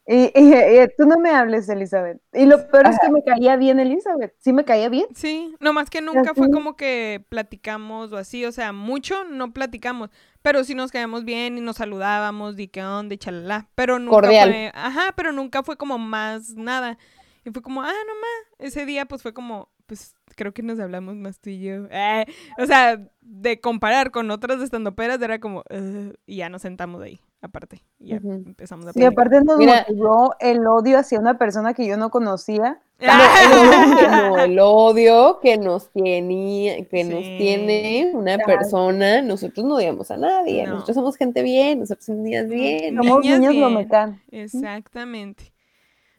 Y, 0.09 0.31
y- 0.33 0.53
y 0.81 0.87
tú 0.97 1.05
no 1.05 1.17
me 1.19 1.31
hables, 1.31 1.67
Elizabeth. 1.67 2.21
Y 2.33 2.45
lo 2.45 2.65
peor 2.69 2.87
es 2.87 2.97
que 2.99 3.09
me 3.11 3.23
caía 3.23 3.57
bien 3.57 3.77
Elizabeth. 3.79 4.33
Sí 4.39 4.53
me 4.53 4.63
caía 4.63 4.87
bien. 4.87 5.05
Sí, 5.13 5.53
nomás 5.59 5.89
que 5.89 6.01
nunca 6.01 6.33
fue 6.33 6.49
como 6.49 6.77
que 6.77 7.25
platicamos 7.27 8.13
o 8.13 8.17
así, 8.17 8.45
o 8.45 8.51
sea, 8.53 8.71
mucho 8.71 9.25
no 9.25 9.51
platicamos, 9.53 10.09
pero 10.41 10.63
sí 10.63 10.75
nos 10.75 10.91
caíamos 10.91 11.25
bien 11.25 11.57
y 11.57 11.61
nos 11.61 11.75
saludábamos, 11.77 12.57
y 12.57 12.69
qué 12.69 12.83
onda, 12.85 13.15
y 13.15 13.17
chalala, 13.17 13.67
pero 13.75 13.99
nunca 13.99 14.21
Cordial. 14.21 14.49
fue, 14.49 14.71
ajá, 14.73 15.13
pero 15.17 15.33
nunca 15.33 15.61
fue 15.61 15.75
como 15.75 15.97
más 15.97 16.55
nada. 16.55 16.97
Y 17.43 17.51
fue 17.51 17.61
como, 17.61 17.81
ah, 17.81 17.91
no 17.91 18.13
más, 18.15 18.59
ese 18.59 18.85
día 18.85 19.05
pues 19.05 19.21
fue 19.21 19.33
como, 19.33 19.69
pues 19.87 20.15
creo 20.35 20.53
que 20.53 20.63
nos 20.63 20.79
hablamos 20.79 21.15
más 21.15 21.39
tú 21.39 21.49
y 21.49 21.59
yo. 21.61 21.85
Eh, 21.91 22.25
o 22.57 22.65
sea, 22.65 22.97
de 23.21 23.59
comparar 23.59 24.11
con 24.11 24.31
otras 24.31 24.61
estandoperas 24.61 25.21
era 25.21 25.39
como, 25.39 25.63
"Ugh", 25.69 26.13
y 26.25 26.37
ya 26.37 26.47
nos 26.49 26.61
sentamos 26.61 27.01
ahí, 27.01 27.19
aparte, 27.41 27.83
y 27.99 28.09
ya 28.09 28.15
empezamos 28.17 28.87
a 28.87 28.89
Y 28.89 28.93
platicar. 28.93 29.11
aparte 29.13 29.43
nos 29.45 29.57
Mira. 29.57 29.85
motivó 29.87 30.35
el 30.39 30.65
odio 30.67 30.97
hacia 30.99 31.19
una 31.19 31.37
persona 31.37 31.73
que 31.73 31.85
yo 31.87 31.97
no 31.97 32.09
conocía. 32.09 32.79
no, 32.99 34.37
el 34.39 34.57
odio 34.59 35.39
que 35.39 35.57
nos 35.57 35.91
tiene, 35.91 36.87
que 36.89 37.03
nos 37.03 37.21
tiene 37.21 38.11
una 38.13 38.37
persona, 38.39 39.21
nosotros 39.21 39.65
no 39.65 39.75
odiamos 39.75 40.09
a 40.09 40.17
nadie, 40.17 40.65
No. 40.65 40.73
nosotros 40.73 40.95
somos 40.95 41.15
gente 41.17 41.43
bien, 41.43 41.79
nosotros 41.81 42.05
somos 42.05 42.21
niñas 42.23 42.47
bien. 42.47 42.95
No. 42.95 43.03
Somos 43.03 43.23
Niñas 43.23 43.39
niños 43.39 43.87
bien. 43.87 44.21
Exactamente. 44.31 45.53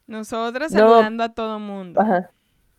Nosotras 0.07 0.73
No. 0.73 0.79
saludando 0.79 1.25
a 1.25 1.29
todo 1.31 1.59
mundo. 1.59 2.01
Ajá. 2.01 2.31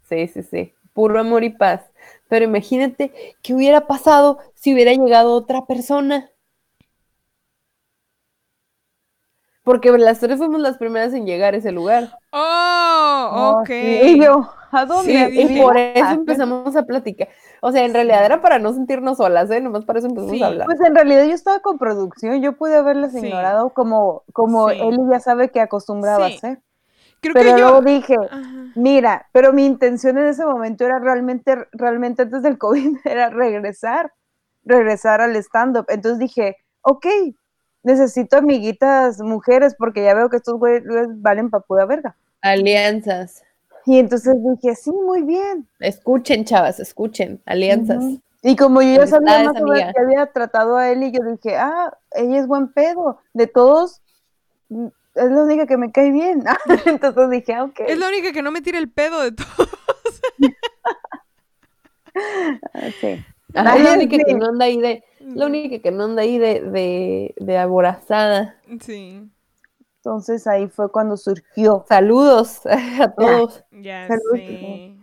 Sí, 0.08 0.28
sí, 0.28 0.44
sí. 0.44 0.74
Puro 0.94 1.20
amor 1.20 1.44
y 1.44 1.50
paz. 1.52 1.82
Pero 2.28 2.46
imagínate 2.46 3.12
qué 3.44 3.54
hubiera 3.54 3.86
pasado 3.86 4.40
si 4.56 4.74
hubiera 4.74 4.94
llegado 4.94 5.34
otra 5.34 5.66
persona. 5.66 6.30
Porque 9.64 9.92
las 9.98 10.20
tres 10.20 10.38
fuimos 10.38 10.62
las 10.62 10.78
primeras 10.78 11.14
en 11.14 11.26
llegar 11.26 11.54
a 11.54 11.58
ese 11.58 11.72
lugar. 11.72 12.10
Oh, 12.32 13.30
Oh, 13.32 13.60
ok. 13.62 13.68
sí. 13.68 14.00
Y 14.04 14.24
yo, 14.24 14.50
¿a 14.72 14.86
dónde? 14.86 15.12
Sí, 15.26 15.32
dije, 15.32 15.54
y 15.54 15.62
por 15.62 15.78
eso 15.78 16.06
Ah, 16.06 16.14
empezamos 16.14 16.76
a 16.76 16.84
platicar. 16.84 17.28
O 17.62 17.72
sea, 17.72 17.84
en 17.86 17.94
realidad 17.94 18.26
era 18.26 18.42
para 18.42 18.58
no 18.60 18.74
sentirnos 18.74 19.18
solas, 19.18 19.52
¿eh? 19.52 19.60
Nomás 19.62 19.86
para 19.86 20.00
eso 20.00 20.08
empezamos 20.08 20.36
Sí. 20.36 20.42
a 20.42 20.48
hablar. 20.48 20.66
Pues 20.66 20.80
en 20.82 20.96
realidad 20.96 21.26
yo 21.26 21.34
estaba 21.34 21.60
con 21.60 21.78
producción, 21.78 22.42
yo 22.42 22.54
pude 22.58 22.76
haberlas 22.76 23.12
Sí. 23.12 23.20
ignorado 23.20 23.70
como, 23.72 24.24
como 24.34 24.70
Sí. 24.70 24.78
él 24.82 24.98
ya 25.12 25.20
sabe 25.20 25.50
que 25.50 25.60
acostumbraba 25.62 26.28
Sí. 26.28 26.34
a 26.34 26.38
hacer. 26.38 26.60
Creo 27.22 27.34
Pero 27.34 27.46
que 27.56 27.60
yo. 27.62 27.68
luego 27.70 27.82
dije, 27.82 28.16
Ajá. 28.32 28.72
mira, 28.76 29.28
pero 29.34 29.52
mi 29.52 29.66
intención 29.66 30.18
en 30.18 30.28
ese 30.28 30.46
momento 30.46 30.86
era 30.86 31.00
realmente, 31.00 31.68
realmente 31.74 32.22
antes 32.22 32.42
del 32.42 32.58
COVID, 32.58 32.98
era 33.06 33.30
regresar, 33.30 34.14
regresar 34.64 35.20
al 35.20 35.36
stand-up. 35.36 35.86
Entonces 35.90 36.18
dije, 36.20 36.56
ok, 36.82 37.06
necesito 37.84 38.38
amiguitas 38.38 39.20
mujeres 39.20 39.76
porque 39.78 40.04
ya 40.04 40.14
veo 40.14 40.30
que 40.30 40.38
estos 40.38 40.58
güeyes 40.58 40.84
valen 41.22 41.50
pa' 41.50 41.62
pura 41.62 41.86
verga. 41.86 42.16
Alianzas. 42.42 43.44
Y 43.86 44.00
entonces 44.00 44.36
dije, 44.44 44.76
sí, 44.76 44.92
muy 44.92 45.24
bien. 45.24 45.68
Escuchen, 45.80 46.46
chavas, 46.46 46.80
escuchen. 46.80 47.42
Alianzas. 47.46 48.04
Y 48.42 48.56
como 48.56 48.82
yo 48.82 48.96
ya 48.96 49.08
sabía 49.08 49.44
más 49.44 49.48
o 49.50 49.54
menos 49.54 49.72
amiga. 49.72 49.94
que 49.94 50.00
había 50.00 50.26
tratado 50.28 50.78
a 50.78 50.90
él 50.92 51.04
y 51.04 51.12
yo 51.12 51.20
dije, 51.24 51.58
ah, 51.58 51.92
ella 52.12 52.40
es 52.40 52.48
buen 52.48 52.72
pedo. 52.72 53.20
De 53.34 53.48
todos, 53.48 54.02
mm, 54.70 54.88
es 55.16 55.32
la 55.32 55.44
única 55.44 55.66
que 55.66 55.78
me 55.78 55.92
cae 55.92 56.12
bien. 56.12 56.44
Entonces 56.86 57.30
dije, 57.30 57.54
ah, 57.54 57.64
ok. 57.66 57.80
Es 57.88 57.98
la 57.98 58.08
única 58.08 58.32
que 58.32 58.42
no 58.42 58.52
me 58.52 58.62
tira 58.62 58.78
el 58.78 58.90
pedo 58.90 59.22
de 59.22 59.32
todo. 59.32 59.48
Ah, 62.74 62.90
sí. 63.00 63.24
Es 63.54 63.84
la 63.84 63.94
única 63.94 64.18
que 64.18 64.34
no 64.34 64.48
anda 64.48 64.66
ahí 64.66 64.78
de, 64.78 65.04
la 65.36 65.46
única 65.48 65.80
que 65.82 65.92
no 65.92 66.06
anda 66.06 66.22
ahí 66.24 66.38
de, 66.38 66.62
de, 66.62 67.36
de 67.38 67.58
aborazada. 67.58 68.56
Sí, 68.82 69.30
Entonces 69.98 70.48
ahí 70.48 70.68
fue 70.68 70.92
cuando 70.92 71.18
surgió. 71.18 71.86
Saludos 71.88 72.62
a 72.66 73.12
todos. 73.14 73.64
ya 73.72 74.08
Saludos. 74.08 74.22
sé. 74.32 74.96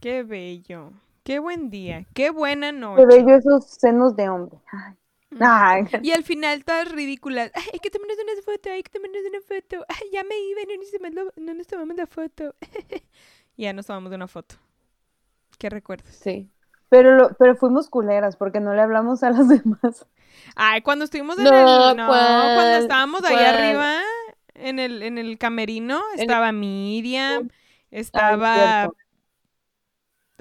Qué 0.00 0.22
bello. 0.22 0.92
Qué 1.24 1.38
buen 1.38 1.70
día. 1.70 2.06
Qué 2.14 2.30
buena 2.30 2.72
noche. 2.72 3.06
ve 3.06 3.24
yo 3.26 3.36
esos 3.36 3.66
senos 3.66 4.16
de 4.16 4.28
hombre. 4.28 4.58
Ay. 4.70 4.94
Ay. 5.40 5.84
Y 6.00 6.12
al 6.12 6.24
final 6.24 6.64
todas 6.64 6.90
ridículas. 6.92 7.50
Ay, 7.54 7.64
hay 7.72 7.78
que 7.80 7.90
tomarnos 7.90 8.18
una 8.22 8.42
foto, 8.42 8.70
hay 8.70 8.82
que 8.82 8.90
tomarnos 8.90 9.22
una 9.28 9.40
foto. 9.40 9.84
Ay, 9.88 10.08
ya 10.12 10.24
me 10.24 10.38
iba, 10.38 10.60
no 11.00 11.10
nos 11.10 11.32
no 11.36 11.54
nos 11.54 11.66
tomamos 11.66 11.96
la 11.96 12.06
foto. 12.06 12.54
Ya 13.56 13.72
nos 13.72 13.86
tomamos 13.86 14.12
una 14.12 14.28
foto. 14.28 14.56
¿Qué 15.58 15.70
recuerdas? 15.70 16.22
Sí. 16.22 16.50
Pero, 16.92 17.16
lo- 17.16 17.32
pero 17.38 17.56
fuimos 17.56 17.88
culeras 17.88 18.36
porque 18.36 18.60
no 18.60 18.74
le 18.74 18.82
hablamos 18.82 19.22
a 19.22 19.30
las 19.30 19.48
demás. 19.64 20.06
Ay, 20.54 20.82
cuando 20.82 21.06
estuvimos 21.06 21.38
en 21.38 21.46
No, 21.46 21.90
el. 21.90 21.96
No, 21.96 22.06
¿cuál? 22.06 22.54
cuando 22.54 22.76
estábamos 22.76 23.24
ahí 23.24 23.36
arriba, 23.42 24.00
en 24.54 24.78
el, 24.78 25.02
en 25.02 25.16
el 25.16 25.38
camerino, 25.38 26.02
el- 26.14 26.20
estaba 26.20 26.52
Miriam, 26.52 27.48
Ah, 27.48 27.54
estaba 27.90 28.90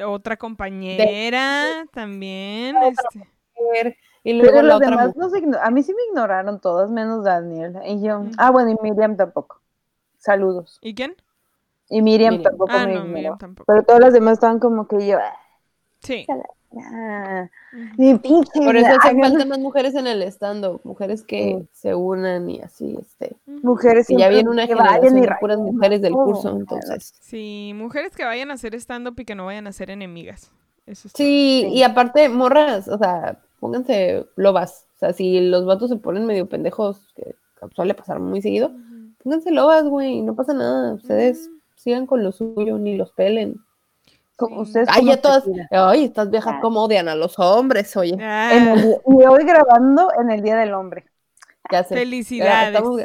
otra 0.04 0.36
compañera 0.36 1.88
también. 1.94 2.76
Otra 2.76 2.92
este, 3.74 3.98
Y 4.26 4.34
luego 4.34 4.56
Pero 4.56 4.68
la 4.68 4.74
los 4.74 4.76
otra 4.76 4.90
demás 4.90 5.16
mujer. 5.16 5.44
nos 5.44 5.62
a 5.62 5.72
mí 5.72 5.84
sí 5.84 5.94
me 5.94 6.04
ignoraron 6.10 6.60
todas, 6.60 6.90
menos 6.90 7.24
Daniel. 7.24 7.78
Y 7.86 8.02
yo, 8.02 8.20
Ujú. 8.20 8.32
ah, 8.40 8.52
bueno, 8.52 8.72
y 8.72 8.76
Miriam 8.84 9.16
tampoco. 9.16 9.62
Saludos. 10.18 10.80
¿Y 10.82 10.94
quién? 10.96 11.16
Y 11.90 12.02
Miriam, 12.02 12.36
Miriam. 12.36 12.52
tampoco 12.52 12.74
Ah, 12.74 12.86
me 12.86 12.94
no, 12.94 13.00
ignoró. 13.00 13.14
Miriam 13.14 13.38
tampoco. 13.38 13.66
Pero 13.72 13.84
todas 13.84 14.02
las 14.02 14.14
demás 14.14 14.34
estaban 14.34 14.60
como 14.60 14.88
que 14.88 15.08
yo, 15.08 15.18
Sí. 16.02 16.26
pinche. 17.98 18.62
Por 18.64 18.76
eso 18.76 18.88
hacen 18.88 19.20
falta 19.20 19.46
más 19.46 19.60
mujeres 19.60 19.94
en 19.96 20.08
el 20.08 20.22
stand 20.24 20.80
mujeres 20.84 21.24
que 21.24 21.60
Sí. 21.62 21.68
se 21.74 21.96
unan 21.96 22.50
y 22.50 22.62
así, 22.62 22.98
este. 23.00 23.36
Mujeres 23.46 24.10
Y 24.10 24.18
ya 24.18 24.30
viene 24.30 24.50
una 24.50 24.68
que 24.68 24.76
generación 24.76 25.22
de 25.22 25.30
puras 25.40 25.58
mujeres 25.60 26.02
del 26.02 26.14
curso, 26.14 26.56
entonces. 26.56 27.14
Sí, 27.22 27.74
mujeres 27.76 28.16
que 28.16 28.24
vayan 28.26 28.52
a 28.52 28.56
hacer 28.56 28.74
stand-up 28.76 29.20
y 29.20 29.26
que 29.26 29.36
no 29.36 29.46
vayan 29.46 29.68
a 29.68 29.72
ser 29.74 29.90
enemigas. 29.90 30.52
Eso 30.86 31.08
es 31.08 31.14
Sí, 31.16 31.66
Sí. 31.68 31.74
y 31.74 31.84
aparte, 31.84 32.28
morras, 32.30 32.88
o 32.88 32.98
sea, 32.98 33.40
pónganse 33.60 34.26
lobas. 34.36 34.88
O 34.96 35.00
sea, 35.00 35.14
si 35.14 35.40
los 35.42 35.66
vatos 35.66 35.90
se 35.90 35.98
ponen 35.98 36.26
medio 36.26 36.48
pendejos, 36.48 37.00
que 37.16 37.36
suele 37.76 37.94
pasar 37.94 38.20
muy 38.20 38.42
seguido, 38.42 38.72
pónganse 39.24 39.52
lobas, 39.52 39.84
güey, 39.84 40.22
no 40.22 40.36
pasa 40.36 40.54
nada. 40.54 40.94
Ustedes 40.94 41.50
sigan 41.76 42.06
con 42.08 42.24
lo 42.24 42.32
suyo, 42.32 42.78
ni 42.78 42.96
los 42.98 43.12
pelen. 43.12 43.58
Como 44.42 44.62
ustedes 44.62 44.88
Ay, 44.90 45.02
como 45.02 45.12
ya 45.12 45.22
todas, 45.22 45.44
ay, 45.72 46.06
estas 46.06 46.30
viejas 46.30 46.56
como 46.62 46.84
odian 46.84 47.08
a 47.08 47.16
los 47.16 47.38
hombres, 47.40 47.96
oye. 47.96 48.18
Ah, 48.20 48.52
En 48.54 48.68
el 48.70 48.82
día- 48.82 48.98
y 49.08 49.26
hoy 49.26 49.44
grabando 49.46 50.10
en 50.20 50.32
el 50.32 50.42
Día 50.42 50.58
del 50.58 50.74
Hombre. 50.74 51.06
Ya 51.72 51.84
sé. 51.84 51.96
Ya 51.96 52.02
felicidades. 52.02 52.76
estamos- 52.76 53.02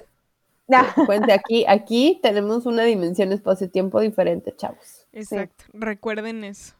Ah, 0.73 0.93
Cuente, 1.07 1.33
aquí, 1.33 1.65
aquí 1.69 2.19
tenemos 2.23 2.67
una 2.67 2.83
dimensión 2.83 3.31
espacio-tiempo 3.33 4.01
diferente, 4.01 4.55
chavos. 4.57 5.07
Exacto. 5.13 5.65
Recuerden 5.73 6.43
eso. 6.43 6.75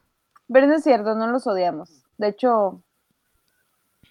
Pero 0.51 0.67
no 0.67 0.75
es 0.75 0.83
cierto, 0.83 1.15
no 1.15 1.27
los 1.27 1.47
odiamos. 1.47 2.03
De 2.17 2.27
hecho, 2.29 2.81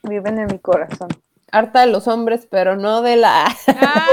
viven 0.02 0.38
en 0.38 0.46
mi 0.46 0.58
corazón. 0.58 1.08
Harta 1.52 1.80
de 1.80 1.86
los 1.88 2.08
hombres, 2.08 2.46
pero 2.50 2.76
no 2.76 3.02
de 3.02 3.16
la. 3.16 3.46
¡Ah! 3.68 4.06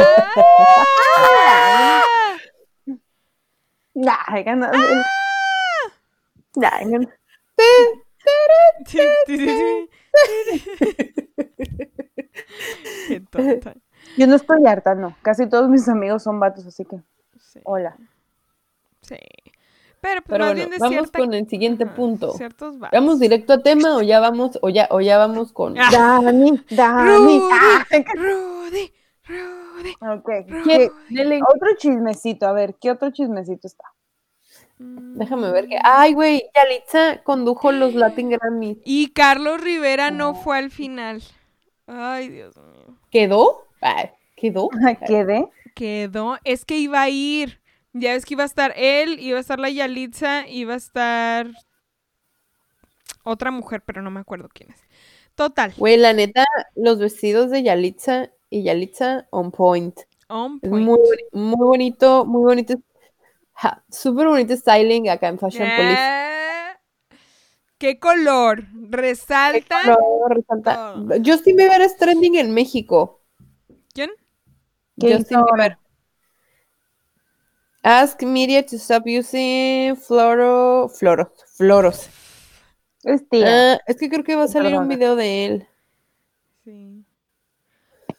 Ay, 4.28 4.44
gana- 4.44 4.72
Ay. 6.62 7.08
Qué 13.08 13.20
tonta. 13.30 13.74
Yo 14.18 14.28
no 14.28 14.36
estoy 14.36 14.66
harta, 14.68 14.96
no. 14.96 15.16
Casi 15.22 15.48
todos 15.48 15.70
mis 15.70 15.88
amigos 15.88 16.24
son 16.24 16.40
vatos, 16.40 16.66
así 16.66 16.86
que 16.86 16.98
Sí, 17.40 17.60
hola. 17.64 17.96
sí. 19.02 19.16
Pero 20.02 20.22
pues 20.22 20.24
Pero 20.28 20.40
más 20.46 20.48
bueno, 20.54 20.56
bien 20.56 20.70
de 20.72 20.78
vamos 20.80 20.96
cierta- 20.96 21.20
con 21.20 21.34
el 21.34 21.48
siguiente 21.48 21.84
ajá, 21.86 21.96
punto. 21.96 22.32
Ciertos 22.34 22.78
vatos. 22.78 23.00
¿Vamos 23.00 23.20
directo 23.20 23.54
a 23.54 23.60
tema 23.64 23.96
o 23.96 24.02
ya 24.02 24.20
vamos, 24.20 24.60
o 24.62 24.68
ya, 24.70 24.88
o 24.92 25.00
ya 25.00 25.18
vamos 25.18 25.54
con. 25.54 25.76
Ah. 25.80 25.90
Dani, 25.92 26.62
Dani. 26.70 27.10
Rudy, 27.10 27.40
Ah, 27.54 27.86
Rudy, 28.16 28.94
Rudy. 29.28 29.94
ok. 30.02 30.30
Rudy. 30.50 30.64
¿Qué-. 30.64 30.90
Otro 31.48 31.70
chismecito, 31.78 32.46
a 32.48 32.52
ver, 32.52 32.76
¿qué 32.82 32.92
otro 32.92 33.12
chismecito 33.12 33.66
está? 33.68 33.86
Déjame 34.78 35.52
ver 35.52 35.68
que. 35.68 35.78
Ay, 35.84 36.14
güey, 36.14 36.44
Yalitza 36.56 37.24
condujo 37.24 37.72
los 37.72 37.94
Latin 37.96 38.30
Grammys. 38.30 38.78
Y 38.84 39.10
Carlos 39.10 39.62
Rivera 39.62 40.12
no 40.12 40.36
fue 40.36 40.58
al 40.58 40.72
final. 40.72 41.24
Ay, 41.88 42.30
Dios 42.30 42.56
mío. 42.58 42.98
¿Quedó? 43.10 43.64
¿Quedó? 44.36 44.70
¿Quedé? 45.06 45.48
Quedó. 45.76 46.38
Es 46.44 46.66
que 46.66 46.78
iba 46.78 47.02
a 47.02 47.10
ir. 47.10 47.62
Ya 47.94 48.14
ves 48.14 48.26
que 48.26 48.34
iba 48.34 48.44
a 48.44 48.48
estar 48.48 48.74
él, 48.76 49.20
iba 49.20 49.38
a 49.38 49.42
estar 49.42 49.60
la 49.60 49.70
Yalitza, 49.70 50.48
iba 50.48 50.74
a 50.74 50.78
estar 50.78 51.52
otra 53.24 53.52
mujer, 53.52 53.84
pero 53.86 54.02
no 54.02 54.10
me 54.10 54.20
acuerdo 54.20 54.50
quién 54.52 54.72
es. 54.72 54.82
Total. 55.36 55.74
Güey, 55.78 55.98
la 55.98 56.14
neta, 56.14 56.46
los 56.76 56.98
vestidos 56.98 57.52
de 57.52 57.62
Yalitza 57.62 58.32
y 58.50 58.64
Yalitza 58.64 59.28
on 59.30 59.52
point. 59.52 60.00
On 60.28 60.60
point. 60.60 60.88
muy 61.32 61.58
bonito, 61.58 62.26
muy 62.26 62.42
bonito. 62.42 62.76
Ja, 63.54 63.84
Súper 63.90 64.28
bonito 64.28 64.56
styling 64.56 65.10
acá 65.10 65.28
en 65.28 65.40
Fashion 65.40 65.68
Police. 65.78 65.98
Ah, 66.00 66.78
¿Qué 67.78 68.00
color? 68.00 68.64
Resalta. 68.90 69.82
Qué 69.82 69.96
color, 69.96 70.36
resalta. 70.38 70.94
todo. 70.96 71.08
Justin 71.24 71.56
Bieber 71.58 71.82
es 71.82 71.98
trending 71.98 72.36
en 72.36 72.54
México. 72.54 73.22
¿Quién? 73.94 74.12
¿Qué 75.00 75.08
hizo 75.10 75.18
Justin 75.20 75.38
ahora? 75.38 75.54
Bieber. 75.56 75.78
Ask 77.84 78.24
media 78.24 78.66
to 78.66 78.78
stop 78.78 79.04
using 79.06 79.98
floro, 79.98 80.88
floros, 80.88 81.28
floros. 81.58 82.10
Es 83.04 83.28
tía. 83.28 83.74
Ah, 83.74 83.80
es 83.86 83.98
que 83.98 84.10
creo 84.10 84.24
que 84.24 84.38
va 84.38 84.44
a 84.44 84.48
salir 84.48 84.78
un 84.78 84.88
video 84.88 85.18
de 85.18 85.46
él. 85.46 85.68
Sí. 86.64 87.04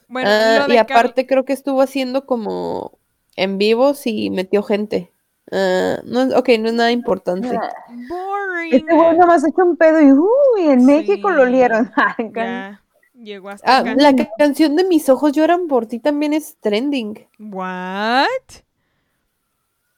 Bueno, 0.09 0.29
Ah, 0.31 0.67
y 0.69 0.77
aparte 0.77 1.27
creo 1.27 1.47
que 1.47 1.55
estuvo 1.55 1.81
haciendo 1.81 2.27
como 2.27 2.99
en 3.37 3.57
vivos 3.57 4.07
y 4.07 4.29
metió 4.29 4.63
gente. 4.63 5.14
Ah, 5.57 6.01
no, 6.05 6.23
ok, 6.39 6.49
no 6.59 6.69
es 6.69 6.75
nada 6.75 6.91
importante. 6.91 7.49
Boring. 7.49 8.75
Este 8.75 8.93
güey 8.95 9.17
nomás 9.17 9.45
hecho 9.47 9.63
un 9.65 9.77
pedo 9.77 10.01
y 10.01 10.11
uy, 10.13 10.69
en 10.71 10.85
México 10.85 11.31
lo 11.31 11.43
olieron. 11.43 11.93
Ya. 12.35 12.81
Llegó 13.15 13.51
hasta 13.51 13.79
Ah, 13.79 13.85
la 13.97 14.15
ca- 14.17 14.29
canción 14.37 14.75
de 14.75 14.83
Mis 14.85 15.09
ojos 15.09 15.33
lloran 15.33 15.69
por 15.69 15.87
ti 15.87 15.99
también 16.01 16.33
es 16.33 16.57
trending. 16.61 17.27
What? 17.39 18.27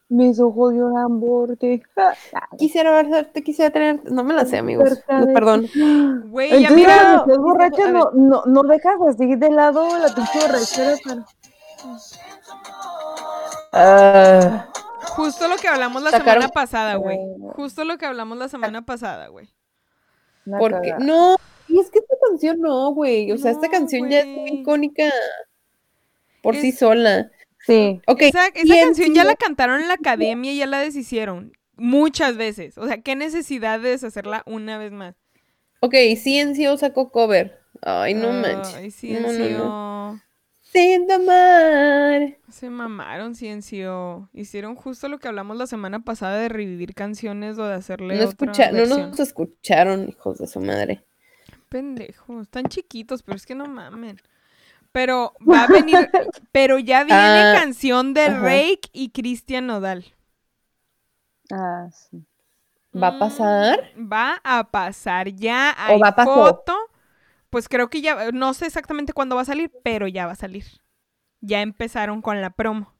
Mis 0.09 0.39
ojos 0.39 0.73
lloran 0.75 1.19
por 1.19 1.57
ti. 1.57 1.81
Ah, 1.97 2.13
Quisiera 2.57 2.95
abrazarte, 2.95 3.43
quisiera 3.43 3.71
tener. 3.71 4.09
No 4.11 4.23
me 4.23 4.33
la 4.35 4.45
sé, 4.45 4.57
amigos. 4.57 5.03
No, 5.09 5.25
perdón. 5.33 5.67
Güey, 6.29 6.49
Entonces, 6.53 6.75
mira. 6.77 6.95
cuando 6.95 7.21
estás 7.23 7.37
borracha, 7.39 7.85
a 7.87 7.91
no, 7.91 8.11
no, 8.13 8.43
no 8.45 8.63
dejas 8.63 8.95
así 9.09 9.35
de 9.35 9.49
lado 9.49 9.85
la 9.97 10.13
pinche 10.13 10.39
borrachera 10.39 10.95
para... 11.03 11.25
Ah, 13.73 14.67
Justo 15.17 15.47
lo 15.47 15.57
que 15.57 15.67
hablamos 15.67 16.01
la 16.03 16.11
Sacaron- 16.11 16.33
semana 16.41 16.47
pasada, 16.49 16.95
güey. 16.95 17.17
Justo 17.55 17.83
lo 17.83 17.97
que 17.97 18.05
hablamos 18.05 18.37
la 18.37 18.47
semana 18.49 18.85
pasada, 18.85 19.27
güey. 19.27 19.49
porque. 20.59 20.93
No, 20.99 21.35
y 21.67 21.79
es 21.79 21.89
que 21.91 21.99
esta 21.99 22.15
canción 22.29 22.59
no, 22.61 22.91
güey. 22.93 23.31
O 23.31 23.37
sea, 23.37 23.51
esta 23.51 23.69
canción 23.69 24.09
ya 24.09 24.19
es 24.21 24.27
muy 24.27 24.49
icónica 24.61 25.11
por 26.41 26.55
sí 26.55 26.71
sola. 26.71 27.29
Sí. 27.65 28.01
Ok. 28.07 28.21
Esa, 28.21 28.47
esa 28.47 28.75
canción 28.75 28.95
sí 28.95 29.13
ya 29.13 29.23
la 29.25 29.35
cantaron 29.35 29.81
en 29.81 29.87
la 29.89 29.95
academia 29.95 30.53
y 30.53 30.57
ya 30.59 30.67
la 30.67 30.79
deshicieron. 30.79 31.51
Muchas 31.75 32.37
veces. 32.37 32.77
O 32.77 32.87
sea, 32.87 33.01
¿qué 33.01 33.15
necesidad 33.15 33.79
de 33.79 33.89
deshacerla 33.89 34.43
una 34.45 34.77
vez 34.77 34.91
más? 34.91 35.15
Ok, 35.81 35.93
CNCO 36.23 36.77
sacó 36.77 37.11
cover. 37.11 37.59
Ay, 37.81 38.13
no 38.15 38.31
manches. 38.31 39.03
Ay, 39.03 39.19
No, 39.21 39.31
no, 39.31 39.49
no. 39.49 40.21
Sin. 40.77 42.37
Se 42.49 42.69
mamaron, 42.69 43.35
Ciencio. 43.35 44.29
Hicieron 44.33 44.75
justo 44.75 45.09
lo 45.09 45.17
que 45.19 45.27
hablamos 45.27 45.57
la 45.57 45.67
semana 45.67 45.99
pasada 46.01 46.37
de 46.37 46.49
revivir 46.49 46.93
canciones 46.93 47.57
o 47.57 47.65
de 47.65 47.73
hacerle 47.75 48.15
No, 48.15 48.21
otra 48.25 48.29
escucha, 48.29 48.71
no 48.71 48.77
versión. 48.77 49.09
nos 49.11 49.19
escucharon, 49.19 50.09
hijos 50.09 50.37
de 50.37 50.47
su 50.47 50.59
madre. 50.59 51.03
Pendejos, 51.69 52.43
están 52.43 52.65
chiquitos, 52.65 53.23
pero 53.23 53.35
es 53.35 53.45
que 53.45 53.55
no 53.55 53.65
mamen. 53.65 54.21
Pero 54.91 55.33
va 55.49 55.63
a 55.63 55.67
venir, 55.67 55.97
pero 56.51 56.79
ya 56.79 57.03
viene 57.03 57.19
Ah, 57.19 57.53
canción 57.59 58.13
de 58.13 58.21
ajá. 58.25 58.39
Rake 58.41 58.89
y 58.93 59.09
Cristian 59.09 59.67
Nodal. 59.67 60.05
Ah, 61.51 61.87
sí. 61.91 62.23
¿Va 62.95 63.07
a 63.09 63.19
pasar? 63.19 63.91
Mm, 63.95 64.11
Va 64.11 64.41
a 64.43 64.63
pasar 64.71 65.29
ya. 65.29 65.75
Hay 65.77 65.99
va 65.99 66.15
pasó? 66.15 66.33
foto. 66.33 66.75
Pues 67.49 67.69
creo 67.69 67.89
que 67.89 68.01
ya, 68.01 68.31
no 68.31 68.53
sé 68.53 68.65
exactamente 68.65 69.13
cuándo 69.13 69.35
va 69.35 69.43
a 69.43 69.45
salir, 69.45 69.71
pero 69.83 70.07
ya 70.07 70.25
va 70.25 70.33
a 70.33 70.35
salir. 70.35 70.65
Ya 71.41 71.61
empezaron 71.61 72.21
con 72.21 72.41
la 72.41 72.49
promo. 72.51 72.93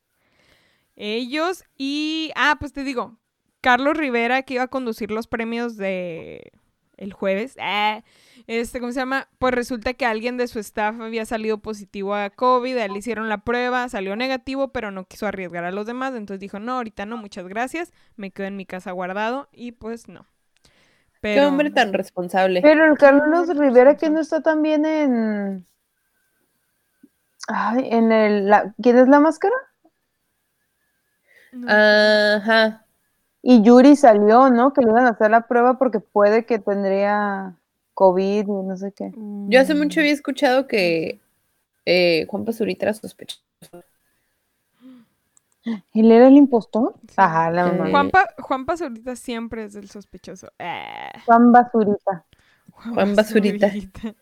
Ellos 0.95 1.64
y, 1.78 2.32
ah, 2.36 2.58
pues 2.60 2.74
te 2.74 2.84
digo, 2.84 3.20
Carlos 3.62 3.98
Rivera 3.98 4.43
que 4.43 4.56
iba 4.56 4.64
a 4.64 4.68
conducir 4.68 5.12
los 5.12 5.28
premios 5.28 5.78
de 5.78 6.52
el 6.98 7.14
jueves. 7.14 7.56
ah, 7.62 8.04
este, 8.48 8.80
¿cómo 8.80 8.91
se 8.91 9.00
llama? 9.00 9.30
Pues 9.39 9.54
resulta 9.54 9.93
que 9.93 10.06
alguien 10.06 10.38
de 10.38 10.48
su 10.48 10.60
staff 10.60 11.00
había 11.00 11.26
salido 11.26 11.60
positivo 11.60 12.16
a 12.16 12.30
COVID, 12.30 12.76
le 12.76 12.98
hicieron 12.98 13.30
la 13.30 13.39
prueba, 13.39 13.88
salió 13.89 14.16
negativo, 14.16 14.70
pero 14.70 14.91
no 14.91 15.06
quiso 15.06 15.28
arriesgar 15.28 15.64
a 15.64 15.72
los 15.72 15.86
demás, 15.86 16.16
entonces 16.16 16.39
dijo, 16.39 16.60
no, 16.60 16.74
ahorita 16.74 17.06
no, 17.06 17.18
muchas 17.18 17.48
gracias, 17.48 17.93
me 18.16 18.32
quedo 18.32 18.48
en 18.48 18.58
mi 18.58 18.66
casa 18.66 18.91
guardado 18.91 19.50
y 19.52 19.74
pues 19.74 20.08
no. 20.08 20.26
Qué 21.22 21.45
hombre 21.45 21.72
tan 21.72 21.93
responsable. 21.93 22.61
Pero 22.61 22.86
el 22.86 22.97
Carlos 22.97 23.49
Rivera 23.55 23.97
que 23.97 24.09
no 24.09 24.20
está 24.20 24.41
también 24.41 24.86
en... 24.86 25.65
Ay, 27.47 27.88
en 27.91 28.11
el... 28.11 28.49
La... 28.49 28.74
¿Quién 28.82 28.97
es 28.97 29.07
la 29.07 29.20
máscara? 29.20 29.55
No. 31.51 31.68
Ajá. 31.70 32.86
Y 33.41 33.61
Yuri 33.61 33.95
salió, 33.95 34.49
¿no? 34.49 34.74
Que 34.74 34.82
le 34.82 34.89
iban 34.89 35.05
a 35.05 35.11
hacer 35.11 35.32
la 35.32 35.47
prueba 35.47 35.78
porque 35.78 35.99
puede 35.99 36.45
que 36.45 36.59
tendría 36.59 37.55
COVID 37.93 38.47
y 38.47 38.63
no 38.63 38.78
sé 38.78 38.91
qué. 38.91 39.11
Yo 39.15 39.59
hace 39.59 39.74
mucho 39.74 40.01
había 40.01 40.11
escuchado 40.11 40.68
que 40.68 41.20
eh, 41.86 42.26
Juan 42.28 42.45
Pazurita 42.45 42.86
era 42.86 42.93
sospechoso. 42.93 43.41
¿Él 45.93 46.11
era 46.11 46.28
el 46.28 46.38
impostor? 46.38 46.95
Sí. 47.07 47.13
Ajá, 47.18 47.51
la 47.51 47.68
mamá. 47.68 47.89
Juanpa, 47.89 48.28
Juanpa 48.39 48.76
ahorita 48.82 49.15
siempre 49.15 49.63
es 49.65 49.76
el 49.76 49.89
sospechoso. 49.89 50.47
Eh, 50.59 51.11
Juan 51.26 51.51
Basurita. 51.51 52.26
Juan 52.72 53.15
Basurita. 53.15 53.68
Basurita. 53.68 54.15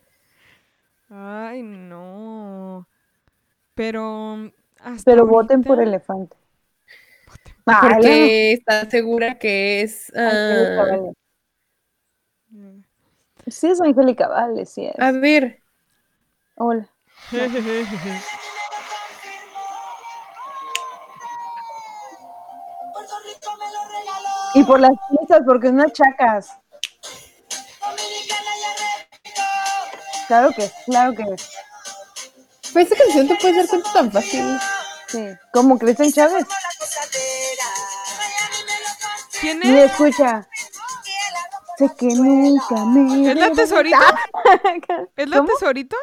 Ay, 1.10 1.62
no. 1.62 2.88
Pero. 3.74 4.50
Hasta 4.80 5.10
Pero 5.12 5.26
voten 5.26 5.62
por 5.62 5.80
elefante. 5.80 6.36
Ah, 7.66 7.88
la- 7.90 7.94
Porque 7.96 8.52
está 8.52 8.88
segura 8.90 9.38
que 9.38 9.82
es. 9.82 10.12
Ah, 10.14 10.74
Vale. 10.76 11.12
Sí, 13.48 13.68
es 13.68 13.80
Angélica 13.80 14.28
Vale, 14.28 14.66
sí 14.66 14.86
es. 14.86 14.94
a 14.98 15.12
ver, 15.12 15.62
Hola. 16.56 16.88
Y 24.56 24.64
por 24.64 24.80
las 24.80 24.92
pizzas, 25.10 25.42
porque 25.44 25.68
unas 25.68 25.92
chacas. 25.92 26.48
Dominicana 27.78 28.50
ya 28.62 28.70
repito. 29.12 29.42
Claro 30.28 30.50
que 30.56 30.64
es, 30.64 30.72
claro 30.86 31.12
que 31.14 31.22
es. 31.34 31.50
pues 32.72 32.90
esa 32.90 32.96
canción 32.96 33.28
te 33.28 33.36
puede 33.36 33.56
dar 33.58 33.68
cuenta 33.68 33.92
tan 33.92 34.10
fácil. 34.10 34.58
Sí. 35.08 35.26
Como 35.52 35.78
Cristian 35.78 36.10
Chávez. 36.10 36.46
¿Quién 39.40 39.62
es? 39.62 39.90
escucha. 39.90 40.48
Y 41.78 41.78
con 41.78 41.88
Sé 41.88 41.96
que 41.98 42.06
nunca 42.14 42.84
me. 42.86 43.30
¿Es 43.32 43.36
la 43.36 43.50
tesorito? 43.50 43.98
¿Es 45.16 45.28
la 45.28 45.36
¿Cómo? 45.36 45.48
tesorito? 45.50 45.96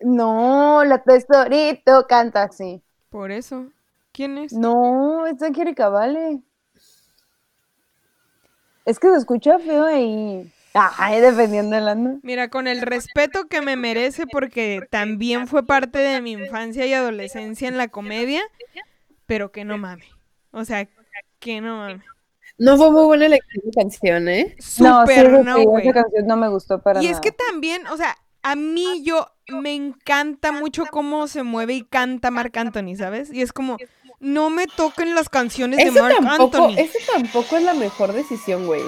No, 0.00 0.84
la 0.84 1.02
tesorito 1.02 2.06
canta 2.06 2.42
así. 2.42 2.82
Por 3.08 3.30
eso. 3.30 3.70
¿Quién 4.12 4.36
es? 4.36 4.52
No, 4.52 5.26
es 5.26 5.40
Angélica 5.42 5.88
Vale. 5.88 6.42
Es 8.86 9.00
que 9.00 9.08
se 9.10 9.16
escucha 9.16 9.58
feo 9.58 9.84
ahí. 9.84 10.50
Ay, 10.72 11.20
defendiendo 11.20 11.76
el 11.76 11.88
ando. 11.88 12.18
Mira, 12.22 12.48
con 12.48 12.68
el 12.68 12.82
respeto 12.82 13.48
que 13.48 13.60
me 13.62 13.76
merece 13.76 14.26
porque 14.26 14.80
también 14.90 15.48
fue 15.48 15.66
parte 15.66 15.98
de 15.98 16.20
mi 16.20 16.32
infancia 16.32 16.86
y 16.86 16.92
adolescencia 16.92 17.66
en 17.66 17.78
la 17.78 17.88
comedia, 17.88 18.42
pero 19.26 19.50
que 19.50 19.64
no 19.64 19.76
mame. 19.76 20.04
O 20.52 20.64
sea, 20.64 20.86
que 21.40 21.60
no 21.60 21.78
mame. 21.78 22.02
No 22.58 22.76
fue 22.76 22.90
muy 22.90 23.04
buena 23.04 23.28
de 23.28 23.40
canción, 23.74 24.28
¿eh? 24.28 24.56
No, 24.78 25.06
sí, 25.06 25.14
no, 25.44 25.56
sí, 25.56 25.64
güey. 25.64 25.88
esa 25.88 26.02
canción 26.02 26.26
no 26.26 26.36
me 26.36 26.48
gustó 26.48 26.80
para 26.80 27.02
Y 27.02 27.06
nada. 27.06 27.16
es 27.16 27.20
que 27.20 27.32
también, 27.32 27.86
o 27.88 27.96
sea, 27.96 28.16
a 28.42 28.54
mí 28.54 29.02
yo 29.02 29.28
me 29.48 29.74
encanta 29.74 30.52
mucho 30.52 30.84
cómo 30.90 31.26
se 31.26 31.42
mueve 31.42 31.74
y 31.74 31.82
canta 31.82 32.30
Marc 32.30 32.56
Anthony, 32.56 32.96
¿sabes? 32.96 33.32
Y 33.32 33.42
es 33.42 33.52
como, 33.52 33.76
no 34.20 34.50
me 34.50 34.66
toquen 34.66 35.14
las 35.14 35.28
canciones 35.28 35.84
de 35.84 36.00
Marc 36.00 36.16
tampoco, 36.16 36.56
Anthony. 36.64 36.78
ese 36.78 36.98
tampoco 37.12 37.56
es 37.56 37.62
la 37.62 37.74
mejor 37.74 38.12
decisión, 38.12 38.66
güey. 38.66 38.80
Y 38.80 38.84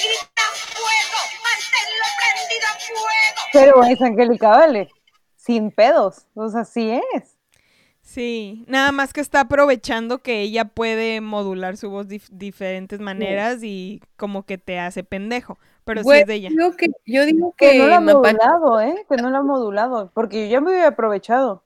grita 0.00 0.42
fuego. 0.68 1.20
Manténlo 1.42 2.04
prendido 2.18 2.66
a 2.66 2.74
fuego. 2.78 3.40
Pero 3.52 3.84
es 3.84 4.02
Angélica 4.02 4.48
Vale. 4.48 4.88
Sin 5.36 5.70
pedos. 5.70 6.26
O 6.34 6.48
sea, 6.48 6.64
sí 6.64 6.90
es. 7.14 7.36
Sí, 8.02 8.64
nada 8.66 8.90
más 8.92 9.12
que 9.12 9.20
está 9.20 9.40
aprovechando 9.40 10.18
que 10.18 10.40
ella 10.40 10.64
puede 10.66 11.20
modular 11.20 11.76
su 11.76 11.88
voz 11.88 12.08
de 12.08 12.20
diferentes 12.30 13.00
maneras 13.00 13.62
y 13.62 14.02
como 14.16 14.42
que 14.44 14.58
te 14.58 14.80
hace 14.80 15.04
pendejo, 15.04 15.58
pero 15.84 16.02
sí 16.02 16.10
es 16.10 16.26
de 16.26 16.34
ella. 16.34 16.48
Digo 16.50 16.76
que, 16.76 16.88
yo 17.06 17.24
digo 17.24 17.54
Que 17.56 17.70
que 17.70 17.78
no 17.78 17.86
la 17.86 17.96
ha 17.96 18.00
modulado, 18.00 18.80
¿eh? 18.80 19.06
Que 19.08 19.16
no 19.16 19.30
la 19.30 19.38
ha 19.38 19.42
modulado. 19.42 20.10
Porque 20.14 20.48
yo 20.48 20.52
ya 20.54 20.60
me 20.60 20.72
hubiera 20.72 20.88
aprovechado 20.88 21.64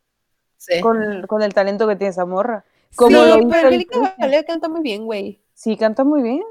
Sí. 0.59 0.75
con, 0.81 1.27
con 1.27 1.43
el 1.43 1.55
talento 1.55 1.87
que 1.89 1.97
tiene 1.97 2.11
esa 2.11 2.27
morra. 2.27 2.65
Como 2.95 3.25
lo 3.25 3.39
Sí, 3.39 3.41
hizo 3.41 3.49
pero 3.49 3.69
Angélica. 3.69 3.99
Vale 4.19 4.45
canta 4.45 4.69
muy 4.69 4.83
bien, 4.83 5.05
güey. 5.05 5.41
Sí, 5.55 5.77
canta 5.77 6.05
muy 6.05 6.23
bien. 6.23 6.43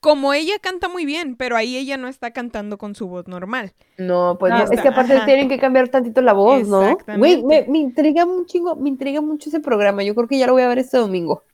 Como 0.00 0.32
ella 0.32 0.58
canta 0.60 0.88
muy 0.88 1.04
bien, 1.04 1.36
pero 1.36 1.56
ahí 1.56 1.76
ella 1.76 1.96
no 1.96 2.08
está 2.08 2.32
cantando 2.32 2.78
con 2.78 2.94
su 2.94 3.08
voz 3.08 3.26
normal. 3.28 3.74
No, 3.98 4.36
pues 4.38 4.52
No, 4.52 4.58
no, 4.64 4.64
es 4.72 4.80
que 4.80 4.88
aparte 4.88 5.14
ajá. 5.14 5.26
tienen 5.26 5.48
que 5.48 5.58
cambiar 5.58 5.88
tantito 5.88 6.20
la 6.22 6.32
voz, 6.32 6.64
¿no? 6.64 7.04
Güey, 7.10 7.42
Exactamente. 7.42 7.44
me, 7.44 7.66
me 7.68 7.78
intriga 7.78 8.24
un 8.24 8.46
chingo, 8.46 8.76
me 8.76 8.88
intriga 8.88 9.20
mucho 9.20 9.48
ese 9.50 9.60
programa. 9.60 10.02
Yo 10.04 10.14
creo 10.14 10.28
que 10.28 10.38
ya 10.38 10.46
lo 10.46 10.52
voy 10.54 10.62
a 10.62 10.68
ver 10.68 10.78
este 10.78 10.98
domingo. 10.98 11.44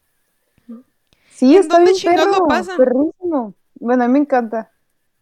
Sí, 1.28 1.56
¿En 1.56 1.62
está 1.62 1.76
dónde 1.76 1.92
bien 2.02 2.16
lo 2.30 2.40
perro, 2.40 2.46
pasan? 2.46 2.76
perrísimo. 2.76 3.54
Bueno, 3.76 4.04
a 4.04 4.08
mí 4.08 4.12
me 4.14 4.18
encanta. 4.20 4.73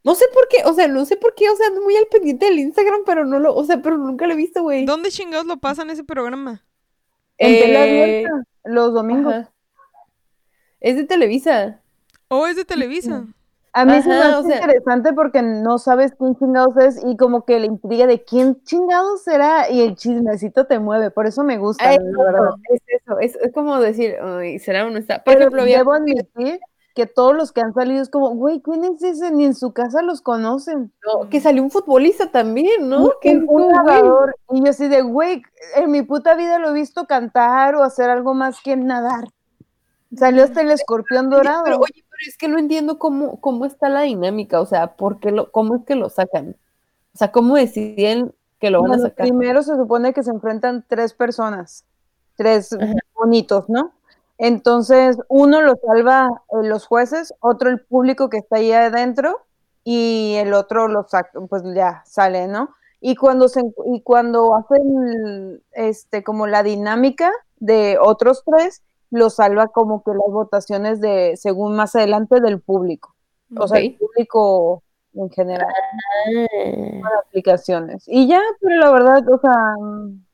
No 0.04 0.14
sé 0.16 0.24
por 0.34 0.48
qué, 0.48 0.58
o 0.64 0.72
sea, 0.74 0.88
no 0.88 1.04
sé 1.04 1.16
por 1.16 1.34
qué, 1.34 1.48
o 1.48 1.56
sea, 1.56 1.68
ando 1.68 1.80
muy 1.82 1.96
al 1.96 2.06
pendiente 2.06 2.46
del 2.46 2.58
Instagram, 2.58 3.02
pero 3.06 3.24
no 3.24 3.38
lo, 3.38 3.54
o 3.54 3.64
sea, 3.64 3.80
pero 3.82 3.96
nunca 3.98 4.26
lo 4.26 4.32
he 4.32 4.36
visto, 4.36 4.62
güey. 4.62 4.84
¿Dónde 4.84 5.10
chingados 5.10 5.46
lo 5.46 5.58
pasan 5.58 5.90
ese 5.90 6.02
programa? 6.04 6.64
En 7.38 7.50
Eh, 7.70 7.76
abierta, 7.76 8.42
los 8.64 8.92
domingos. 8.92 9.32
ajá. 9.34 9.52
Es 10.80 10.96
de 10.96 11.04
Televisa. 11.04 11.80
¿O 12.28 12.46
es 12.46 12.56
de 12.56 12.64
Televisa? 12.64 13.26
A 13.74 13.84
mí 13.86 14.02
se 14.02 14.08
me 14.08 14.16
hace 14.16 14.34
o 14.34 14.42
sea- 14.42 14.56
interesante 14.56 15.12
porque 15.14 15.40
no 15.40 15.78
sabes 15.78 16.12
quién 16.18 16.36
chingados 16.36 16.76
es 16.76 17.00
y 17.06 17.16
como 17.16 17.44
que 17.46 17.58
la 17.58 17.66
intriga 17.66 18.06
de 18.06 18.22
quién 18.22 18.62
chingados 18.64 19.22
será 19.22 19.70
y 19.70 19.80
el 19.80 19.96
chismecito 19.96 20.66
te 20.66 20.78
mueve. 20.78 21.10
Por 21.10 21.26
eso 21.26 21.42
me 21.42 21.56
gusta, 21.56 21.88
Ay, 21.88 21.96
la 22.00 22.24
verdad. 22.24 22.50
es 22.70 22.80
eso, 22.88 23.18
es, 23.20 23.36
es 23.36 23.52
como 23.54 23.80
decir, 23.80 24.16
"Ay, 24.20 24.58
¿será 24.58 24.84
o 24.86 24.90
no 24.90 24.98
está? 24.98 25.22
Por 25.24 25.32
Pero 25.34 25.38
ejemplo, 25.44 25.62
había- 25.62 25.78
debo 25.78 25.94
admitir 25.94 26.60
que 26.94 27.06
todos 27.06 27.34
los 27.34 27.52
que 27.52 27.60
han 27.60 27.72
salido 27.72 28.02
es 28.02 28.08
como, 28.10 28.30
güey, 28.30 28.60
¿quién 28.60 28.84
es 28.84 29.02
ese? 29.02 29.30
Ni 29.30 29.44
en 29.44 29.54
su 29.54 29.72
casa 29.72 30.02
los 30.02 30.20
conocen. 30.20 30.92
no, 31.04 31.28
que 31.28 31.40
salió 31.40 31.62
un 31.62 31.70
futbolista 31.70 32.30
también, 32.30 32.88
¿no? 32.88 33.12
Que 33.20 33.36
Un, 33.46 33.68
nadador. 33.68 34.34
Y 34.50 34.62
yo 34.64 34.70
así 34.70 34.88
de, 34.88 35.02
güey, 35.02 35.42
en 35.76 35.90
mi 35.90 36.02
puta 36.02 36.34
vida 36.34 36.58
lo 36.58 36.70
he 36.70 36.72
visto 36.74 37.06
cantar 37.06 37.74
o 37.74 37.82
hacer 37.82 38.10
algo 38.10 38.34
más 38.34 38.60
que 38.62 38.76
nadar. 38.76 39.24
Salió 40.16 40.44
hasta 40.44 40.60
el 40.60 40.70
escorpión 40.70 41.30
dorado. 41.30 41.62
Pero 41.64 41.78
oye, 41.78 42.04
pero 42.10 42.28
es 42.28 42.36
que 42.36 42.48
no 42.48 42.58
entiendo 42.58 42.98
cómo, 42.98 43.40
cómo 43.40 43.64
está 43.64 43.88
la 43.88 44.02
dinámica, 44.02 44.60
o 44.60 44.66
sea, 44.66 44.94
¿por 44.94 45.18
qué 45.20 45.30
lo, 45.32 45.50
cómo 45.50 45.76
es 45.76 45.84
que 45.86 45.94
lo 45.94 46.10
sacan? 46.10 46.56
O 47.14 47.18
sea, 47.18 47.32
¿cómo 47.32 47.56
deciden 47.56 48.34
que 48.60 48.70
lo 48.70 48.82
van 48.82 48.88
Bueno, 48.90 49.04
a 49.04 49.08
sacar? 49.08 49.26
primero 49.26 49.62
se 49.62 49.74
supone 49.76 50.12
que 50.12 50.22
se 50.22 50.30
enfrentan 50.30 50.84
tres 50.86 51.14
personas, 51.14 51.84
tres 52.36 52.74
Ajá. 52.74 52.92
bonitos, 53.14 53.68
¿no? 53.70 53.92
Entonces, 54.44 55.18
uno 55.28 55.62
lo 55.62 55.76
salva 55.76 56.28
eh, 56.50 56.66
los 56.66 56.84
jueces, 56.86 57.32
otro 57.38 57.70
el 57.70 57.78
público 57.78 58.28
que 58.28 58.38
está 58.38 58.56
ahí 58.56 58.72
adentro 58.72 59.38
y 59.84 60.34
el 60.38 60.52
otro 60.52 60.88
lo 60.88 61.06
saca, 61.08 61.30
pues 61.48 61.62
ya 61.76 62.02
sale, 62.06 62.48
¿no? 62.48 62.70
Y 63.00 63.14
cuando 63.14 63.46
se 63.46 63.60
y 63.86 64.02
cuando 64.02 64.56
hacen 64.56 65.62
este 65.70 66.24
como 66.24 66.48
la 66.48 66.64
dinámica 66.64 67.30
de 67.60 67.98
otros 68.00 68.42
tres, 68.44 68.82
lo 69.10 69.30
salva 69.30 69.68
como 69.68 70.02
que 70.02 70.10
las 70.10 70.32
votaciones 70.32 71.00
de 71.00 71.36
según 71.36 71.76
más 71.76 71.94
adelante 71.94 72.40
del 72.40 72.60
público. 72.60 73.14
O 73.56 73.68
sea, 73.68 73.78
el 73.78 73.94
público 73.96 74.82
en 75.14 75.30
general 75.30 75.68
Ah. 76.26 77.08
aplicaciones. 77.28 78.02
Y 78.08 78.26
ya, 78.26 78.40
pero 78.60 78.76
la 78.76 78.90
verdad, 78.90 79.22
o 79.28 79.38
sea, 79.38 79.76
mm, 79.80 80.24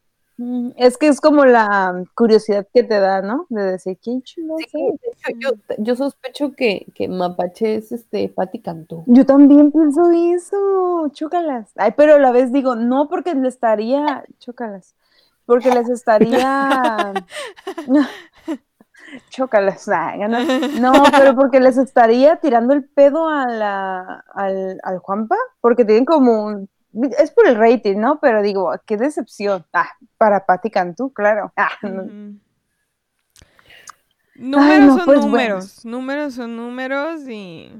es 0.76 0.96
que 0.96 1.08
es 1.08 1.20
como 1.20 1.44
la 1.44 2.04
curiosidad 2.14 2.66
que 2.72 2.84
te 2.84 3.00
da, 3.00 3.22
¿no? 3.22 3.46
De 3.48 3.72
decir, 3.72 3.98
¿quién 4.00 4.22
chingados 4.22 4.62
Sí, 4.70 4.78
de 4.80 5.08
hecho, 5.08 5.38
yo, 5.38 5.74
yo 5.78 5.96
sospecho 5.96 6.52
que, 6.52 6.86
que 6.94 7.08
Mapache 7.08 7.74
es 7.74 7.90
este 7.90 8.28
Pati 8.28 8.60
Cantú. 8.60 9.02
Yo 9.06 9.26
también 9.26 9.72
pienso 9.72 10.10
eso, 10.12 11.08
chócalas. 11.12 11.72
Ay, 11.76 11.92
pero 11.96 12.14
a 12.14 12.18
la 12.18 12.30
vez 12.30 12.52
digo, 12.52 12.76
no 12.76 13.08
porque 13.08 13.34
le 13.34 13.48
estaría, 13.48 14.24
chócalas, 14.38 14.94
porque 15.44 15.74
les 15.74 15.88
estaría, 15.88 17.12
chócalas, 19.30 19.88
ay, 19.88 20.20
ganas. 20.20 20.46
no, 20.80 20.92
pero 21.16 21.34
porque 21.34 21.58
les 21.58 21.78
estaría 21.78 22.36
tirando 22.36 22.74
el 22.74 22.84
pedo 22.84 23.28
a 23.28 23.48
la, 23.48 24.24
al, 24.32 24.78
al 24.84 24.98
Juanpa, 24.98 25.36
porque 25.60 25.84
tienen 25.84 26.04
como 26.04 26.44
un, 26.44 26.68
es 27.18 27.30
por 27.30 27.46
el 27.46 27.56
rating, 27.56 27.96
¿no? 27.96 28.18
Pero 28.20 28.42
digo, 28.42 28.72
qué 28.86 28.96
decepción, 28.96 29.66
ah, 29.72 29.90
para 30.16 30.46
Pati 30.46 30.70
Cantú, 30.70 31.12
claro. 31.12 31.52
Ah, 31.56 31.70
no. 31.82 32.38
Números 34.34 34.86
no, 34.86 34.96
son 34.96 35.04
pues, 35.04 35.20
números, 35.20 35.84
números 35.84 36.34
son 36.34 36.56
números 36.56 37.28
y... 37.28 37.72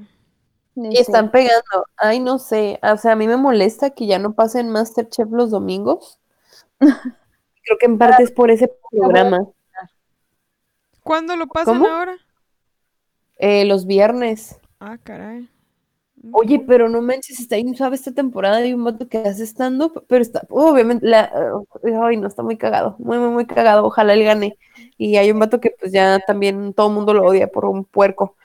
Y 0.75 0.97
están 0.97 1.31
pegando. 1.31 1.87
Ay, 1.97 2.19
no 2.19 2.39
sé. 2.39 2.79
O 2.81 2.95
sea, 2.95 3.13
a 3.13 3.15
mí 3.15 3.27
me 3.27 3.35
molesta 3.35 3.89
que 3.89 4.07
ya 4.07 4.17
no 4.17 4.33
pasen 4.33 4.69
Masterchef 4.69 5.29
los 5.29 5.51
domingos. 5.51 6.19
Creo 6.79 7.77
que 7.77 7.85
en 7.85 7.97
parte 7.97 8.23
es 8.23 8.31
por 8.31 8.49
ese 8.49 8.71
programa. 8.89 9.45
¿Cuándo 11.03 11.35
lo 11.35 11.47
pasan 11.47 11.79
¿Cómo? 11.79 11.87
ahora? 11.87 12.17
Eh, 13.37 13.65
los 13.65 13.85
viernes. 13.85 14.59
Ah, 14.79 14.97
caray. 15.03 15.49
Oye, 16.31 16.59
pero 16.67 16.89
no 16.89 17.01
manches, 17.01 17.39
está 17.39 17.55
bien 17.55 17.75
suave 17.75 17.95
esta 17.95 18.11
temporada. 18.13 18.57
Hay 18.57 18.73
un 18.73 18.83
vato 18.83 19.07
que 19.07 19.17
hace 19.19 19.43
stand 19.45 19.81
pero 20.07 20.21
está, 20.21 20.43
obviamente, 20.49 21.05
la, 21.07 21.25
eh, 21.83 21.93
ay, 22.01 22.17
no, 22.17 22.27
está 22.27 22.43
muy 22.43 22.57
cagado, 22.57 22.95
muy, 22.99 23.17
muy, 23.19 23.29
muy 23.29 23.45
cagado. 23.47 23.85
Ojalá 23.85 24.13
él 24.13 24.23
gane. 24.23 24.57
Y 24.97 25.17
hay 25.17 25.31
un 25.31 25.39
vato 25.39 25.59
que, 25.59 25.71
pues, 25.79 25.91
ya 25.91 26.19
también 26.19 26.73
todo 26.73 26.87
el 26.89 26.93
mundo 26.95 27.13
lo 27.13 27.25
odia 27.25 27.47
por 27.47 27.65
un 27.65 27.85
puerco. 27.85 28.35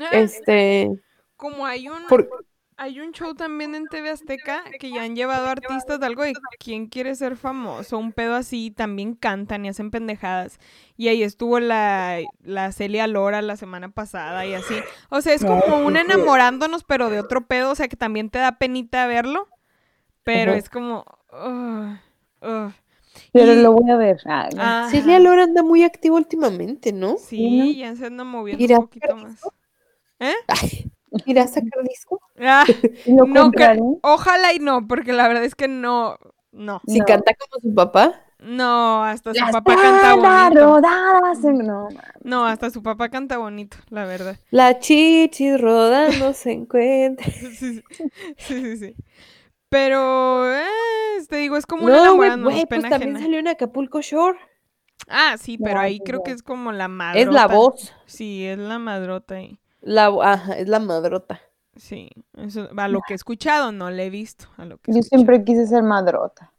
Ah, 0.00 0.18
Este, 0.20 0.90
Como 1.36 1.66
hay 1.66 1.88
un, 1.88 2.02
por- 2.06 2.44
hay 2.76 3.00
un 3.00 3.12
show 3.12 3.34
también 3.34 3.74
en 3.74 3.86
TV 3.86 4.10
Azteca 4.10 4.64
que 4.80 4.90
ya 4.90 5.02
han 5.02 5.14
llevado 5.16 5.46
artistas 5.48 6.00
de 6.00 6.06
algo 6.06 6.22
de 6.22 6.32
quién 6.58 6.86
quiere 6.86 7.14
ser 7.14 7.36
famoso, 7.36 7.98
un 7.98 8.12
pedo 8.12 8.34
así, 8.34 8.70
también 8.70 9.14
cantan 9.14 9.64
y 9.64 9.68
hacen 9.68 9.90
pendejadas. 9.90 10.58
Y 10.96 11.08
ahí 11.08 11.22
estuvo 11.22 11.60
la, 11.60 12.20
la 12.42 12.72
Celia 12.72 13.06
Lora 13.06 13.42
la 13.42 13.56
semana 13.56 13.90
pasada 13.90 14.44
y 14.46 14.54
así. 14.54 14.74
O 15.08 15.20
sea, 15.20 15.34
es 15.34 15.44
como 15.44 15.78
un 15.86 15.96
enamorándonos, 15.96 16.84
pero 16.84 17.10
de 17.10 17.20
otro 17.20 17.46
pedo, 17.46 17.70
o 17.70 17.74
sea, 17.74 17.88
que 17.88 17.96
también 17.96 18.30
te 18.30 18.38
da 18.38 18.58
penita 18.58 19.06
verlo. 19.06 19.48
Pero 20.22 20.52
Ajá. 20.52 20.58
es 20.58 20.70
como... 20.70 21.04
ugh, 21.32 21.98
ugh. 22.42 22.72
Pero 23.32 23.52
Y- 23.52 23.62
lo 23.62 23.72
voy 23.72 23.90
a 23.90 23.96
ver. 23.96 24.20
Ah. 24.26 24.88
Celia 24.90 25.18
Lora 25.20 25.44
anda 25.44 25.62
muy 25.62 25.84
activo 25.84 26.16
últimamente, 26.16 26.92
¿no? 26.92 27.16
Sí, 27.18 27.76
ya 27.76 27.94
se 27.94 28.06
anda 28.06 28.24
moviendo 28.24 28.60
Mira, 28.62 28.78
un 28.78 28.86
poquito 28.86 29.14
más. 29.16 29.40
Ay, 30.18 30.90
¿Irá 31.26 31.42
a 31.44 31.48
sacar 31.48 31.82
disco? 31.88 32.20
Ah, 32.40 32.64
¿Lo 33.06 33.26
no, 33.26 33.50
que- 33.52 33.78
ojalá 34.02 34.52
y 34.52 34.58
no, 34.58 34.86
porque 34.88 35.12
la 35.12 35.28
verdad 35.28 35.44
es 35.44 35.54
que 35.54 35.68
no, 35.68 36.16
no, 36.52 36.80
Si 36.86 36.98
No. 36.98 37.04
canta 37.04 37.32
como 37.34 37.60
su 37.62 37.74
papá. 37.74 38.20
no, 38.40 39.04
hasta 39.04 39.32
su 39.32 39.40
papá 39.52 39.76
canta 39.76 40.14
bonito. 40.16 40.60
rodadas 40.66 41.44
en- 41.44 41.58
No, 41.66 41.88
No, 42.22 42.44
hasta 42.46 42.70
su 42.70 42.82
papá 42.82 43.08
canta 43.08 43.38
bonito, 43.38 43.76
la 43.88 44.04
verdad. 44.04 44.36
La 44.50 44.78
chichis 44.80 45.60
rodando 45.60 46.32
se 46.32 46.52
encuentra. 46.52 47.24
Sí, 47.54 47.82
sí, 48.38 48.76
sí. 48.76 48.94
Pero, 49.68 50.52
eh, 50.54 50.64
te 51.28 51.36
digo, 51.36 51.56
es 51.56 51.66
como 51.66 51.88
No, 51.88 51.94
enamorándonos, 51.96 52.52
güey, 52.52 52.66
pues 52.66 52.80
pena 52.80 52.90
también 52.90 53.10
ajena. 53.16 53.24
salió 53.26 53.38
en 53.40 53.48
Acapulco 53.48 54.00
Shore. 54.02 54.38
Ah, 55.08 55.36
sí, 55.38 55.58
pero 55.58 55.80
ahí 55.80 55.98
creo 56.00 56.22
que 56.22 56.30
es 56.30 56.42
como 56.42 56.70
la 56.72 56.88
madrota. 56.88 57.20
Es 57.20 57.34
la 57.34 57.46
voz. 57.48 57.92
Sí, 58.06 58.44
es 58.46 58.58
la 58.58 58.78
madrota 58.78 59.34
ahí. 59.36 59.58
La, 59.84 60.06
ajá, 60.06 60.58
es 60.58 60.68
la 60.68 60.78
madrota. 60.80 61.40
Sí, 61.76 62.08
eso, 62.38 62.68
a 62.76 62.88
lo 62.88 63.00
que 63.06 63.14
he 63.14 63.16
escuchado, 63.16 63.72
no 63.72 63.90
le 63.90 64.06
he 64.06 64.10
visto. 64.10 64.46
A 64.56 64.64
lo 64.64 64.78
que 64.78 64.92
Yo 64.92 64.98
escuchado. 65.00 65.18
siempre 65.18 65.44
quise 65.44 65.66
ser 65.66 65.82
madrota 65.82 66.52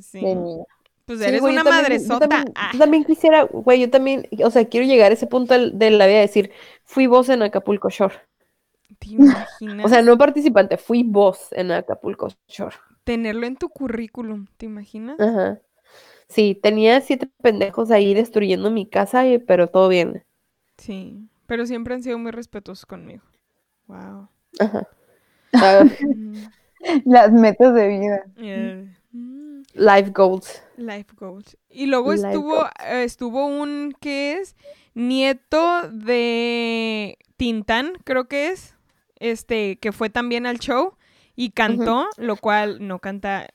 Sí. 0.00 0.20
de 0.20 0.34
niña. 0.34 0.64
Pues 1.04 1.18
Sí, 1.18 1.26
eres 1.26 1.40
güey, 1.42 1.54
yo 1.54 1.60
una 1.60 1.70
también- 1.70 2.00
yo 2.02 2.08
madresota. 2.08 2.28
también- 2.28 2.54
Ah, 2.56 2.70
Yo 2.72 2.78
también 2.78 3.04
quisiera, 3.04 3.42
güey, 3.44 3.80
yo 3.80 3.90
también, 3.90 4.26
o 4.42 4.50
sea, 4.50 4.64
quiero 4.66 4.86
llegar 4.86 5.10
a 5.10 5.14
ese 5.14 5.26
punto 5.26 5.52
del- 5.54 5.78
de 5.78 5.90
la 5.90 6.06
vida 6.06 6.16
de 6.16 6.22
decir, 6.22 6.50
fui 6.84 7.06
voz 7.06 7.28
en 7.28 7.42
Acapulco 7.42 7.90
Shore. 7.90 8.14
¿te 8.98 9.10
imaginas? 9.10 9.48
O 9.86 9.88
sea, 9.88 10.02
no 10.02 10.16
participante, 10.16 10.76
fui 10.78 11.02
voz 11.02 11.48
en 11.52 11.72
Acapulco 11.72 12.28
Shore. 12.48 12.76
tenerlo 13.04 13.46
en 13.46 13.56
tu 13.56 13.68
currículum, 13.68 14.46
¿te 14.56 14.64
imaginas? 14.66 15.20
Ajá. 15.20 15.58
Sí, 16.28 16.54
tenía 16.60 17.00
siete 17.02 17.28
pendejos 17.42 17.90
ahí 17.90 18.14
destruyendo 18.14 18.70
mi 18.70 18.86
casa, 18.86 19.26
y- 19.26 19.38
pero 19.38 19.66
todo 19.68 19.88
bien. 19.88 20.24
Sí, 20.78 21.28
pero 21.46 21.66
siempre 21.66 21.94
han 21.94 22.02
sido 22.02 22.18
muy 22.18 22.30
respetuosos 22.32 22.86
conmigo. 22.86 23.22
Wow. 23.86 24.28
Ajá. 24.60 24.86
Ah, 25.56 25.84
Las 27.04 27.30
metas 27.32 27.74
de 27.74 27.86
vida. 27.88 28.24
Eh, 28.38 28.88
mm, 29.12 29.62
life 29.74 30.10
goals. 30.10 30.60
life 30.76 31.12
goals. 31.16 31.56
Y 31.70 31.86
luego 31.86 32.12
Life 32.12 32.26
estuvo, 32.28 32.54
goals. 32.56 32.70
eh, 32.84 33.04
estuvo 33.04 33.46
un 33.46 33.94
que 34.00 34.32
es 34.34 34.56
nieto 34.94 35.88
de 35.90 37.18
Tintán, 37.36 37.92
creo 38.04 38.26
que 38.26 38.48
es, 38.48 38.74
este, 39.20 39.76
que 39.78 39.92
fue 39.92 40.10
también 40.10 40.44
al 40.44 40.58
show 40.58 40.96
y 41.36 41.50
cantó, 41.50 42.06
lo 42.16 42.36
cual 42.36 42.86
no 42.86 42.98
canta 42.98 43.48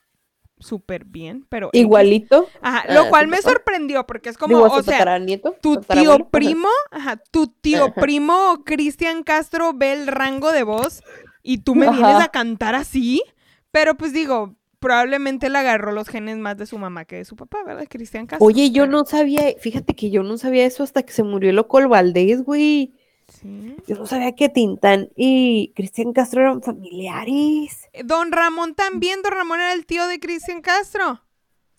súper 0.59 1.05
bien, 1.05 1.45
pero. 1.49 1.69
Igualito. 1.73 2.47
Ajá, 2.61 2.79
a 2.79 2.93
lo 2.93 3.09
cual 3.09 3.27
me 3.27 3.41
sorprendió 3.41 4.05
porque 4.05 4.29
es 4.29 4.37
como, 4.37 4.55
Digo, 4.57 4.67
o 4.71 4.83
sea, 4.83 4.99
tataranieto, 4.99 5.55
tu 5.61 5.77
tío 5.81 6.29
primo, 6.29 6.67
ajá, 6.91 7.17
tu 7.31 7.47
tío 7.47 7.93
primo 7.93 8.63
Cristian 8.65 9.23
Castro 9.23 9.73
ve 9.73 9.93
el 9.93 10.07
rango 10.07 10.51
de 10.51 10.63
voz 10.63 11.01
y 11.43 11.59
tú 11.59 11.75
me 11.75 11.89
vienes 11.89 12.15
a 12.21 12.29
cantar 12.29 12.75
así, 12.75 13.23
pero 13.71 13.95
pues 13.95 14.13
digo, 14.13 14.55
probablemente 14.79 15.49
le 15.49 15.57
agarró 15.57 15.91
los 15.91 16.07
genes 16.07 16.37
más 16.37 16.57
de 16.57 16.65
su 16.65 16.77
mamá 16.77 17.05
que 17.05 17.17
de 17.17 17.25
su 17.25 17.35
papá, 17.35 17.63
¿verdad? 17.65 17.85
Cristian 17.89 18.25
Castro. 18.27 18.45
Oye, 18.45 18.71
yo 18.71 18.83
pero- 18.83 18.91
no 18.91 19.05
sabía, 19.05 19.43
fíjate 19.59 19.95
que 19.95 20.09
yo 20.09 20.23
no 20.23 20.37
sabía 20.37 20.65
eso 20.65 20.83
hasta 20.83 21.03
que 21.03 21.13
se 21.13 21.23
murió 21.23 21.51
Loco 21.53 21.79
el 21.79 21.87
Valdés, 21.87 22.43
güey. 22.43 22.93
Sí. 23.29 23.75
Yo 23.87 23.95
no 23.95 24.05
sabía 24.05 24.35
que 24.35 24.49
Tintán 24.49 25.09
y 25.15 25.73
Cristian 25.75 26.13
Castro 26.13 26.41
eran 26.41 26.61
familiares. 26.61 27.87
Eh, 27.93 28.03
Don 28.03 28.31
Ramón 28.31 28.75
también, 28.75 29.21
Don 29.21 29.31
Ramón 29.31 29.59
era 29.59 29.73
el 29.73 29.85
tío 29.85 30.07
de 30.07 30.19
Cristian 30.19 30.61
Castro. 30.61 31.21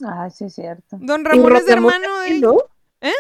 Ah, 0.03 0.31
sí, 0.31 0.45
es 0.45 0.55
cierto. 0.55 0.97
Don 1.01 1.25
Ramón 1.25 1.57
es 1.57 1.69
hermano 1.69 2.21
de... 2.21 2.41
¿no? 2.41 2.57
¿Eh? 3.01 3.13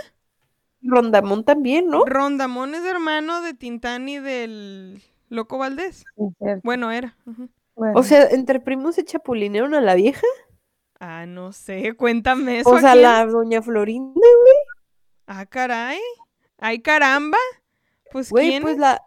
Rondamón 0.83 1.45
también, 1.45 1.89
¿no? 1.89 2.05
Rondamón 2.07 2.75
es 2.75 2.85
hermano 2.85 3.43
de 3.43 3.55
Tintán 3.55 4.09
y 4.09 4.19
del 4.19 5.03
Loco 5.29 5.59
Valdés. 5.59 6.05
Sí, 6.17 6.25
es 6.25 6.37
cierto. 6.39 6.61
Bueno, 6.65 6.91
era. 6.91 7.17
Bueno, 7.75 7.99
O 7.99 8.03
sea, 8.03 8.29
entre 8.29 8.61
primos 8.61 8.95
se 8.95 9.05
chapulinearon 9.05 9.75
a 9.75 9.81
la 9.81 9.95
vieja. 9.95 10.27
Ah, 10.99 11.27
no 11.27 11.53
sé, 11.53 11.95
cuéntame 11.97 12.61
eso. 12.61 12.71
O 12.71 12.77
¿a 12.77 12.81
sea, 12.81 12.95
la 12.95 13.27
doña 13.27 13.63
Florinda, 13.63 14.21
Ah, 15.27 15.47
caray. 15.47 16.01
Ay, 16.59 16.81
caramba. 16.81 17.39
Pues 18.13 18.31
güey, 18.31 18.49
quién. 18.51 18.63
pues 18.63 18.79
la. 18.79 19.03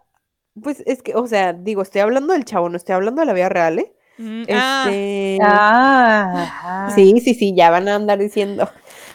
Pues 0.61 0.83
es 0.85 1.01
que, 1.01 1.15
o 1.15 1.25
sea, 1.27 1.53
digo, 1.53 1.81
estoy 1.81 2.01
hablando 2.01 2.33
del 2.33 2.45
chavo, 2.45 2.69
no 2.69 2.77
estoy 2.77 2.93
hablando 2.93 3.21
de 3.21 3.25
la 3.25 3.33
vida 3.33 3.49
real, 3.49 3.79
¿eh? 3.79 3.93
Mm, 4.19 4.43
ah, 4.51 4.83
Este. 4.87 5.39
Ah. 5.41 6.91
Sí, 6.93 7.19
sí, 7.21 7.33
sí, 7.33 7.55
ya 7.55 7.71
van 7.71 7.87
a 7.87 7.95
andar 7.95 8.19
diciendo. 8.19 8.65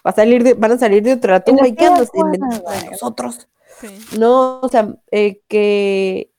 Va 0.07 0.11
a 0.11 0.14
salir 0.14 0.43
de, 0.43 0.55
van 0.55 0.72
a 0.72 0.78
salir 0.78 1.03
de 1.03 1.12
otra 1.14 1.43
En 1.47 1.57
güey, 1.57 1.74
¿qué 1.74 1.89
nosotros? 2.91 3.49
sí. 3.80 4.18
No, 4.18 4.61
o 4.61 4.68
sea, 4.68 4.97
eh, 5.11 5.43
que. 5.49 6.32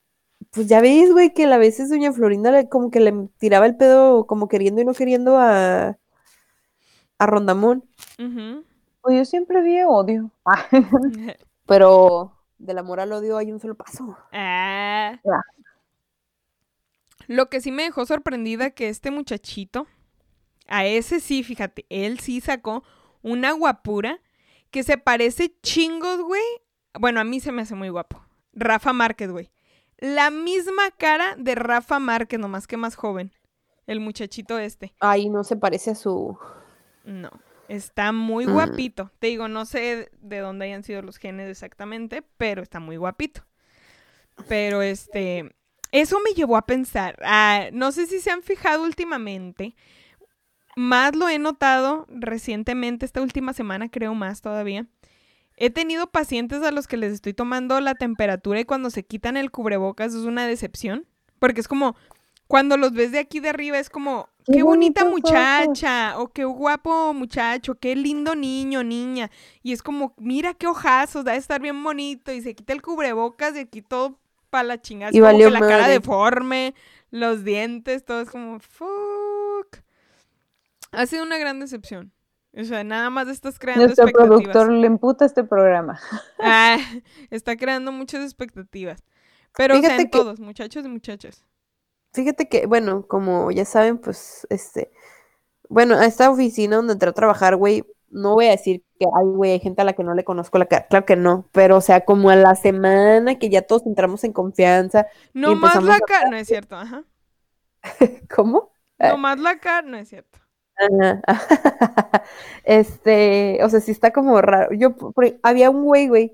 Pues 0.50 0.66
ya 0.66 0.80
ves, 0.80 1.12
güey, 1.12 1.32
que 1.32 1.44
a 1.44 1.58
veces 1.58 1.88
doña 1.90 2.12
Florinda 2.12 2.50
le- 2.50 2.68
como 2.68 2.90
que 2.90 2.98
le 3.00 3.14
tiraba 3.38 3.66
el 3.66 3.76
pedo, 3.76 4.26
como 4.26 4.48
queriendo 4.48 4.80
y 4.82 4.84
no 4.84 4.94
queriendo 4.94 5.38
a. 5.38 5.96
a 7.18 7.26
Rondamón. 7.26 7.84
Ujú. 8.18 8.64
Pues 9.02 9.16
yo 9.16 9.24
siempre 9.24 9.62
vi 9.62 9.80
odio. 9.82 10.30
Ah, 10.44 10.66
Pero 11.66 12.32
del 12.60 12.78
amor 12.78 13.00
al 13.00 13.12
odio 13.12 13.36
hay 13.36 13.50
un 13.50 13.58
solo 13.58 13.74
paso. 13.74 14.16
Ah. 14.32 15.18
Lo 17.26 17.48
que 17.48 17.60
sí 17.60 17.72
me 17.72 17.84
dejó 17.84 18.06
sorprendida 18.06 18.70
que 18.70 18.88
este 18.88 19.10
muchachito, 19.10 19.86
a 20.68 20.84
ese 20.84 21.20
sí, 21.20 21.42
fíjate, 21.42 21.86
él 21.88 22.20
sí 22.20 22.40
sacó 22.40 22.84
una 23.22 23.52
guapura 23.52 24.20
que 24.70 24.82
se 24.82 24.98
parece 24.98 25.56
chingos, 25.62 26.20
güey. 26.22 26.42
Bueno, 26.98 27.20
a 27.20 27.24
mí 27.24 27.40
se 27.40 27.52
me 27.52 27.62
hace 27.62 27.74
muy 27.74 27.88
guapo. 27.88 28.24
Rafa 28.52 28.92
Márquez, 28.92 29.30
güey. 29.30 29.50
La 29.98 30.30
misma 30.30 30.90
cara 30.96 31.34
de 31.36 31.54
Rafa 31.54 31.98
Márquez, 31.98 32.38
nomás 32.38 32.66
que 32.66 32.76
más 32.76 32.94
joven. 32.94 33.32
El 33.86 34.00
muchachito 34.00 34.58
este. 34.58 34.94
Ay, 35.00 35.28
no 35.28 35.44
se 35.44 35.56
parece 35.56 35.90
a 35.92 35.94
su. 35.94 36.38
No, 37.04 37.30
está 37.70 38.10
muy 38.10 38.46
guapito. 38.46 39.12
Te 39.20 39.28
digo, 39.28 39.46
no 39.46 39.64
sé 39.64 40.10
de 40.20 40.38
dónde 40.38 40.66
hayan 40.66 40.82
sido 40.82 41.02
los 41.02 41.18
genes 41.18 41.48
exactamente, 41.48 42.22
pero 42.36 42.62
está 42.62 42.80
muy 42.80 42.96
guapito. 42.96 43.46
Pero 44.48 44.82
este, 44.82 45.54
eso 45.92 46.18
me 46.24 46.34
llevó 46.34 46.56
a 46.56 46.66
pensar, 46.66 47.16
ah, 47.22 47.68
no 47.72 47.92
sé 47.92 48.06
si 48.06 48.20
se 48.20 48.30
han 48.30 48.42
fijado 48.42 48.82
últimamente, 48.82 49.76
más 50.76 51.14
lo 51.14 51.28
he 51.28 51.38
notado 51.38 52.06
recientemente, 52.08 53.06
esta 53.06 53.22
última 53.22 53.52
semana 53.52 53.88
creo 53.88 54.14
más 54.14 54.40
todavía. 54.40 54.86
He 55.56 55.70
tenido 55.70 56.10
pacientes 56.10 56.62
a 56.62 56.72
los 56.72 56.88
que 56.88 56.96
les 56.96 57.12
estoy 57.12 57.34
tomando 57.34 57.80
la 57.80 57.94
temperatura 57.94 58.60
y 58.60 58.64
cuando 58.64 58.90
se 58.90 59.04
quitan 59.04 59.36
el 59.36 59.50
cubrebocas 59.50 60.14
es 60.14 60.22
una 60.22 60.46
decepción, 60.46 61.06
porque 61.38 61.60
es 61.60 61.68
como, 61.68 61.94
cuando 62.50 62.76
los 62.76 62.92
ves 62.92 63.12
de 63.12 63.20
aquí 63.20 63.38
de 63.38 63.48
arriba 63.50 63.78
es 63.78 63.88
como, 63.88 64.28
Qué 64.44 64.54
qué, 64.54 64.62
bonita 64.64 65.04
bonitos 65.04 65.30
ojos". 65.30 65.66
muchacha, 65.66 66.18
o 66.18 66.32
qué 66.32 66.44
guapo 66.44 67.14
muchacho, 67.14 67.76
qué 67.76 67.94
lindo 67.94 68.34
niño, 68.34 68.82
niña. 68.82 69.30
Y 69.62 69.72
es 69.72 69.82
como, 69.82 70.14
mira 70.18 70.54
qué 70.54 70.66
ojazos, 70.66 71.24
da 71.24 71.32
de 71.32 71.38
estar 71.38 71.60
bien 71.62 71.80
bonito. 71.82 72.32
Y 72.32 72.42
se 72.42 72.54
quita 72.56 72.72
el 72.72 72.82
cubrebocas 72.82 73.54
y 73.54 73.60
aquí 73.60 73.82
todo 73.82 74.18
para 74.50 74.64
la 74.64 74.80
chingada. 74.82 75.12
Y 75.16 75.20
valió 75.20 75.48
la 75.50 75.60
cara 75.60 75.86
deforme, 75.86 76.74
los 77.12 77.44
dientes, 77.44 78.04
todo 78.04 78.22
es 78.22 78.30
como, 78.30 78.58
fuck. 78.58 79.76
Ha 80.92 81.06
sido 81.06 81.22
una 81.22 81.38
gran 81.38 81.60
decepción. 81.60 82.12
O 82.56 82.64
sea, 82.64 82.82
nada 82.82 83.10
más 83.10 83.28
estás 83.28 83.60
creando 83.60 83.84
Nuestro 83.84 84.06
expectativas. 84.08 84.40
productor 84.42 84.72
le 84.72 84.86
emputa 84.88 85.24
este 85.24 85.44
programa. 85.44 86.00
Ah, 86.40 86.78
está 87.30 87.56
creando 87.56 87.92
muchas 87.92 88.24
expectativas. 88.24 89.04
Pero, 89.56 89.78
o 89.78 89.80
sea, 89.80 89.94
en 89.94 90.02
que- 90.02 90.08
todos, 90.08 90.40
muchachos 90.40 90.84
y 90.84 90.88
muchachas. 90.88 91.44
Fíjate 92.12 92.48
que, 92.48 92.66
bueno, 92.66 93.06
como 93.06 93.50
ya 93.50 93.64
saben, 93.64 93.98
pues, 93.98 94.46
este, 94.50 94.90
bueno, 95.68 95.96
a 95.96 96.06
esta 96.06 96.30
oficina 96.30 96.76
donde 96.76 96.94
entré 96.94 97.08
a 97.10 97.12
trabajar, 97.12 97.56
güey, 97.56 97.84
no 98.10 98.34
voy 98.34 98.46
a 98.46 98.50
decir 98.50 98.84
que, 98.98 99.06
ay, 99.06 99.26
güey, 99.26 99.52
hay 99.52 99.60
gente 99.60 99.82
a 99.82 99.84
la 99.84 99.92
que 99.92 100.02
no 100.02 100.14
le 100.14 100.24
conozco 100.24 100.58
la 100.58 100.66
cara, 100.66 100.86
claro 100.88 101.06
que 101.06 101.16
no, 101.16 101.48
pero 101.52 101.76
o 101.76 101.80
sea, 101.80 102.04
como 102.04 102.30
a 102.30 102.36
la 102.36 102.56
semana 102.56 103.38
que 103.38 103.48
ya 103.48 103.62
todos 103.62 103.86
entramos 103.86 104.24
en 104.24 104.32
confianza, 104.32 105.06
No 105.32 105.54
más 105.54 105.82
la 105.82 106.00
cara. 106.00 106.28
No 106.30 106.36
es 106.36 106.48
cierto, 106.48 106.76
ajá. 106.76 107.04
¿cómo? 108.34 108.72
No 108.98 109.16
más 109.16 109.38
la 109.38 109.58
cara, 109.58 109.86
no 109.86 109.96
es 109.96 110.08
cierto. 110.08 110.38
Ajá. 110.76 111.22
Este, 112.64 113.58
o 113.64 113.68
sea, 113.68 113.80
sí 113.80 113.90
está 113.90 114.12
como 114.12 114.40
raro. 114.40 114.74
Yo, 114.74 114.94
había 115.42 115.70
un 115.70 115.84
güey, 115.84 116.08
güey, 116.08 116.32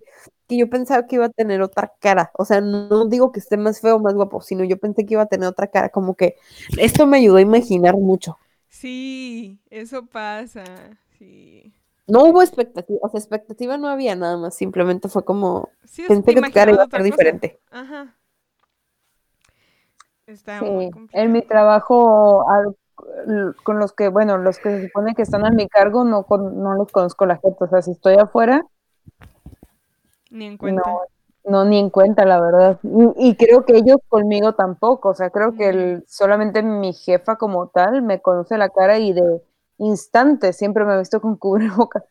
que 0.49 0.57
yo 0.59 0.68
pensaba 0.70 1.07
que 1.07 1.16
iba 1.16 1.26
a 1.26 1.30
tener 1.30 1.62
otra 1.62 1.92
cara. 2.01 2.30
O 2.34 2.44
sea, 2.44 2.61
no 2.61 3.07
digo 3.07 3.32
que 3.32 3.40
esté 3.40 3.57
más 3.57 3.80
feo 3.80 3.97
o 3.97 4.01
más 4.01 4.14
guapo, 4.14 4.40
sino 4.40 4.64
yo 4.64 4.78
pensé 4.78 5.07
que 5.07 5.14
iba 5.14 5.22
a 5.22 5.26
tener 5.26 5.49
otra 5.49 5.68
cara. 5.68 5.88
Como 5.90 6.14
que 6.16 6.36
esto 6.78 7.07
me 7.07 7.18
ayudó 7.18 7.36
a 7.36 7.40
imaginar 7.42 7.94
mucho. 7.97 8.38
Sí, 8.68 9.59
eso 9.70 10.07
pasa. 10.07 10.64
Sí. 11.18 11.72
No 12.09 12.24
hubo 12.24 12.42
expectativa, 12.42 12.99
o 13.03 13.09
sea, 13.09 13.18
expectativa 13.18 13.76
no 13.78 13.88
había 13.88 14.14
nada 14.16 14.36
más, 14.36 14.55
simplemente 14.57 15.09
fue 15.09 15.24
como, 15.24 15.70
Sí, 15.84 16.05
pensé 16.09 16.34
que 16.34 16.42
tu 16.42 16.53
cara 16.53 16.70
iba 16.72 16.82
a 16.84 16.90
ser 16.90 17.03
diferente. 17.03 17.59
Ajá. 17.70 18.14
Está 20.26 20.61
muy 20.62 20.86
Sí, 20.86 20.90
complicado. 20.90 21.24
en 21.26 21.32
mi 21.32 21.42
trabajo 21.42 22.49
al- 22.51 22.76
con 23.64 23.78
los 23.78 23.92
que, 23.92 24.09
bueno, 24.09 24.38
los 24.38 24.59
que 24.59 24.70
se 24.70 24.86
supone 24.86 25.14
que 25.14 25.22
están 25.22 25.44
a 25.44 25.51
mi 25.51 25.68
cargo, 25.68 26.05
no, 26.05 26.24
con, 26.24 26.62
no 26.62 26.74
los 26.74 26.90
conozco 26.92 27.26
la 27.26 27.36
gente. 27.38 27.64
O 27.64 27.68
sea, 27.68 27.82
si 27.82 27.92
estoy 27.92 28.14
afuera, 28.14 28.64
Ni 30.31 30.47
en 30.47 30.57
cuenta. 30.57 30.91
no, 30.91 31.01
no 31.45 31.64
ni 31.64 31.79
en 31.79 31.91
cuenta, 31.91 32.24
la 32.24 32.41
verdad. 32.41 32.81
Y, 32.83 33.31
y 33.31 33.37
creo 33.37 33.64
que 33.64 33.77
ellos 33.79 33.99
conmigo 34.09 34.55
tampoco. 34.55 35.11
O 35.11 35.14
sea, 35.14 35.31
creo 35.31 35.55
que 35.57 35.68
el- 35.68 36.05
solamente 36.09 36.62
mi 36.62 36.93
jefa 36.93 37.37
como 37.37 37.68
tal 37.68 38.03
me 38.03 38.20
conoce 38.22 38.59
la 38.59 38.70
cara 38.70 38.99
y 38.99 39.12
de 39.12 39.43
instante 39.79 40.53
siempre 40.53 40.85
me 40.85 40.95
ha 40.95 40.99
visto 40.99 41.20
con 41.20 41.37
cubrebocas. 41.39 42.05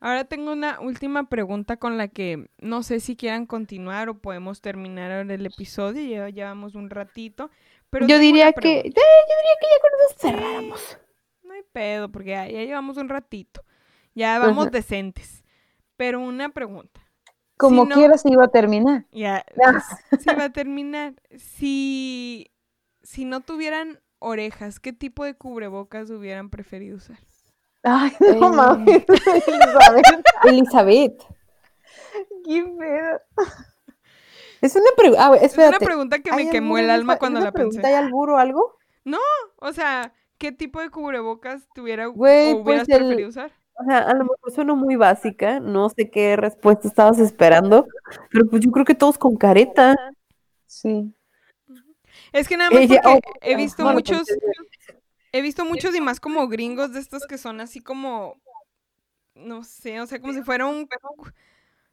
Ahora 0.00 0.24
tengo 0.24 0.52
una 0.52 0.80
última 0.80 1.28
pregunta 1.30 1.78
con 1.78 1.96
la 1.96 2.08
que 2.08 2.50
no 2.58 2.82
sé 2.82 3.00
si 3.00 3.16
quieran 3.16 3.46
continuar 3.46 4.08
o 4.10 4.18
podemos 4.18 4.60
terminar 4.60 5.10
ahora 5.10 5.34
el 5.34 5.46
episodio. 5.46 6.02
Ya 6.06 6.28
llevamos 6.28 6.74
un 6.74 6.90
ratito. 6.90 7.50
Pero 7.90 8.06
Yo 8.06 8.18
diría 8.18 8.52
que, 8.52 8.70
eh, 8.78 8.82
yo 8.84 8.90
diría 8.90 9.56
que 9.60 9.66
ya 9.66 9.80
con 9.80 9.90
eso 10.06 10.14
cerráramos. 10.18 10.98
No 11.42 11.54
hay 11.54 11.62
pedo, 11.72 12.10
porque 12.10 12.30
ya, 12.30 12.48
ya 12.48 12.64
llevamos 12.64 12.96
un 12.96 13.08
ratito. 13.08 13.64
Ya 14.14 14.38
vamos 14.38 14.64
Ajá. 14.64 14.70
decentes. 14.70 15.43
Pero 15.96 16.20
una 16.20 16.48
pregunta. 16.50 17.00
Como 17.56 17.84
Si 17.84 17.88
no- 17.90 17.94
quieras 17.94 18.22
iba 18.26 18.44
a 18.44 18.48
terminar. 18.48 19.06
Ya, 19.12 19.44
Ah. 19.64 19.82
pues, 20.10 20.22
sí 20.24 20.30
va 20.36 20.44
a 20.44 20.52
terminar. 20.52 21.14
Si, 21.38 22.50
si 23.02 23.24
no 23.24 23.40
tuvieran 23.42 24.00
orejas, 24.18 24.80
¿qué 24.80 24.92
tipo 24.92 25.24
de 25.24 25.34
cubrebocas 25.34 26.10
hubieran 26.10 26.50
preferido 26.50 26.96
usar? 26.96 27.18
Ay, 27.82 28.12
no 28.20 28.48
Eh. 28.48 28.56
mames. 28.56 29.04
Elizabeth, 29.46 30.06
Elizabeth, 30.44 31.22
qué 32.44 32.64
pedo. 32.78 33.20
es 34.62 34.74
una 34.76 34.90
pregunta, 34.96 35.26
ah, 35.26 35.36
Es 35.36 35.56
una 35.56 35.78
pregunta 35.78 36.18
que 36.20 36.30
¿hay 36.32 36.46
me 36.46 36.50
quemó 36.50 36.78
el 36.78 36.90
alma 36.90 37.18
cuando 37.18 37.40
la 37.40 37.52
pregunta 37.52 37.82
pensé. 37.82 37.94
¿Hay 37.96 38.02
albur 38.02 38.30
o 38.30 38.38
algo? 38.38 38.78
O 39.58 39.72
sea, 39.72 40.12
¿qué 40.38 40.50
tipo 40.52 40.80
de 40.80 40.90
cubrebocas 40.90 41.68
tuviera 41.74 42.06
Güey, 42.06 42.52
o 42.54 42.56
hubieras 42.58 42.86
pues 42.86 42.98
el- 42.98 43.04
preferido 43.06 43.28
usar? 43.28 43.52
O 43.76 43.84
sea, 43.84 43.98
a 43.98 44.14
lo 44.14 44.24
mejor 44.24 44.52
suena 44.52 44.74
muy 44.74 44.96
básica, 44.96 45.58
no 45.58 45.88
sé 45.88 46.08
qué 46.10 46.36
respuesta 46.36 46.86
estabas 46.86 47.18
esperando, 47.18 47.88
pero 48.30 48.46
pues 48.48 48.62
yo 48.64 48.70
creo 48.70 48.84
que 48.84 48.94
todos 48.94 49.18
con 49.18 49.36
careta. 49.36 49.96
Sí. 50.66 51.12
Es 52.32 52.48
que 52.48 52.56
nada 52.56 52.70
más 52.70 52.80
Ella- 52.80 53.00
porque 53.02 53.20
oh, 53.28 53.38
he 53.42 53.56
visto 53.56 53.84
muchos, 53.84 54.26
he 55.32 55.42
visto 55.42 55.64
muchos 55.64 55.94
y 55.94 56.00
más 56.00 56.20
como 56.20 56.46
gringos 56.48 56.92
de 56.92 57.00
estos 57.00 57.26
que 57.26 57.38
son 57.38 57.60
así 57.60 57.80
como, 57.80 58.40
no 59.34 59.64
sé, 59.64 60.00
o 60.00 60.06
sea, 60.06 60.20
como 60.20 60.32
si 60.32 60.42
fuera 60.42 60.66
un, 60.66 60.88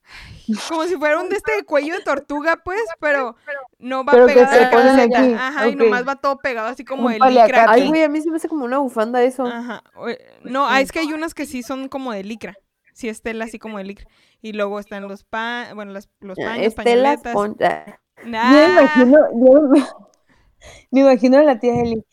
como 0.70 0.84
si 0.84 0.96
fuera 0.98 1.20
un 1.20 1.30
de 1.30 1.38
este 1.38 1.64
cuello 1.66 1.96
de 1.96 2.02
tortuga, 2.04 2.58
pues, 2.64 2.82
pero 3.00 3.36
no 3.80 4.04
va 4.04 4.12
Pero 4.14 4.28
que 4.28 4.34
se 4.34 4.42
a 4.42 4.62
la 4.62 4.72
ponen 4.72 4.96
cabeza, 5.10 5.22
aquí, 5.22 5.34
ajá, 5.34 5.68
y 5.70 5.76
nomás 5.76 6.08
va 6.08 6.16
todo 6.16 6.38
pegado 6.40 6.68
así 6.68 6.84
como 6.84 7.06
Un 7.08 7.14
de 7.14 7.20
licra. 7.32 7.66
Ay, 7.70 7.88
güey, 7.88 8.04
a 8.04 8.10
mí 8.10 8.22
se 8.22 8.30
me 8.30 8.38
hace 8.38 8.50
como 8.50 8.66
una 8.66 8.80
bufanda 8.80 9.22
eso. 9.24 9.46
Ajá. 9.46 9.84
o- 9.96 10.08
No, 10.44 10.68
ah, 10.68 10.82
es 10.82 10.92
que 10.92 11.00
hay 11.00 11.14
unas 11.14 11.34
que 11.34 11.46
sí 11.46 11.64
son 11.64 11.88
como 11.88 12.12
de 12.12 12.24
licra. 12.24 12.56
Sí, 12.94 13.08
es 13.08 13.22
tela 13.22 13.46
así 13.46 13.58
como 13.60 13.78
de 13.78 13.86
licra. 13.86 14.08
Y 14.42 14.54
luego 14.54 14.80
están 14.80 15.08
los 15.08 15.24
pa 15.24 15.68
bueno, 15.76 15.92
las, 15.94 16.10
los 16.20 16.38
Ah, 16.40 16.46
paños, 16.46 16.68
Estela 16.68 17.18
pañoletas. 17.18 17.98
Ah, 18.34 18.52
Yo 18.52 18.58
me 18.58 18.66
imagino, 18.82 19.18
yo 19.34 19.62
me, 19.70 19.80
me 20.92 21.00
imagino 21.02 21.38
a 21.38 21.44
la 21.44 21.60
tía 21.60 21.82
Eli. 21.82 22.04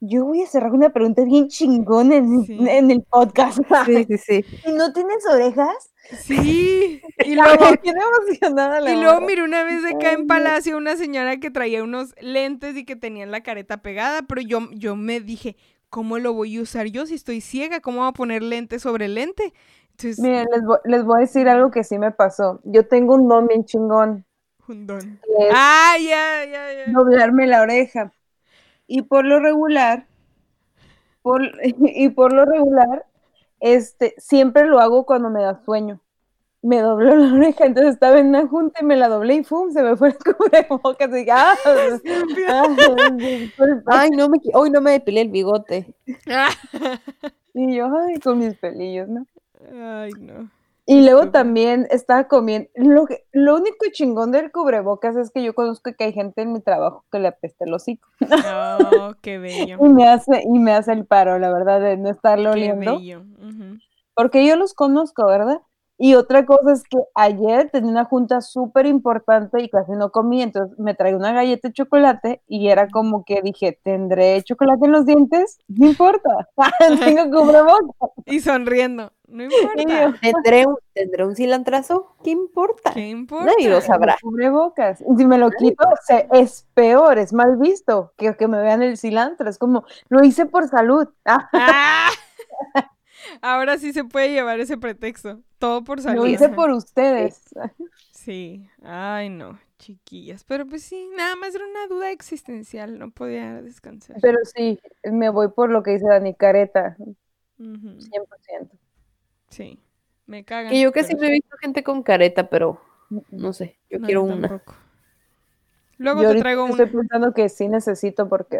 Yo 0.00 0.24
voy 0.24 0.42
a 0.42 0.46
cerrar 0.48 0.72
una 0.72 0.90
pregunta 0.90 1.22
bien 1.22 1.46
chingona 1.48 2.16
en, 2.16 2.44
Sí. 2.44 2.58
en 2.68 2.90
el 2.90 3.02
podcast. 3.02 3.58
Sí, 3.86 4.04
sí, 4.04 4.18
sí. 4.18 4.44
¿Y 4.66 4.72
no 4.72 4.92
tienes 4.92 5.24
orejas? 5.26 5.91
Sí. 6.20 7.00
Y 7.24 7.36
luego, 7.36 7.64
emocionada 7.64 8.80
la 8.80 8.92
y 8.92 9.00
luego 9.00 9.20
miré 9.20 9.44
una 9.44 9.62
vez 9.62 9.84
acá 9.84 10.12
en. 10.12 10.26
Palacio 10.26 10.76
una 10.76 10.96
señora 10.96 11.36
que 11.38 11.52
traía 11.52 11.84
unos 11.84 12.14
lentes 12.20 12.76
y 12.76 12.84
que 12.84 12.96
tenía 12.96 13.26
la 13.26 13.42
careta 13.42 13.80
pegada, 13.80 14.22
pero 14.22 14.40
yo, 14.40 14.68
yo 14.72 14.96
me 14.96 15.20
dije, 15.20 15.56
¿cómo 15.88 16.18
lo 16.18 16.32
voy 16.32 16.56
a 16.56 16.62
usar 16.62 16.86
yo 16.86 17.06
si 17.06 17.14
estoy 17.14 17.40
ciega? 17.40 17.80
¿Cómo 17.80 18.00
voy 18.00 18.08
a 18.08 18.12
poner 18.12 18.42
lente 18.42 18.80
sobre 18.80 19.06
lente? 19.08 19.52
Entonces, 19.90 20.18
Miren, 20.18 20.48
les 20.52 20.64
voy, 20.64 20.78
les 20.84 21.04
voy 21.04 21.18
a 21.18 21.20
decir 21.20 21.48
algo 21.48 21.70
que 21.70 21.84
sí 21.84 21.98
me 21.98 22.10
pasó. 22.10 22.60
Yo 22.64 22.88
tengo 22.88 23.14
un 23.14 23.28
don 23.28 23.46
bien 23.46 23.64
chingón, 23.64 24.24
un 24.68 24.86
don. 24.86 25.20
Ah, 25.54 25.94
ya, 26.00 26.44
ya, 26.44 26.72
ya. 26.72 26.92
doblarme 26.92 27.46
la 27.46 27.62
oreja. 27.62 28.12
Y 28.86 29.02
por 29.02 29.24
lo 29.24 29.38
regular, 29.38 30.06
por, 31.22 31.42
y 31.62 32.08
por 32.08 32.32
lo 32.32 32.44
regular, 32.44 33.06
este, 33.60 34.14
siempre 34.18 34.66
lo 34.66 34.80
hago 34.80 35.06
cuando 35.06 35.30
me 35.30 35.42
da 35.42 35.62
sueño. 35.64 36.00
Me 36.64 36.80
dobló 36.80 37.16
la 37.16 37.34
oreja, 37.34 37.64
entonces 37.66 37.94
estaba 37.94 38.18
en 38.20 38.28
una 38.28 38.46
junta 38.46 38.80
y 38.80 38.84
me 38.84 38.94
la 38.96 39.08
doblé 39.08 39.34
y 39.34 39.44
¡fum! 39.44 39.72
se 39.72 39.82
me 39.82 39.96
fue 39.96 40.08
el 40.10 40.16
cubrebocas. 40.36 41.08
Y 41.08 41.12
dije, 41.12 41.32
¡ah! 41.32 41.54
ah, 41.66 43.10
disculpa. 43.18 43.82
Ay, 44.00 44.10
no 44.10 44.28
me, 44.28 44.38
hoy 44.54 44.70
no 44.70 44.80
me 44.80 44.92
depilé 44.92 45.22
el 45.22 45.30
bigote. 45.30 45.92
Y 47.54 47.76
yo, 47.76 47.86
ay, 47.94 48.18
con 48.20 48.38
mis 48.38 48.54
pelillos, 48.56 49.08
¿no? 49.08 49.26
Ay, 49.70 50.10
no. 50.18 50.48
Y 50.86 51.02
luego 51.04 51.30
también 51.30 51.86
estaba 51.90 52.24
comiendo. 52.28 52.68
Lo, 52.74 53.04
que- 53.06 53.24
lo 53.32 53.56
único 53.56 53.84
chingón 53.92 54.32
del 54.32 54.50
cubrebocas 54.50 55.16
es 55.16 55.30
que 55.30 55.42
yo 55.42 55.54
conozco 55.54 55.92
que 55.96 56.04
hay 56.04 56.12
gente 56.14 56.40
en 56.42 56.52
mi 56.54 56.60
trabajo 56.60 57.04
que 57.12 57.18
le 57.18 57.28
apesta 57.28 57.64
el 57.66 57.74
hocico. 57.74 58.08
Oh, 58.20 59.12
qué 59.20 59.36
bello. 59.38 59.76
Y 59.84 59.88
me 59.90 60.08
hace, 60.08 60.42
y 60.44 60.58
me 60.58 60.72
hace 60.72 60.92
el 60.92 61.04
paro, 61.04 61.38
la 61.38 61.52
verdad, 61.52 61.80
de 61.80 61.96
no 61.98 62.08
estarlo 62.08 62.52
Qué 62.52 62.56
oliendo. 62.72 62.96
bello. 62.98 63.22
Porque 64.14 64.46
yo 64.46 64.56
los 64.56 64.72
conozco, 64.74 65.26
¿verdad? 65.26 65.60
Y 66.04 66.16
otra 66.16 66.44
cosa 66.44 66.72
es 66.72 66.82
que 66.82 66.98
ayer 67.14 67.70
tenía 67.70 67.92
una 67.92 68.04
junta 68.06 68.40
súper 68.40 68.86
importante 68.86 69.62
y 69.62 69.68
casi 69.68 69.92
no 69.92 70.10
comí, 70.10 70.42
entonces 70.42 70.76
me 70.76 70.94
traí 70.94 71.12
una 71.14 71.32
galleta 71.32 71.68
de 71.68 71.74
chocolate 71.74 72.42
y 72.48 72.66
era 72.70 72.88
como 72.88 73.24
que 73.24 73.40
dije, 73.40 73.78
¿tendré 73.84 74.42
chocolate 74.42 74.86
en 74.86 74.90
los 74.90 75.06
dientes? 75.06 75.60
No 75.68 75.86
importa, 75.86 76.48
tengo 77.04 77.30
cubrebocas. 77.30 78.10
Y 78.26 78.40
sonriendo. 78.40 79.12
No 79.28 79.44
importa. 79.44 80.18
¿Tendré 80.20 80.66
un, 80.66 80.76
¿Tendré 80.92 81.24
un 81.24 81.36
cilantrazo? 81.36 82.16
¿Qué 82.24 82.30
importa? 82.30 82.90
¿Qué 82.94 83.08
importa? 83.08 83.46
Nadie 83.46 83.68
lo 83.70 83.80
sabrá. 83.80 84.16
cubrebocas. 84.20 85.00
Y 85.02 85.16
si 85.16 85.24
me 85.24 85.38
lo 85.38 85.52
quito, 85.52 85.84
se- 86.04 86.26
es 86.32 86.66
peor, 86.74 87.18
es 87.18 87.32
mal 87.32 87.56
visto 87.58 88.12
que, 88.16 88.36
que 88.36 88.48
me 88.48 88.60
vean 88.60 88.82
el 88.82 88.98
cilantro. 88.98 89.48
Es 89.48 89.56
como, 89.56 89.84
lo 90.08 90.24
hice 90.24 90.46
por 90.46 90.66
salud. 90.66 91.06
¡Ah! 91.24 92.08
Ahora 93.40 93.78
sí 93.78 93.92
se 93.92 94.04
puede 94.04 94.30
llevar 94.30 94.60
ese 94.60 94.76
pretexto. 94.78 95.40
Todo 95.58 95.84
por 95.84 96.00
salud. 96.00 96.24
lo 96.24 96.28
hice 96.28 96.48
por 96.48 96.70
ustedes. 96.70 97.42
Sí. 98.12 98.68
Ay, 98.82 99.28
no, 99.30 99.58
chiquillas. 99.78 100.44
Pero 100.44 100.66
pues 100.66 100.82
sí, 100.82 101.08
nada 101.16 101.36
más 101.36 101.54
era 101.54 101.66
una 101.66 101.86
duda 101.88 102.10
existencial. 102.10 102.98
No 102.98 103.10
podía 103.10 103.62
descansar. 103.62 104.16
Pero 104.20 104.38
sí, 104.44 104.78
me 105.04 105.28
voy 105.28 105.48
por 105.48 105.70
lo 105.70 105.82
que 105.82 105.92
dice 105.92 106.06
Dani 106.06 106.34
Careta, 106.34 106.96
Ujú, 107.58 108.00
100%. 108.00 108.70
Sí. 109.48 109.78
Me 110.26 110.44
cagan. 110.44 110.70
Que 110.72 110.80
yo 110.80 110.92
pero 110.92 111.02
casi 111.02 111.14
no 111.14 111.24
he 111.24 111.30
visto 111.30 111.56
gente 111.58 111.82
con 111.82 112.02
careta, 112.02 112.48
pero 112.48 112.80
no 113.30 113.52
sé, 113.52 113.78
yo 113.90 113.98
no, 113.98 114.06
quiero 114.06 114.26
yo 114.26 114.34
una. 114.34 114.62
Luego 115.98 116.22
Yo 116.22 116.32
te 116.32 116.40
traigo 116.40 116.66
estoy 116.66 116.84
una. 116.86 116.92
pensando 116.92 117.34
que 117.34 117.48
sí 117.48 117.68
necesito 117.68 118.28
porque 118.28 118.58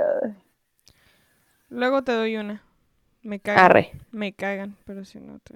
Luego 1.71 2.05
te 2.05 2.13
doy 2.13 2.37
una. 2.37 2.63
Me 3.23 3.39
cagan. 3.39 3.65
Arre, 3.65 3.93
Me 4.11 4.33
cagan, 4.33 4.77
pero 4.85 5.05
si 5.05 5.21
no 5.21 5.39
te... 5.41 5.55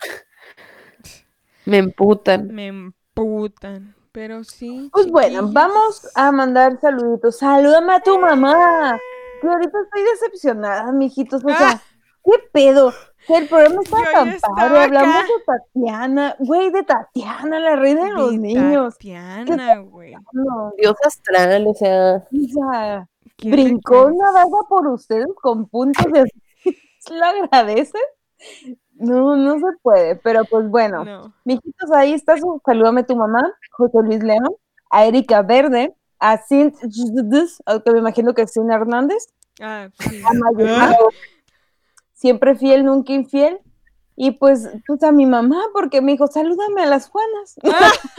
me 1.64 1.78
emputan. 1.78 2.48
Me 2.52 2.66
emputan. 2.66 3.94
Pero 4.14 4.44
sí. 4.44 4.90
Pues 4.92 5.10
bueno, 5.10 5.48
vamos 5.52 6.08
a 6.14 6.30
mandar 6.30 6.80
saluditos. 6.80 7.38
Salúdame 7.38 7.94
a 7.94 8.00
tu 8.00 8.18
mamá. 8.18 8.96
Que 9.40 9.48
ahorita 9.48 9.78
estoy 9.82 10.02
decepcionada, 10.02 10.92
mijitos. 10.92 11.44
O 11.44 11.48
sea, 11.48 11.82
¿qué 12.24 12.32
pedo? 12.52 12.92
Que 13.26 13.38
el 13.38 13.48
programa 13.48 13.82
está 13.82 13.96
Yo 13.98 14.04
tan 14.12 14.38
padre. 14.40 14.78
Hablamos 14.78 15.16
acá. 15.16 15.24
de 15.26 15.44
Tatiana. 15.44 16.36
Güey, 16.38 16.70
de 16.70 16.82
Tatiana, 16.84 17.58
la 17.58 17.76
reina 17.76 18.04
de 18.04 18.12
los 18.12 18.30
De 18.32 18.38
niños. 18.38 18.94
Tatiana, 18.94 19.78
güey. 19.78 20.14
Dios 20.78 20.96
astral, 21.04 21.66
o 21.66 21.74
sea, 21.74 22.16
o 22.16 22.48
sea, 22.52 23.08
¿Qué 23.36 23.50
brincó 23.50 24.06
una 24.06 24.30
vaga 24.30 24.58
por 24.68 24.86
ustedes 24.86 25.26
con 25.42 25.66
puntos 25.68 26.04
de... 26.12 26.24
¿La 27.10 27.30
agradece? 27.30 27.98
No, 28.94 29.36
no 29.36 29.58
se 29.58 29.76
puede, 29.82 30.16
pero 30.16 30.44
pues 30.44 30.68
bueno. 30.68 31.04
No. 31.04 31.34
Mijitos, 31.44 31.90
ahí 31.92 32.12
está 32.12 32.36
su 32.36 32.60
salúdame 32.64 33.00
a 33.02 33.06
tu 33.06 33.16
mamá, 33.16 33.42
José 33.72 33.98
Luis 34.04 34.22
León, 34.22 34.54
a 34.90 35.04
Erika 35.06 35.42
Verde, 35.42 35.94
a 36.18 36.38
Cint, 36.38 36.74
que 37.84 37.92
me 37.92 37.98
imagino 37.98 38.34
que 38.34 38.42
es 38.42 38.52
Cint 38.52 38.70
Hernández, 38.70 39.26
Ah, 39.60 39.88
sí. 39.98 40.20
a 40.24 40.32
Mayela, 40.32 40.96
siempre 42.12 42.54
fiel, 42.56 42.84
nunca 42.84 43.12
infiel, 43.12 43.60
y 44.16 44.32
pues, 44.32 44.68
pues 44.86 45.02
a 45.02 45.10
mi 45.12 45.26
mamá, 45.26 45.60
porque 45.72 46.00
me 46.00 46.12
dijo, 46.12 46.26
salúdame 46.28 46.82
a 46.82 46.86
las 46.86 47.08
Juanas, 47.08 47.56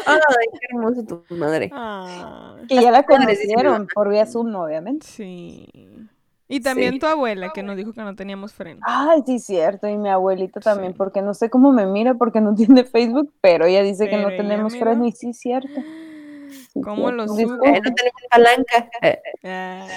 Ay, 0.06 0.20
qué 0.52 0.68
hermoso 0.70 1.04
tu 1.06 1.36
madre. 1.36 1.70
Ah, 1.74 2.58
que 2.68 2.76
ya 2.82 2.92
la 2.92 3.04
conocieron 3.04 3.88
por 3.94 4.10
vía 4.10 4.26
Zoom, 4.26 4.54
obviamente. 4.56 5.08
sí. 5.08 5.68
Y 6.48 6.60
también 6.60 6.94
Sí. 6.94 7.00
tu 7.00 7.08
abuela 7.08 7.52
que 7.54 7.64
nos 7.64 7.76
dijo 7.76 7.92
que 7.94 8.02
no 8.02 8.16
teníamos 8.16 8.54
freno. 8.54 8.82
Ay, 8.86 9.24
sí, 9.26 9.40
cierto, 9.40 9.88
y 9.88 9.98
mi 9.98 10.10
abuelita 10.10 10.60
también, 10.60 10.92
Sí. 10.94 10.98
porque 10.98 11.22
no 11.24 11.34
sé 11.34 11.50
cómo 11.50 11.72
me 11.72 11.86
mira 11.88 12.14
porque 12.14 12.40
no 12.42 12.54
tiene 12.56 12.84
Facebook, 12.84 13.34
pero 13.42 13.66
ella 13.66 13.82
dice 13.82 14.08
que 14.10 14.18
no 14.18 14.28
tenemos 14.30 14.74
mira. 14.74 14.86
freno, 14.86 15.06
y 15.08 15.12
sí, 15.12 15.34
cierto. 15.34 15.82
Sí, 16.72 16.82
¿Cómo 16.82 17.12
lo? 17.12 17.24
Eh, 17.24 17.28
no 17.28 17.58
tenemos 17.60 18.22
palanca. 18.30 18.90
Eh, 19.02 19.20
Ah, 19.44 19.88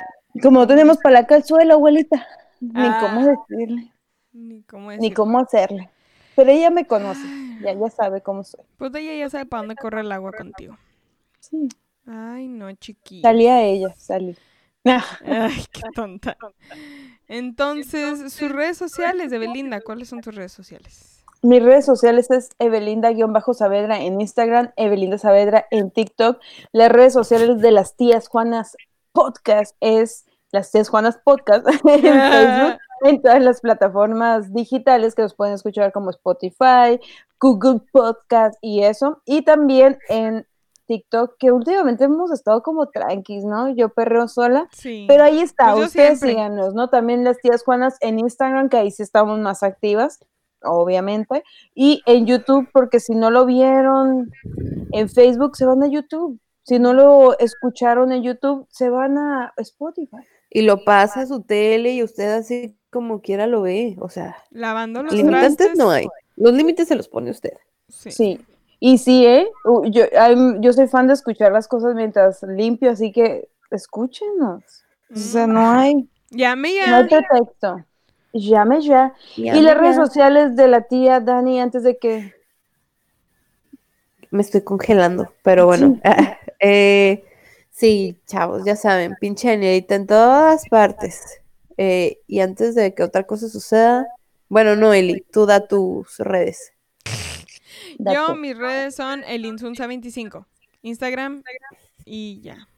Como 0.43 0.61
no 0.61 0.67
tenemos 0.67 0.97
palanca 0.99 1.35
al 1.35 1.45
suelo, 1.45 1.75
abuelita, 1.75 2.27
ni 2.61 2.73
Ah. 2.77 2.99
cómo 3.01 3.27
decirle. 3.27 3.93
ni 4.33 4.63
cómo 4.63 4.91
ni 4.91 4.97
decir. 4.97 5.15
cómo 5.15 5.39
hacerle. 5.41 5.91
Pero 6.37 6.51
ella 6.51 6.71
me 6.71 6.87
conoce, 6.87 7.21
ya, 7.63 7.73
ya 7.73 7.91
sabe 7.91 8.21
cómo 8.23 8.45
soy. 8.45 8.65
Pues 8.77 8.95
ella 8.95 9.15
ya 9.15 9.29
sabe 9.29 9.47
para 9.47 9.63
dónde 9.63 9.75
corre 9.75 10.01
el 10.03 10.13
agua 10.13 10.31
contigo. 10.33 10.77
Sí, 11.41 11.69
Ay, 12.07 12.47
no, 12.49 12.73
chiquita. 12.75 13.29
salí 13.29 13.49
a 13.49 13.61
ella, 13.63 13.93
salí. 13.97 14.37
Ay, 15.25 15.65
qué 15.73 15.83
tonta. 15.95 16.37
Entonces, 17.27 18.33
sus 18.33 18.51
redes 18.51 18.77
sociales 18.79 19.31
de 19.31 19.39
Belinda, 19.39 19.81
¿cuáles 19.81 20.09
son 20.09 20.21
tus 20.21 20.35
redes 20.35 20.53
sociales? 20.53 21.25
Mis 21.43 21.63
redes 21.63 21.85
sociales 21.85 22.31
es 22.31 22.51
Evelinda-Saavedra 22.59 24.01
en 24.01 24.21
Instagram, 24.21 24.73
Evelinda 24.77 25.19
Saavedra 25.19 25.67
en 25.71 25.91
TikTok. 25.93 26.41
Las 26.73 26.91
redes 26.91 27.13
sociales 27.13 27.61
de 27.61 27.71
las 27.71 27.95
tías 27.95 28.29
Juanas 28.29 28.77
Podcast 29.13 29.77
es 29.81 30.27
las 30.51 30.73
tías 30.73 30.89
Juanas 30.89 31.19
Podcast 31.23 31.67
en 31.85 32.01
Facebook, 32.01 32.79
en 33.05 33.23
todas 33.23 33.43
las 33.43 33.61
plataformas 33.61 34.53
digitales 34.53 35.15
que 35.15 35.23
los 35.23 35.35
pueden 35.35 35.55
escuchar 35.55 35.93
como 35.93 36.11
Spotify, 36.11 36.99
Google 37.39 37.83
Podcast 37.93 38.57
y 38.61 38.83
eso. 38.83 39.23
Y 39.25 39.43
también 39.43 39.99
en 40.09 40.45
TikTok, 40.89 41.37
que 41.39 41.53
últimamente 41.53 42.05
hemos 42.05 42.33
estado 42.33 42.63
como 42.65 42.89
tranquis, 42.89 43.45
¿no? 43.45 43.69
Yo 43.69 43.91
perreo 43.91 44.27
sola. 44.27 44.69
Sí. 44.73 45.05
Pero 45.07 45.23
ahí 45.23 45.39
está, 45.41 45.75
Pues 45.75 45.89
ustedes 45.89 46.19
siempre. 46.19 46.31
síganos, 46.31 46.75
¿no? 46.75 46.89
También 46.91 47.23
las 47.23 47.39
tías 47.39 47.63
Juanas 47.63 47.97
en 48.01 48.19
Instagram, 48.19 48.69
que 48.69 48.79
ahí 48.79 48.91
sí 48.91 49.05
estamos 49.05 49.39
más 49.39 49.63
activas, 49.63 50.19
obviamente. 50.65 51.45
Y 51.75 52.03
en 52.07 52.27
YouTube, 52.27 52.69
porque 52.73 52.99
si 52.99 53.15
no 53.15 53.31
lo 53.31 53.47
vieron 53.47 54.31
en 54.93 55.09
Facebook, 55.09 55.57
se 55.57 55.65
van 55.67 55.83
a 55.85 55.87
YouTube. 55.87 56.41
Si 56.63 56.79
no 56.79 56.93
lo 56.93 57.39
escucharon 57.39 58.11
en 58.13 58.23
YouTube, 58.23 58.67
se 58.71 58.91
van 58.91 59.17
a 59.19 59.53
Spotify. 59.59 60.17
Y 60.51 60.63
lo 60.63 60.85
pasa 60.85 61.21
a 61.21 61.27
su 61.27 61.43
tele 61.43 61.93
y 61.93 62.03
usted 62.03 62.33
así 62.37 62.77
como 62.91 63.21
quiera 63.21 63.47
lo 63.47 63.63
ve. 63.63 63.97
O 64.01 64.09
sea, 64.09 64.37
Lavando 64.51 65.03
los 65.03 65.13
limitantes 65.15 65.57
trastes. 65.57 65.79
no 65.79 65.91
hay. 65.91 66.07
Los 66.37 66.53
límites 66.55 66.89
se 66.89 66.95
los 66.97 67.09
pone 67.09 67.31
usted. 67.31 67.53
Sí. 67.89 68.11
Sí. 68.11 68.41
Y 68.81 68.99
sí, 68.99 69.27
¿eh? 69.27 69.49
Yo, 69.91 70.05
I'm- 70.13 70.61
yo 70.61 70.73
soy 70.73 70.87
fan 70.89 71.07
de 71.09 71.15
escuchar 71.15 71.53
las 71.53 71.67
cosas 71.69 71.95
mientras 71.95 72.43
limpio, 72.45 72.91
así 72.93 73.11
que 73.13 73.49
escúchenos. 73.71 74.63
O 75.13 75.17
sea, 75.17 75.47
no 75.47 75.71
hay, 75.71 76.09
Llame 76.31 76.71
no 76.89 76.97
hay 76.97 77.09
ya. 77.09 77.21
pretexto. 77.29 77.85
Llame 78.33 78.81
ya. 78.83 79.15
Ya, 79.37 79.57
Y 79.57 79.63
las 79.63 79.77
redes 79.77 79.97
ya. 79.97 80.05
sociales 80.07 80.55
de 80.55 80.69
la 80.69 80.83
tía 80.83 81.21
Dani 81.21 81.61
antes 81.61 81.83
de 81.83 81.99
que. 81.99 82.33
Me 84.31 84.43
estoy 84.43 84.61
congelando, 84.63 85.33
pero 85.43 85.67
bueno. 85.67 85.99
Eh, 86.61 87.23
sí, 87.71 88.19
chavos, 88.27 88.65
ya 88.65 88.75
saben, 88.75 89.15
pinche 89.21 89.47
Danielita 89.49 89.95
en 89.95 90.09
todas 90.09 90.69
partes. 90.69 91.41
Eh, 91.77 92.19
y 92.27 92.41
antes 92.41 92.75
de 92.75 92.95
que 92.95 93.05
otra 93.05 93.23
cosa 93.29 93.49
suceda, 93.49 94.09
bueno, 94.49 94.75
no, 94.75 94.93
Eli, 94.93 95.25
tú 95.33 95.47
da 95.47 95.69
tus 95.69 96.19
redes. 96.19 96.73
Yo, 97.99 98.35
mis 98.37 98.57
redes 98.57 98.95
son 98.95 99.25
el 99.25 99.45
Insunza25. 99.45 100.47
Instagram 100.83 101.43
y 102.05 102.41
ya. 102.41 102.69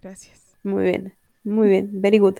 Gracias. 0.00 0.56
Muy 0.62 0.84
bien, 0.84 1.14
muy 1.44 1.68
bien, 1.68 1.90
very 1.92 2.18
good. 2.18 2.36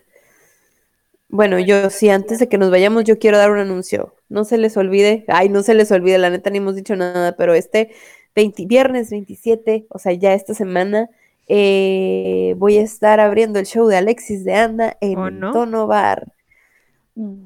Bueno, 1.28 1.58
yo 1.58 1.90
sí, 1.90 2.08
antes 2.08 2.38
de 2.38 2.48
que 2.48 2.56
nos 2.56 2.70
vayamos, 2.70 3.04
yo 3.04 3.18
quiero 3.18 3.36
dar 3.36 3.50
un 3.50 3.58
anuncio. 3.58 4.14
No 4.28 4.44
se 4.44 4.56
les 4.56 4.76
olvide, 4.76 5.24
ay, 5.28 5.48
no 5.48 5.62
se 5.62 5.74
les 5.74 5.90
olvide, 5.92 6.18
la 6.18 6.30
neta 6.30 6.50
ni 6.50 6.58
hemos 6.58 6.74
dicho 6.74 6.96
nada, 6.96 7.36
pero 7.36 7.54
este 7.54 7.90
20 8.34 8.66
viernes 8.66 9.10
27, 9.10 9.86
o 9.90 9.98
sea, 9.98 10.12
ya 10.12 10.32
esta 10.32 10.54
semana, 10.54 11.10
eh, 11.48 12.54
voy 12.56 12.78
a 12.78 12.82
estar 12.82 13.20
abriendo 13.20 13.58
el 13.58 13.66
show 13.66 13.86
de 13.88 13.96
Alexis 13.96 14.44
de 14.44 14.54
Anda 14.54 14.96
en 15.00 15.18
¿O 15.18 15.30
no? 15.30 15.52
Tono 15.52 15.86
Bar. 15.86 16.32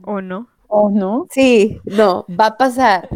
¿O 0.04 0.20
no? 0.20 0.48
¿O 0.68 0.90
no? 0.90 1.26
Sí, 1.30 1.80
no, 1.84 2.26
va 2.38 2.46
a 2.46 2.56
pasar. 2.56 3.08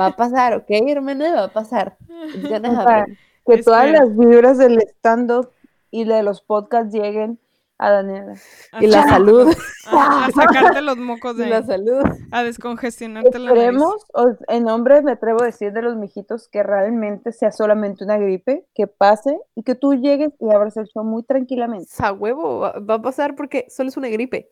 Va 0.00 0.06
a 0.06 0.16
pasar, 0.16 0.54
¿ok, 0.54 0.66
hermana? 0.88 1.34
Va 1.34 1.44
a 1.44 1.52
pasar. 1.52 1.96
O 2.36 2.48
sea, 2.48 3.06
que 3.46 3.62
todas 3.62 3.90
las 3.90 4.16
vibras 4.16 4.58
del 4.58 4.80
stand-up 4.98 5.50
y 5.92 6.04
de 6.04 6.22
los 6.24 6.40
podcasts 6.42 6.92
lleguen 6.92 7.38
a 7.78 7.90
Daniela. 7.90 8.34
Y 8.80 8.86
la 8.88 9.04
salud, 9.04 9.54
A, 9.86 10.24
a 10.26 10.30
sacarte 10.32 10.80
los 10.82 10.96
mocos 10.96 11.34
y 11.36 11.40
de 11.40 11.46
la 11.50 11.58
ahí. 11.58 11.64
salud. 11.64 12.02
A 12.32 12.42
descongestionarte 12.42 13.38
la 13.38 13.50
nariz. 13.50 13.62
Esperemos, 13.62 14.06
en 14.48 14.64
nombre 14.64 15.02
me 15.02 15.12
atrevo 15.12 15.42
a 15.42 15.46
decir 15.46 15.72
de 15.72 15.82
los 15.82 15.94
mijitos, 15.96 16.48
que 16.48 16.62
realmente 16.64 17.30
sea 17.32 17.52
solamente 17.52 18.02
una 18.02 18.16
gripe, 18.18 18.64
que 18.74 18.86
pase 18.88 19.38
y 19.54 19.62
que 19.62 19.74
tú 19.76 19.94
llegues 19.94 20.32
y 20.40 20.50
abras 20.52 20.76
el 20.78 20.86
show 20.86 21.04
muy 21.04 21.22
tranquilamente. 21.22 21.88
A 21.98 22.12
huevo, 22.12 22.60
va, 22.60 22.78
va 22.80 22.94
a 22.94 23.02
pasar 23.02 23.36
porque 23.36 23.66
solo 23.68 23.90
es 23.90 23.96
una 23.96 24.08
gripe. 24.08 24.48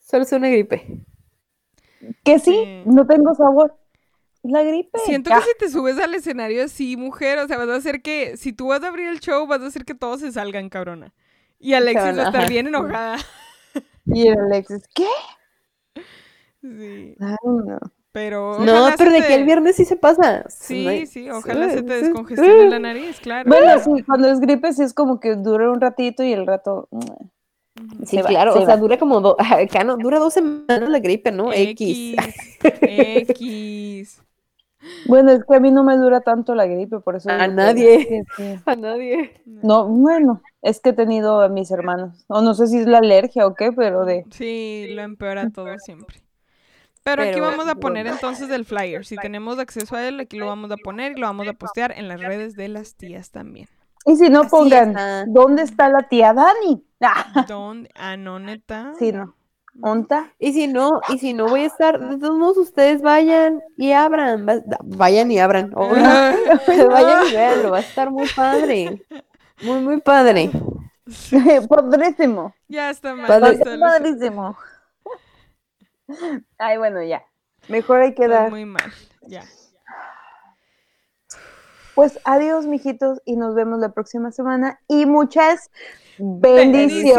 Solo 0.00 0.24
es 0.24 0.32
una 0.32 0.48
gripe. 0.48 1.04
Que 2.24 2.38
sí, 2.38 2.52
Sí. 2.64 2.82
no 2.86 3.06
tengo 3.06 3.34
sabor. 3.34 3.76
La 4.44 4.62
gripe. 4.62 4.98
Siento 5.06 5.30
que 5.30 5.40
si 5.40 5.58
te 5.58 5.70
subes 5.70 5.98
al 5.98 6.14
escenario 6.14 6.64
así, 6.64 6.96
mujer, 6.98 7.38
o 7.38 7.48
sea, 7.48 7.56
vas 7.56 7.68
a 7.70 7.76
hacer 7.76 8.02
que, 8.02 8.36
si 8.36 8.52
tú 8.52 8.68
vas 8.68 8.82
a 8.82 8.88
abrir 8.88 9.08
el 9.08 9.18
show, 9.20 9.46
vas 9.46 9.62
a 9.62 9.66
hacer 9.66 9.84
que 9.86 9.94
todos 9.94 10.20
se 10.20 10.32
salgan, 10.32 10.68
cabrona. 10.68 11.14
Y 11.58 11.72
Alexis 11.72 12.18
va 12.18 12.22
a 12.24 12.26
estar 12.26 12.48
bien 12.48 12.66
enojada. 12.66 13.16
Y 14.06 14.28
el 14.28 14.38
Alexis, 14.38 14.82
¿qué? 14.94 15.08
Sí, 16.60 17.16
Ay, 17.20 17.36
no. 17.42 17.78
pero 18.12 18.58
No, 18.60 18.90
pero 18.98 19.10
de 19.10 19.22
te- 19.22 19.28
que 19.28 19.34
el 19.34 19.44
viernes 19.44 19.76
sí 19.76 19.86
se 19.86 19.96
pasa. 19.96 20.44
Sí, 20.50 21.06
sí, 21.06 21.30
ojalá 21.30 21.70
se 21.70 21.82
te 21.82 22.02
descongestione 22.02 22.64
sí. 22.64 22.68
la 22.68 22.78
nariz, 22.78 23.18
claro. 23.20 23.48
Bueno, 23.48 23.78
sí, 23.82 24.02
cuando 24.02 24.28
es 24.28 24.40
gripe 24.40 24.72
sí 24.74 24.82
es 24.82 24.92
como 24.92 25.20
que 25.20 25.36
dura 25.36 25.70
un 25.70 25.80
ratito 25.80 26.22
y 26.22 26.32
el 26.34 26.46
rato... 26.46 26.88
mm, 26.90 27.00
Sí, 28.06 28.16
se 28.16 28.22
va, 28.22 28.28
claro, 28.28 28.52
se 28.52 28.60
o 28.60 28.66
sea, 28.66 28.76
dura 28.76 28.98
como 28.98 29.20
dos, 29.20 29.36
no, 29.86 29.96
dura 29.96 30.18
dos 30.20 30.32
semanas 30.34 30.88
la 30.88 31.00
gripe, 31.00 31.32
¿no? 31.32 31.52
X. 31.52 32.14
X. 32.62 32.74
X. 32.82 34.23
Bueno, 35.06 35.30
es 35.32 35.44
que 35.44 35.56
a 35.56 35.60
mí 35.60 35.70
no 35.70 35.84
me 35.84 35.96
dura 35.96 36.20
tanto 36.20 36.54
la 36.54 36.66
gripe, 36.66 37.00
por 37.00 37.16
eso... 37.16 37.30
A 37.30 37.48
nadie. 37.48 38.06
que 38.06 38.22
sí. 38.36 38.60
A 38.66 38.76
nadie. 38.76 39.40
No, 39.46 39.86
bueno, 39.86 40.42
es 40.62 40.80
que 40.80 40.90
he 40.90 40.92
tenido 40.92 41.40
a 41.40 41.48
mis 41.48 41.70
hermanos. 41.70 42.24
O 42.28 42.40
no 42.40 42.54
sé 42.54 42.66
si 42.66 42.78
es 42.78 42.86
la 42.86 42.98
alergia 42.98 43.46
o 43.46 43.54
qué, 43.54 43.72
pero 43.72 44.04
de... 44.04 44.24
Sí, 44.30 44.88
lo 44.90 45.02
empeora 45.02 45.50
todo 45.50 45.78
siempre. 45.78 46.24
Pero, 47.02 47.22
aquí 47.22 47.38
vamos 47.38 47.68
a 47.68 47.74
poner 47.74 48.04
bueno. 48.04 48.16
entonces 48.16 48.48
el 48.50 48.64
flyer. 48.64 49.04
Si 49.04 49.16
tenemos 49.16 49.58
acceso 49.58 49.94
a 49.94 50.08
él, 50.08 50.20
aquí 50.20 50.38
lo 50.38 50.46
vamos 50.46 50.70
a 50.70 50.76
poner 50.78 51.12
y 51.12 51.20
lo 51.20 51.26
vamos 51.26 51.46
a 51.46 51.52
postear 51.52 51.92
en 51.96 52.08
las 52.08 52.20
redes 52.20 52.56
de 52.56 52.68
las 52.68 52.94
tías 52.94 53.30
también. 53.30 53.68
Y 54.06 54.16
si 54.16 54.30
no 54.30 54.40
Así 54.40 54.50
pongan, 54.50 54.90
está. 54.90 55.24
¿dónde 55.26 55.62
está 55.62 55.88
la 55.90 56.08
tía 56.08 56.32
Dani? 56.32 56.82
¿Dónde? 57.48 57.90
Ah, 57.94 58.16
no, 58.16 58.38
neta. 58.38 58.92
sí, 58.98 59.12
no. 59.12 59.34
¿Onta? 59.82 60.32
Y 60.38 60.52
si 60.52 60.66
no, 60.68 61.00
y 61.08 61.18
si 61.18 61.32
no 61.34 61.48
voy 61.48 61.62
a 61.62 61.66
estar, 61.66 61.98
de 61.98 62.18
todos 62.18 62.38
modos 62.38 62.56
ustedes 62.58 63.02
vayan 63.02 63.60
y 63.76 63.90
abran, 63.92 64.46
va- 64.48 64.62
vayan 64.84 65.30
y 65.32 65.38
abran, 65.40 65.70
vayan 65.74 67.26
y 67.28 67.32
veanlo, 67.32 67.70
va 67.72 67.78
a 67.78 67.80
estar 67.80 68.10
muy 68.10 68.28
padre. 68.36 69.02
Muy, 69.62 69.80
muy 69.80 70.00
padre. 70.00 70.50
Padrísimo. 71.68 72.54
ya 72.68 72.90
está 72.90 73.14
mal. 73.14 73.26
Padre- 73.26 73.54
está. 73.54 73.78
Padrísimo. 73.78 74.56
Ay, 76.58 76.78
bueno, 76.78 77.02
ya. 77.02 77.22
Mejor 77.68 78.00
hay 78.02 78.14
que 78.14 78.28
dar. 78.28 78.50
muy 78.50 78.64
mal. 78.64 78.92
Ya. 79.22 79.42
Pues 81.94 82.18
adiós, 82.24 82.66
mijitos, 82.66 83.20
y 83.24 83.36
nos 83.36 83.54
vemos 83.54 83.78
la 83.78 83.90
próxima 83.90 84.32
semana. 84.32 84.80
Y 84.88 85.06
muchas 85.06 85.70
bendiciones. 86.18 87.14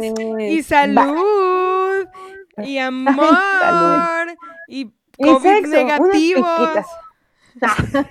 Bendiciones. 0.00 0.52
Y 0.52 0.62
salud. 0.62 2.06
Y 2.58 2.78
amor. 2.78 3.14
Salud. 3.60 4.34
Y 4.68 4.90
Y 5.18 5.24
COVID 5.24 5.42
sexo, 5.42 5.68
unas 5.68 6.00
negativos. 6.00 6.86